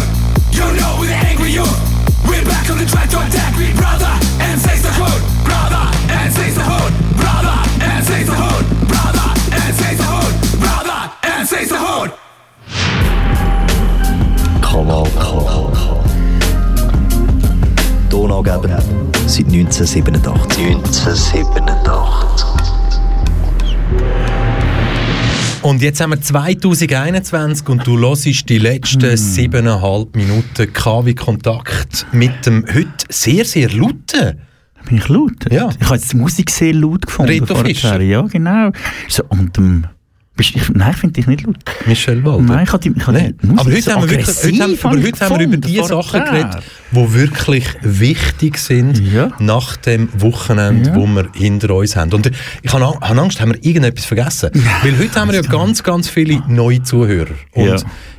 You 0.52 0.68
know 0.76 0.98
we're 1.00 1.08
the 1.08 1.14
angry 1.14 1.52
youth. 1.52 1.80
We're 2.28 2.44
back 2.44 2.70
on 2.70 2.78
the 2.78 2.86
track 2.86 3.10
to 3.12 3.20
attack, 3.24 3.56
we 3.56 3.72
brother, 3.72 4.12
and 4.44 4.60
says 4.60 4.82
the 4.84 4.90
code. 5.00 5.24
Brother, 5.48 5.88
and 6.12 6.34
says 6.34 6.56
the 6.56 6.62
hood. 6.62 6.92
Brother, 7.16 7.56
and 7.80 8.04
says 8.04 8.28
the 8.28 8.36
hood. 8.36 8.66
Brother, 8.92 9.32
and 9.64 9.74
says 9.80 9.98
the 9.98 10.04
hood. 10.04 10.36
Brother, 10.60 11.10
and 11.24 11.48
says 11.48 11.70
the 11.70 11.78
hood. 11.80 12.12
Kanal 14.60 15.08
K. 15.08 15.24
Donaugeber 18.10 18.78
seit 19.26 19.48
1987. 19.48 20.22
1987. 20.22 22.61
Und 25.62 25.84
jetzt 25.84 26.02
haben 26.02 26.10
wir 26.10 26.20
2021 26.20 27.70
und 27.70 27.86
du 27.86 28.00
hörst 28.00 28.50
die 28.50 28.58
letzten 28.58 29.16
siebeneinhalb 29.16 30.16
Minuten 30.16 30.74
KW 30.74 31.14
Kontakt 31.14 32.08
mit 32.12 32.48
dem 32.48 32.66
heute 32.68 32.90
sehr, 33.10 33.46
sehr 33.46 33.70
lauten. 33.70 34.42
Bin 34.86 34.98
ich 34.98 35.08
laut? 35.08 35.52
Ja. 35.52 35.70
Ich 35.80 35.86
habe 35.86 35.96
jetzt 35.96 36.14
die 36.14 36.18
Musik 36.18 36.50
sehr 36.50 36.74
laut 36.74 37.06
gefunden. 37.06 37.32
Reto. 37.32 37.56
Fischer. 37.56 38.02
Ja, 38.02 38.24
genau. 38.24 38.72
So, 39.08 39.24
und 39.30 39.56
dem... 39.56 39.86
bist- 40.36 40.56
Ich, 40.56 40.70
nein, 40.70 40.92
ich 40.92 40.98
finde 40.98 41.14
dich 41.14 41.28
nicht 41.28 41.44
laut. 41.46 41.58
Michel 41.86 42.24
Walder. 42.24 42.42
Nein, 42.44 42.64
ich 42.64 42.74
habe 42.74 42.82
die, 42.90 42.94
ich 42.98 43.08
habe 43.08 43.18
Nein. 43.18 43.36
die 43.42 43.48
Musik 43.48 43.60
Aber 43.62 43.72
heute, 43.72 43.82
so 43.82 43.92
haben 43.92 44.02
wir 44.02 44.10
wirklich, 44.10 44.28
heute, 44.44 44.64
haben, 44.64 44.78
aber 44.82 45.04
heute 45.04 45.20
haben 45.26 45.40
wir 45.40 45.46
über 45.46 45.58
die 45.58 45.84
Sachen 45.84 46.24
geredet, 46.24 46.64
die 46.92 47.14
wirklich 47.14 47.66
wichtig 47.82 48.58
sind 48.58 49.02
nach 49.40 49.76
dem 49.78 50.10
Wochenende, 50.22 50.90
Ja. 50.90 50.96
wo 50.96 51.06
wir 51.08 51.28
hinter 51.34 51.76
uns 51.76 51.96
haben. 51.96 52.14
Und 52.14 52.32
ich 52.62 52.74
habe 52.74 52.86
habe 52.86 53.22
Angst, 53.22 53.40
haben 53.42 53.54
wir 53.54 53.64
irgendetwas 53.64 54.06
vergessen? 54.06 54.50
Weil 54.84 54.98
heute 54.98 55.20
haben 55.20 55.32
wir 55.32 55.36
ja 55.36 55.48
ganz, 55.48 55.84
ganz 55.84 56.10
viele 56.10 56.42
neue 56.48 56.82
Zuhörer. 56.84 57.34
Und 57.54 57.66
Ja. 57.68 57.76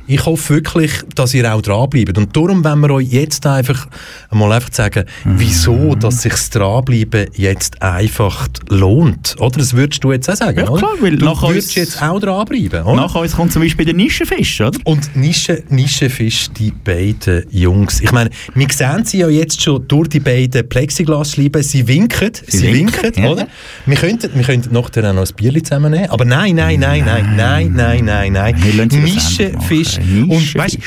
Ich 0.07 0.25
hoffe 0.25 0.55
wirklich, 0.55 0.91
dass 1.15 1.33
ihr 1.33 1.53
auch 1.53 1.61
dranbleibt. 1.61 2.17
Und 2.17 2.35
darum 2.35 2.63
wollen 2.63 2.79
wir 2.81 2.89
euch 2.91 3.07
jetzt 3.11 3.45
einfach 3.45 3.87
mal 4.31 4.51
einfach 4.51 4.71
sagen, 4.73 5.05
Mhm. 5.23 5.39
wieso 5.39 5.95
dass 5.95 6.21
sich 6.23 6.31
das 6.33 6.49
Dranbleiben 6.49 7.27
jetzt 7.35 7.81
einfach 7.81 8.47
lohnt. 8.69 9.35
Oder? 9.39 9.59
Das 9.59 9.73
würdest 9.73 10.03
du 10.03 10.11
jetzt 10.11 10.29
auch 10.29 10.35
sagen, 10.35 10.59
Ja, 10.59 10.67
oder? 10.69 10.79
klar, 10.79 10.91
weil 10.99 11.15
du 11.17 11.25
nach 11.25 11.41
würdest 11.41 11.67
uns- 11.69 11.75
jetzt 11.75 12.01
auch 12.01 12.19
dranbleiben, 12.19 12.83
oder? 12.83 12.95
Nach 12.95 13.15
uns 13.15 13.35
kommt 13.35 13.53
zum 13.53 13.61
Beispiel 13.61 13.85
der 13.85 13.93
Nischenfisch, 13.95 14.61
oder? 14.61 14.77
Und 14.83 15.15
Nische, 15.15 15.63
Nischenfisch, 15.69 16.49
die 16.57 16.71
beiden 16.71 17.45
Jungs. 17.51 18.01
Ich 18.01 18.11
meine, 18.11 18.29
wir 18.55 18.67
sehen 18.71 19.05
sie 19.05 19.19
ja 19.19 19.29
jetzt 19.29 19.61
schon 19.61 19.87
durch 19.87 20.09
die 20.09 20.19
beiden 20.19 20.67
Plexiglasscheiben. 20.67 21.63
Sie 21.63 21.87
winken, 21.87 22.31
sie, 22.47 22.57
Sie 22.57 22.73
winken, 22.73 23.03
winken, 23.03 23.23
ja. 23.23 23.29
oder? 23.31 23.47
Wir 23.85 23.97
könnten, 23.97 24.29
wir 24.35 24.43
könnten 24.43 24.73
nachher 24.73 25.09
auch 25.09 25.13
noch 25.13 25.25
ein 25.27 25.35
Bierli 25.35 25.63
zusammennehmen. 25.63 26.09
Aber 26.09 26.25
nein, 26.25 26.55
nein, 26.55 26.79
nein, 26.79 27.03
nein, 27.05 27.35
nein, 27.35 27.71
nein, 27.73 28.05
nein, 28.05 28.33
nein. 28.33 28.55
Wir 28.63 28.85
lassen 28.85 29.03
Nischenfisch. 29.99 30.55
Und 30.55 30.61
weißt, 30.61 30.77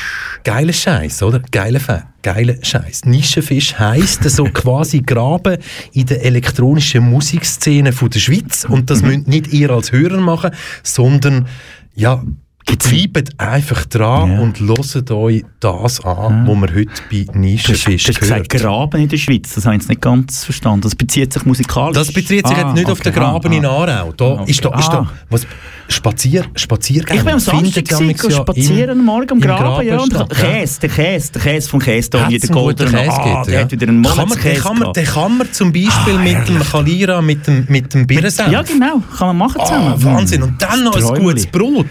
geiler 0.44 0.72
Scheiß, 0.72 1.22
oder? 1.22 1.40
Geiler 1.50 1.80
Fan. 1.80 2.04
Geiler 2.22 2.54
Scheiß. 2.62 3.04
Nischenfisch 3.04 3.78
heisst 3.78 4.24
so 4.24 4.44
quasi 4.52 5.00
Graben 5.00 5.58
in 5.92 6.06
der 6.06 6.24
elektronischen 6.24 7.08
Musikszene 7.08 7.92
von 7.92 8.10
der 8.10 8.18
Schweiz. 8.18 8.64
Und 8.68 8.90
das 8.90 9.02
müsst 9.02 9.28
nicht 9.28 9.52
ihr 9.52 9.70
als 9.70 9.92
Hörer 9.92 10.20
machen, 10.20 10.50
sondern 10.82 11.46
ja, 11.94 12.22
bleibt 12.66 13.40
einfach 13.40 13.84
dran 13.86 14.32
Ja. 14.32 14.40
und 14.40 14.60
hört 14.60 15.10
euch 15.10 15.44
das 15.60 16.04
an, 16.04 16.46
was 16.46 16.56
wir 16.60 16.74
heute 16.76 16.90
bei 17.10 17.26
Nischenfisch 17.38 18.04
Du 18.04 18.12
hast 18.12 18.20
gesagt, 18.20 18.48
Graben 18.50 19.00
in 19.00 19.08
der 19.08 19.16
Schweiz, 19.16 19.54
das 19.54 19.64
habe 19.64 19.76
ich 19.76 19.82
jetzt 19.82 19.88
nicht 19.88 20.00
ganz 20.00 20.44
verstanden. 20.44 20.82
Das 20.82 20.94
bezieht 20.94 21.32
sich 21.32 21.44
musikalisch. 21.44 21.96
Das 21.96 22.12
bezieht 22.12 22.46
sich 22.46 22.56
Ah, 22.56 22.66
jetzt 22.66 22.74
nicht 22.74 22.86
auf 22.86 22.98
okay. 23.00 23.10
den 23.10 23.12
Graben 23.14 23.52
Ah, 23.52 23.56
in 23.56 23.64
ah. 23.64 23.70
Aarau. 23.70 24.12
Da 24.12 24.24
Okay. 24.26 24.50
ist 24.50 24.64
da, 24.64 24.78
ist 24.78 24.88
da 24.88 24.98
Ah. 24.98 25.10
was, 25.30 25.46
Spazier, 25.88 26.44
Spaziergänge. 26.56 27.18
Ich 27.20 27.24
bin 27.24 27.34
am 27.34 27.38
Samstag 27.38 27.84
gewesen, 27.84 28.10
ja 28.30 28.30
spazieren 28.36 29.04
morgen 29.04 29.30
am 29.30 29.36
im 29.38 29.40
Graben, 29.40 29.86
ja, 29.86 29.98
und 30.00 30.30
Käse, 30.30 30.80
der 30.80 30.88
Käse, 30.90 31.32
der 31.32 31.42
Käse 31.42 31.70
vom 31.70 31.78
Käse 31.80 32.10
da, 32.10 32.28
wie 32.28 32.38
der 32.38 32.50
Golden, 32.50 32.90
Käse 32.90 33.10
ah, 33.12 33.44
der 33.44 33.54
ja. 33.54 33.60
hat 33.60 33.70
wieder 33.70 33.86
einen 33.88 34.00
Monatskäse 34.00 34.62
kann 34.62 34.78
man, 34.80 34.92
den 34.92 35.04
kann 35.04 35.38
man 35.38 35.52
zum 35.52 35.72
Beispiel 35.72 36.18
mit 36.18 36.48
dem 36.48 36.58
Kalira, 36.60 37.22
mit 37.22 37.46
dem, 37.46 37.66
mit 37.68 37.94
dem 37.94 38.04
Birnensenf. 38.06 38.50
Ja, 38.50 38.62
genau, 38.62 39.00
kann 39.16 39.28
man 39.28 39.36
machen 39.36 39.60
Ah, 39.60 39.64
zusammen. 39.64 40.04
Wahnsinn. 40.04 40.42
Und 40.42 40.60
dann 40.60 40.82
noch 40.82 40.96
ein 40.96 41.22
gutes 41.22 41.46
Brot. 41.46 41.86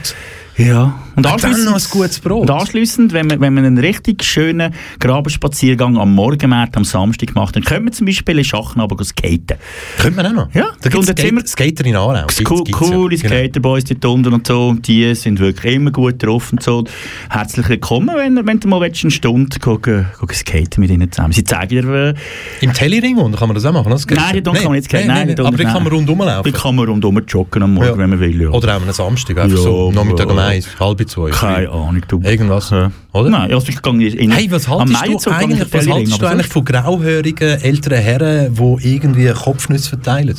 Ja. 0.58 1.05
Und 1.16 1.26
Und 1.26 1.44
dann 1.44 1.64
noch 1.66 1.76
ein 1.76 1.82
gutes 1.92 2.20
Brot. 2.20 2.42
und 2.42 2.52
anschliessend 2.52 3.14
wenn, 3.14 3.28
man, 3.28 3.40
wenn 3.40 3.54
man 3.54 3.64
einen 3.66 3.78
richtig 3.78 4.24
schönen 4.24 4.74
Grabenspaziergang 5.00 5.98
am 5.98 6.14
Morgenmarkt 6.14 6.76
am 6.76 6.84
Samstag 6.84 7.34
macht, 7.36 7.56
dann 7.56 7.64
können 7.64 7.86
wir 7.86 7.92
zum 7.94 8.06
Beispiel 8.06 8.38
in 8.38 8.44
Schachen 8.44 8.82
aber 8.82 9.02
skaten. 9.04 9.58
Könnte 9.98 10.18
man 10.18 10.26
auch 10.28 10.46
noch. 10.46 10.54
Ja, 10.54 10.68
da 10.82 10.90
gibt 10.90 11.04
es 11.04 11.16
wir- 11.32 11.46
Skater 11.48 11.86
in 11.86 11.96
Aarau. 11.96 12.26
Cool, 12.50 12.64
gibt's 12.64 12.82
ja. 12.90 12.96
coole 12.96 13.16
Genau. 13.18 13.30
Skaterboys 13.34 13.84
dort 13.86 14.06
unten 14.06 14.34
und 14.34 14.46
so, 14.48 14.68
und 14.70 14.88
die 14.88 15.16
sind 15.16 15.40
wirklich 15.40 15.76
immer 15.76 15.92
gut 15.92 16.22
drauf 16.22 16.52
und 16.52 16.62
so. 16.62 16.84
Herzlich 17.30 17.70
willkommen, 17.70 18.10
wenn, 18.16 18.46
wenn 18.46 18.60
du 18.60 18.68
mal 18.68 18.82
willst, 18.82 19.04
eine 19.04 19.12
Stunde 19.12 19.58
gucken, 19.60 20.08
gucken 20.20 20.36
skaten 20.36 20.82
mit 20.82 20.90
ihnen 20.92 21.12
zusammen. 21.12 21.32
Sie 21.34 21.44
zeigen 21.44 21.70
dir... 21.70 21.94
Äh, 21.94 22.14
Im 22.62 22.74
Tellyring 22.74 23.18
unten 23.18 23.38
kann 23.38 23.48
man 23.48 23.56
das 23.56 23.66
auch 23.66 23.72
machen. 23.74 23.90
Das 23.90 24.06
nein, 24.08 24.44
dort 24.44 24.58
kann 24.58 24.66
man 24.66 24.74
nicht 24.74 24.86
skaten. 24.86 25.08
Nein, 25.08 25.28
dort 25.36 25.48
aber 25.48 25.58
da 25.58 25.64
nein. 25.64 25.74
kann 25.74 25.84
man 25.84 25.94
rundum 25.94 26.20
laufen. 26.20 26.52
Da 26.52 26.58
kann 26.60 26.76
man 26.76 26.86
rundum 26.88 27.18
joggen 27.28 27.64
am 27.64 27.74
Morgen, 27.76 27.88
Ja. 27.88 27.98
wenn 27.98 28.10
man 28.10 28.20
will. 28.20 28.42
Ja. 28.42 28.50
Oder 28.50 28.76
auch 28.78 28.82
am 28.82 28.92
Samstag, 28.92 29.38
einfach 29.38 29.58
so 29.58 29.92
Nachmittag 29.92 30.30
um 30.30 30.38
eins, 30.38 30.68
halb 30.80 31.05
zwei. 31.08 31.30
Keine 31.30 31.70
Ahnung, 31.70 32.02
du. 32.08 32.22
Irgendwas, 32.22 32.70
Ja. 32.70 32.92
oder? 33.14 33.30
Nein, 33.30 33.54
also 33.54 33.68
ich 33.70 33.82
gehe 33.82 34.10
in 34.10 34.32
Hey, 34.32 34.50
was 34.52 34.68
haltest 34.68 35.26
du 35.26 35.32
eigentlich, 35.32 35.74
was 35.74 35.88
haltest 35.88 36.22
du 36.22 36.26
eigentlich 36.26 36.48
von 36.48 36.66
grauhörigen 36.66 37.62
älteren 37.62 38.00
Herren, 38.00 38.54
die 38.56 38.94
irgendwie 38.96 39.30
Kopfnüsse 39.32 39.90
verteilen? 39.90 40.36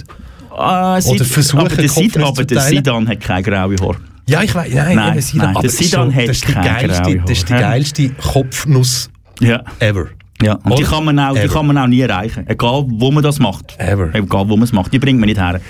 Ah, 0.51 0.99
Oder 1.05 1.25
versuchen, 1.25 1.61
aber 1.61 1.69
der, 1.69 1.89
Sid, 1.89 2.13
Kopfnüsse 2.15 2.27
aber 2.27 2.37
zu 2.37 2.47
der? 2.47 2.61
Sidan 2.63 3.09
hat 3.09 3.21
keine 3.21 3.43
graue 3.43 3.77
Haare. 3.81 3.97
Ja, 4.29 4.43
ich 4.43 4.55
weiß, 4.55 4.73
nein, 4.75 4.97
Nein, 4.97 5.21
Sidan, 5.21 5.47
nein, 5.47 5.57
aber 5.57 5.63
der 5.63 5.71
Sidan 5.71 6.11
so, 6.11 6.17
hat 6.17 6.29
das 6.29 6.37
ist 6.37 6.49
die 6.49 6.53
keine 6.53 6.67
geilste, 6.67 7.03
graue 7.03 7.19
das 7.21 7.31
ist 7.31 7.49
die 7.49 7.53
geilste 7.53 8.09
Kopfnuss 8.11 9.11
Ja. 9.41 9.63
ever. 9.81 10.07
Ja, 10.43 10.55
und 10.65 10.79
die 10.79 10.83
kann, 10.85 11.05
man 11.05 11.19
auch, 11.19 11.35
die 11.35 11.49
kann 11.49 11.67
man 11.67 11.79
auch 11.79 11.87
nie 11.87 12.01
erreichen. 12.01 12.47
Egal, 12.47 12.85
wo 12.89 13.11
man 13.11 13.23
das 13.23 13.39
macht. 13.39 13.75
Ever. 13.79 14.15
Egal, 14.15 14.49
wo 14.49 14.57
man 14.57 14.65
es 14.65 14.73
macht. 14.73 14.93
Die 14.93 14.99
bringt 14.99 15.19
man 15.19 15.29
nicht 15.29 15.41
her. 15.41 15.61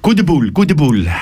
Guter 0.00 0.22
Bull, 0.22 0.50
guter 0.52 0.74
Bull. 0.74 1.06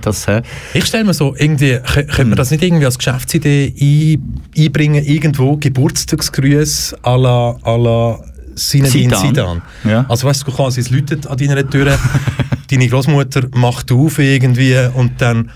Das, 0.00 0.26
äh, 0.28 0.40
Ich 0.72 0.86
stelle 0.86 1.04
mir 1.04 1.12
so, 1.12 1.34
irgendwie, 1.38 1.74
kö- 1.74 2.06
könnte 2.06 2.24
man 2.24 2.36
das 2.36 2.50
nicht 2.50 2.62
irgendwie 2.62 2.86
als 2.86 2.96
Geschäftsidee 2.96 3.74
ein, 3.78 4.40
einbringen, 4.56 5.04
irgendwo 5.04 5.58
Geburtstagsgrüße 5.58 6.96
à 7.02 7.16
la, 7.20 7.50
à 7.62 7.76
la 7.76 8.18
Zinedine 8.56 9.12
Zidane. 9.14 9.28
Zidane. 9.28 9.62
Ja. 9.84 10.06
Also 10.08 10.26
weißt 10.26 10.46
du, 10.46 10.52
quasi, 10.52 10.80
es 10.80 10.88
läutet 10.88 11.26
an 11.26 11.36
deiner 11.36 11.68
Tür, 11.68 11.98
deine 12.70 12.88
Großmutter 12.88 13.42
macht 13.56 13.92
auf 13.92 14.18
irgendwie 14.18 14.74
und 14.94 15.20
dann 15.20 15.50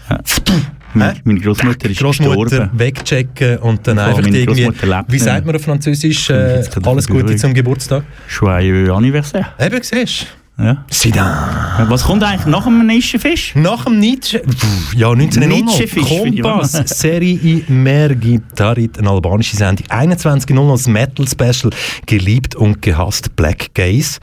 meine, 0.99 1.21
meine 1.25 1.41
Großmutter 1.41 1.91
ist 1.91 2.01
Großmutter 2.01 2.45
gestorben. 2.45 2.71
wegchecken 2.79 3.59
und 3.59 3.87
dann 3.87 3.99
einfach 3.99 4.19
irgendwie, 4.27 4.69
wie 5.09 5.19
sagt 5.19 5.47
man 5.47 5.57
auf 5.57 5.63
Französisch, 5.63 6.31
äh, 6.31 6.63
alles 6.85 7.07
Gute 7.07 7.37
zum 7.37 7.55
Geburtstag? 7.55 8.05
Joyeux 8.29 8.91
anniversaire. 8.91 9.47
Eben, 9.59 9.83
siehst 9.83 10.23
du. 10.23 10.27
Ja. 10.61 10.85
Zidane. 10.91 11.89
Was 11.89 12.03
kommt 12.03 12.25
eigentlich 12.25 12.47
nach 12.47 12.65
dem 12.65 12.85
Nischenfisch? 12.85 13.55
Nach 13.55 13.85
dem 13.85 14.01
Nietzsche, 14.01 14.41
Pff, 14.41 14.93
ja 14.93 15.09
1900, 15.13 15.65
Nietzsche-Fisch 15.65 16.09
finde 16.09 16.37
ich 16.37 16.43
Kompass. 16.43 16.73
Serie 16.99 17.39
i 17.41 17.65
Mergi, 17.69 18.41
Tarit, 18.57 18.99
eine 18.99 19.09
albanische 19.09 19.57
Sendung, 19.57 19.87
21.00 19.87 20.71
das 20.73 20.89
Metal 20.89 21.29
Special, 21.29 21.73
geliebt 22.07 22.57
und 22.57 22.83
gehasst 22.83 23.37
Black 23.37 23.73
Gaze. 23.73 24.19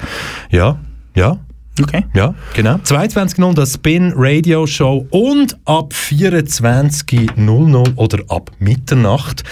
Ja, 0.51 0.77
ja, 1.15 1.37
Okay. 1.81 2.05
ja, 2.13 2.33
genau. 2.53 2.75
22.00 2.75 3.53
das 3.53 3.73
Spin 3.73 4.13
Radio 4.15 4.65
Show 4.65 5.05
und 5.09 5.57
ab 5.65 5.91
24.00 5.93 7.97
oder 7.97 8.19
ab 8.29 8.51
Mitternacht 8.59 9.43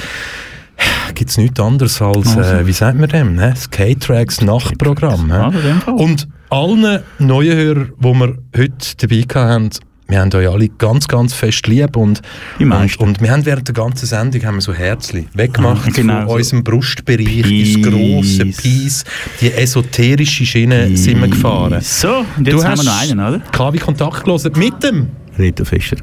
gibt 1.14 1.30
es 1.30 1.38
nichts 1.38 1.60
anderes 1.60 2.02
als, 2.02 2.36
äh, 2.36 2.66
wie 2.66 2.72
sagt 2.72 3.00
man 3.00 3.10
dem, 3.10 3.36
ne? 3.36 3.52
das 3.52 3.70
K-Tracks 3.70 4.42
Nachtprogramm. 4.42 5.30
Ja. 5.30 5.52
Und 5.92 6.28
allen 6.50 7.04
neuen 7.20 7.58
Hörern, 7.58 7.92
die 8.00 8.14
wir 8.14 8.38
heute 8.58 8.98
dabei 8.98 9.24
haben, 9.36 9.70
wir 10.08 10.20
haben 10.20 10.34
euch 10.34 10.48
alle 10.50 10.68
ganz, 10.70 11.08
ganz 11.08 11.34
fest 11.34 11.66
lieb 11.68 11.96
und, 11.96 12.22
und, 12.60 13.00
und 13.00 13.22
wir 13.22 13.32
haben 13.32 13.46
während 13.46 13.68
der 13.68 13.74
ganzen 13.74 14.06
Sendung 14.06 14.44
haben 14.44 14.56
wir 14.56 14.62
so 14.62 14.74
Herzli 14.74 15.28
weggemacht 15.34 15.88
Ah, 15.88 15.92
genau 15.94 16.20
von 16.22 16.28
so. 16.30 16.36
unserem 16.36 16.64
Brustbereich 16.64 17.42
Peace. 17.42 17.76
ins 17.76 17.88
grosse 17.88 18.46
Peace, 18.46 19.04
die 19.42 19.52
esoterische 19.54 20.46
Schiene 20.46 20.96
sind 20.98 21.22
wir 21.22 21.28
gefahren. 21.30 21.80
So, 21.82 22.26
und 22.38 22.46
jetzt 22.48 22.54
du 22.56 22.64
haben 22.64 22.72
hast 22.72 22.84
wir 22.84 23.16
noch 23.16 23.28
einen, 23.30 23.36
oder? 23.36 23.40
KW 23.52 23.78
Kontakt 23.80 24.24
gelesen 24.24 24.52
mit 24.58 24.84
dem 24.84 25.08
Reto 25.38 25.64
Fischer. 25.66 25.98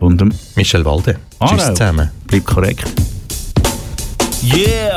Und 0.00 0.20
dem 0.20 0.30
Michel 0.56 0.84
Walde. 0.84 1.16
Arau. 1.38 1.54
Tschüss 1.56 1.66
zusammen. 1.74 2.10
Bleibt 2.26 2.46
korrekt. 2.46 2.84
Yeah. 4.42 4.96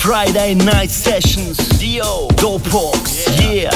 Friday 0.00 0.54
Night 0.54 0.90
Sessions, 0.90 1.58
Dio, 1.78 2.26
Dopebox, 2.36 3.26
yeah. 3.38 3.70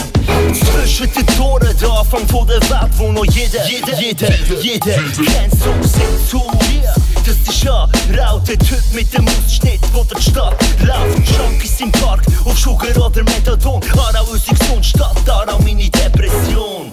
Zwischen 0.55 1.13
den 1.13 1.27
Toren, 1.37 1.77
der 1.79 1.91
Anfang 1.91 2.27
von 2.29 2.47
der 2.47 2.63
Welt, 2.63 2.91
wo 2.97 3.13
noch 3.13 3.27
jeder, 3.27 3.63
jeder, 3.69 4.01
jeder, 4.01 4.35
jeder 4.63 4.95
kennt 4.95 5.53
so 5.53 5.71
sind 5.83 6.29
zu. 6.29 6.39
Yeah. 6.73 6.95
Das 7.27 7.37
ist 7.37 7.63
ja 7.63 7.87
Rau, 8.17 8.39
der 8.39 8.59
Typ 8.59 8.83
mit 8.95 9.13
dem 9.13 9.29
Ausschnitt, 9.29 9.81
wo 9.93 10.03
der 10.03 10.19
Stadt 10.19 10.57
läuft. 10.81 11.29
Junkies 11.29 11.81
im 11.83 11.93
Park, 11.93 12.23
auf 12.47 12.59
Sugar 12.59 12.97
oder 12.97 13.23
Methadon. 13.23 13.83
Arau, 13.93 14.25
unsere 14.33 14.57
Gesundstadt, 14.57 15.29
Arau, 15.29 15.59
meine 15.59 15.91
Depression. 15.91 16.91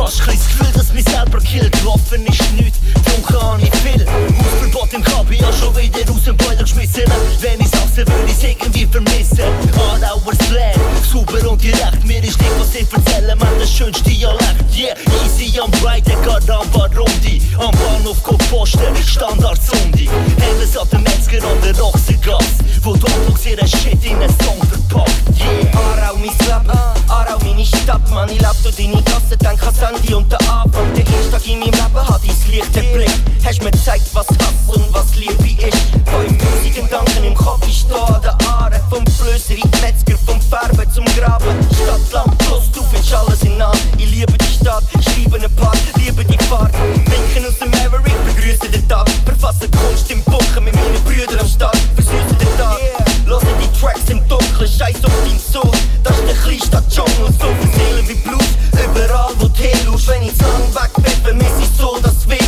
Fast 0.00 0.22
ein 0.22 0.28
das 0.28 0.48
Gefühl, 0.48 0.72
dass 0.72 0.92
mich 0.94 1.04
selber 1.04 1.38
killt. 1.40 1.84
Waffen 1.84 2.26
ist 2.26 2.52
nichts, 2.54 2.78
dunkel 3.04 3.42
habe 3.42 3.60
ich 3.60 3.74
viel. 3.80 4.06
Hausverbot 4.06 4.92
im 4.94 5.04
Kabi, 5.04 5.36
ja 5.36 5.52
schon 5.52 5.76
wieder 5.76 6.10
aus 6.10 6.24
dem 6.24 6.38
Boiler 6.38 6.62
geschmissen. 6.62 7.04
Wenn 7.40 7.60
ich's 7.60 7.72
hasse, 7.72 8.06
würde 8.08 8.24
ich's 8.26 8.42
irgendwie 8.42 8.86
vermissen. 8.86 9.44
Arauer 9.76 10.34
Slang, 10.46 10.80
sauber 11.12 11.50
und 11.50 11.62
direkt. 11.62 12.02
Mir 12.06 12.24
ist 12.24 12.40
nicht, 12.40 12.50
was 12.58 12.74
ich 12.74 12.86
erzähle, 12.90 13.36
man, 13.36 13.48
das 13.58 13.70
schönste 13.70 14.02
Dialekt. 14.04 14.74
Yeah, 14.74 14.96
easy 15.22 15.60
am 15.60 15.70
Breitengrad, 15.82 16.48
am 16.48 16.70
Barundi. 16.70 17.42
Am 17.58 17.70
Bahnhof 17.72 18.22
kommt 18.22 18.50
Posten, 18.50 18.96
Standard 19.06 19.60
Sundi. 19.62 20.08
Helles 20.38 20.78
an 20.78 20.88
der 20.90 21.00
Metzger 21.00 21.46
an 21.46 21.60
der 21.62 21.84
Ochsengasse. 21.84 22.64
Wo 22.82 22.94
Dogbox 22.94 23.44
ihren 23.44 23.68
Shit 23.68 24.02
in 24.02 24.16
einen 24.16 24.30
Song 24.42 24.56
verpackt. 24.66 25.12
Yeah, 25.38 25.78
Arau, 25.78 26.16
mein 26.16 26.30
Leben, 26.30 26.78
Arau, 27.08 27.38
meine 27.44 27.66
Stadt. 27.66 28.08
Man, 28.10 28.30
ich 28.30 28.40
leb 28.40 28.62
durch 28.62 28.76
deine 28.76 29.02
Gasse, 29.02 29.36
denk 29.36 29.62
ans 29.62 29.78
Handy 29.90 30.14
und 30.14 30.30
der 30.30 30.38
Anfang. 30.42 30.94
Der 30.94 31.04
erste 31.04 31.50
in 31.50 31.58
meinem 31.58 31.72
Leben 31.72 32.08
hat 32.08 32.20
dein 32.22 32.50
Licht 32.50 32.76
erblickt. 32.76 33.20
Hast 33.44 33.62
mir 33.62 33.70
gezeigt, 33.70 34.06
was 34.12 34.26
Hass 34.28 34.76
und 34.76 34.92
was 34.92 35.16
Liebe 35.16 35.66
ist. 35.66 35.78
5000 36.06 36.74
Gedanken 36.74 37.24
im 37.24 37.34
Kopf, 37.34 37.66
ich 37.66 37.80
steh 37.80 37.94
an 37.94 38.22
der 38.22 38.36
Aare. 38.48 38.80
Vom 38.88 39.04
Flößer 39.06 39.54
in 39.54 39.68
die 39.68 39.80
Metzger, 39.80 40.16
vom 40.26 40.40
Färben 40.40 40.90
zum 40.92 41.04
Graben. 41.16 41.56
Stadt, 41.74 42.12
Land, 42.12 42.38
Plus, 42.38 42.70
du 42.72 42.82
findest 42.90 43.14
alles 43.14 43.42
in 43.42 43.60
an. 43.60 43.76
Ich 43.98 44.10
liebe 44.10 44.32
die 44.32 44.54
Stadt, 44.60 44.84
schreibe 45.02 45.36
einen 45.36 45.56
Part, 45.56 45.78
liebe 45.96 46.24
die 46.24 46.38
Fahrt. 46.44 46.72
Winken 46.74 47.48
aus 47.48 47.58
dem 47.58 47.70
Maverick, 47.70 48.14
begrüße 48.26 48.70
den 48.70 48.86
Tag. 48.88 49.08
Verfasse 49.24 49.68
Kunst 49.70 50.10
im 50.10 50.22
Bunker 50.22 50.60
mit 50.60 50.74
meinen 50.74 51.02
Brüdern 51.04 51.40
am 51.40 51.48
Start. 51.48 51.78
Versüße 51.96 52.34
den 52.38 52.56
Tag. 52.58 53.09
Höre 53.30 53.38
die 53.62 53.80
Tracks 53.80 54.10
im 54.10 54.18
Dunkeln, 54.26 54.68
scheiß 54.68 55.04
auf 55.04 55.12
dein 55.24 55.38
Sohn. 55.38 55.70
Das 56.02 56.18
ist 56.18 56.26
der 56.26 56.34
Kleinstadt 56.34 56.84
Dschungel, 56.90 57.32
so 57.38 57.46
viel 57.60 57.72
Seelen 57.74 58.08
wie 58.08 58.14
Blut. 58.14 58.42
Überall, 58.72 59.30
wo 59.38 59.46
du 59.46 59.54
hinschaust, 59.54 60.08
wenn 60.08 60.22
ich 60.22 60.36
zu 60.36 60.42
lang 60.42 60.74
weg 60.74 60.90
bin, 60.96 61.12
vermisse 61.22 61.60
ich 61.60 61.78
so, 61.78 61.96
dass 62.02 62.16
es 62.16 62.28
weh 62.28 62.40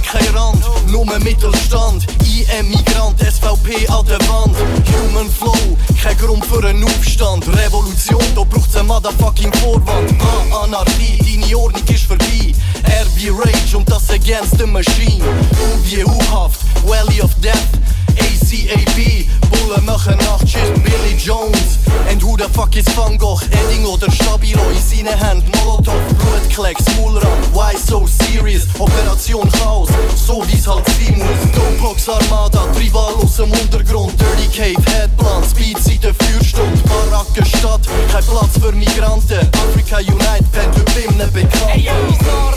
Kein 0.00 0.34
Rand, 0.34 0.62
nur 0.86 1.04
Mittelstand. 1.18 2.06
IM 2.22 2.68
Migrant, 2.68 3.18
SVP 3.20 3.86
an 3.88 4.06
der 4.06 4.18
Wand. 4.28 4.56
Human 4.92 5.30
Flow, 5.30 5.76
kein 6.02 6.16
Grund 6.16 6.44
für 6.46 6.66
einen 6.66 6.84
Aufstand. 6.84 7.46
Revolution, 7.48 8.22
da 8.34 8.42
braucht's 8.44 8.76
ein 8.76 8.86
motherfucking 8.86 9.52
Vorwand. 9.54 10.14
Ah, 10.20 10.64
Anarchie, 10.64 11.18
deine 11.18 11.56
Ordnung 11.56 11.82
ist 11.88 12.04
vorbei. 12.04 12.54
R 12.84 13.06
Rage 13.38 13.76
und 13.76 13.90
das 13.90 14.10
against 14.10 14.58
the 14.58 14.66
machine. 14.66 15.22
U 15.24 15.84
wie 15.84 16.04
U-Haft, 16.04 16.60
Valley 16.86 17.20
of 17.20 17.34
Death. 17.42 17.87
ACAB, 18.18 19.26
Bullen 19.50 19.84
machen 19.84 20.16
Nachtschicht, 20.18 20.74
Billy 20.82 21.16
Jones. 21.16 21.78
And 22.10 22.22
who 22.22 22.36
the 22.36 22.48
fuck 22.52 22.76
is 22.76 22.86
Van 22.96 23.16
Gogh, 23.18 23.40
Edding 23.50 23.84
oder 23.86 24.10
Stabilo? 24.10 24.62
In 24.70 24.82
seinen 24.82 25.18
Händen 25.18 25.50
Molotov, 25.58 25.94
Blutklecks, 26.18 26.84
Mulran, 26.96 27.38
why 27.52 27.76
so 27.76 28.06
serious? 28.06 28.66
Operation 28.78 29.48
Chaos, 29.52 29.88
so 30.16 30.42
wie's 30.48 30.66
halt 30.66 30.84
sein 30.86 31.18
muss. 31.18 31.52
Dopebox 31.54 32.08
Armada, 32.08 32.64
Rival 32.78 33.14
aus 33.22 33.36
dem 33.36 33.50
Untergrund, 33.52 34.12
Dirty 34.20 34.48
Cave, 34.48 34.92
Headplan, 34.92 35.44
Speed 35.44 35.78
seit 35.78 36.04
der 36.04 36.14
Feuerstunde, 36.14 36.82
Baracke 36.84 37.44
Stadt, 37.44 37.82
kein 38.10 38.24
Platz 38.24 38.58
für 38.60 38.72
Migranten. 38.72 39.48
Africa 39.68 39.98
Unite, 39.98 40.44
Band, 40.52 40.76
du 40.76 40.84
bist, 40.84 41.32
bekannt. 41.32 41.74
Ey, 41.74 41.80
yo, 41.82 41.92
so 42.24 42.48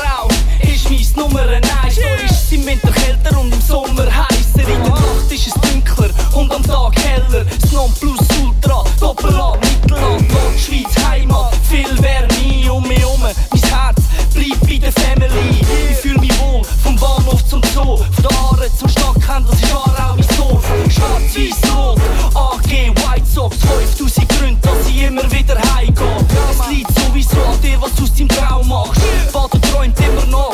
ist 0.63 1.15
mein 1.15 1.25
Nummer 1.25 1.41
1. 1.41 1.61
Da 1.61 1.87
ist 2.25 2.31
es 2.31 2.51
im 2.51 2.65
Winter 2.65 2.91
kälter 2.91 3.39
und 3.39 3.53
im 3.53 3.61
Sommer 3.61 4.05
heißer. 4.05 4.59
In 4.59 4.65
der 4.67 4.89
Nacht 4.89 5.31
ist 5.31 5.47
es 5.47 5.53
dunkler 5.53 6.09
und 6.33 6.51
am 6.51 6.63
Tag 6.63 6.93
heller. 7.03 7.45
Das 7.45 7.71
Nonplusultra, 7.71 8.83
Doppelab, 8.99 9.59
Mittelland, 9.61 10.31
Nordschweiz, 10.31 11.05
Heimat. 11.07 11.55
Viel 11.69 12.01
Wärme 12.01 12.73
um 12.73 12.87
mich 12.87 12.99
herum. 12.99 13.21
Mein 13.21 13.33
Herz 13.69 14.01
bleibt 14.33 14.61
bei 14.67 14.77
der 14.77 14.91
Family. 14.91 15.61
Ich 15.91 15.97
fühl 15.97 16.17
mich 16.17 16.37
wohl 16.39 16.63
vom 16.83 16.95
Bahnhof 16.95 17.45
zum 17.47 17.61
Zoo. 17.73 17.97
Von 17.97 18.23
der 18.23 18.37
Aare 18.37 18.69
zum 18.77 18.89
Stadtkern, 18.89 19.45
das 19.49 19.61
ist 19.61 19.73
Aarau 19.73 20.15
mein 20.15 20.37
Dorf. 20.37 20.65
Schwarz-Weiß-Rot, 20.89 21.99
AG, 22.35 22.69
White 22.69 23.25
Sox. 23.33 23.57
5000 23.57 24.29
Gründe, 24.29 24.59
dass 24.61 24.87
ich 24.89 25.03
immer 25.03 25.29
wieder 25.31 25.57
heimgehe. 25.75 26.17
Es 26.51 26.69
liegt 26.69 26.91
sowieso 26.99 27.41
an 27.41 27.61
dir, 27.61 27.79
was 27.81 27.93
du 27.95 28.03
aus 28.03 28.13
deinem 28.13 28.29
Traum 28.29 28.67
machst. 28.67 29.01
Vater 29.31 29.61
träumt 29.61 29.99
immer 29.99 30.25
noch 30.27 30.50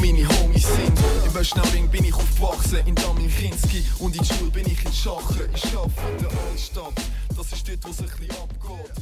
meine 0.00 0.28
Homies 0.28 0.66
sind. 0.66 0.98
Im 1.26 1.34
Westnauring 1.34 1.88
bin 1.88 2.04
ich 2.04 2.14
aufgewachsen, 2.14 2.78
in 2.86 2.94
Damien 2.94 3.30
Kinski. 3.30 3.84
Und 3.98 4.14
in 4.16 4.22
der 4.22 4.34
Schule 4.34 4.50
bin 4.50 4.66
ich 4.66 4.84
in 4.84 4.92
Schachen. 4.92 5.48
Ich 5.54 5.76
arbeite 5.76 6.12
in 6.12 6.18
der 6.18 6.30
Altstadt, 6.50 6.94
das 7.36 7.52
ist 7.52 7.68
dort, 7.68 7.84
wo 7.84 7.90
es 7.90 7.98
ein 8.00 8.06
bisschen 8.06 8.30
abgeht. 8.30 8.92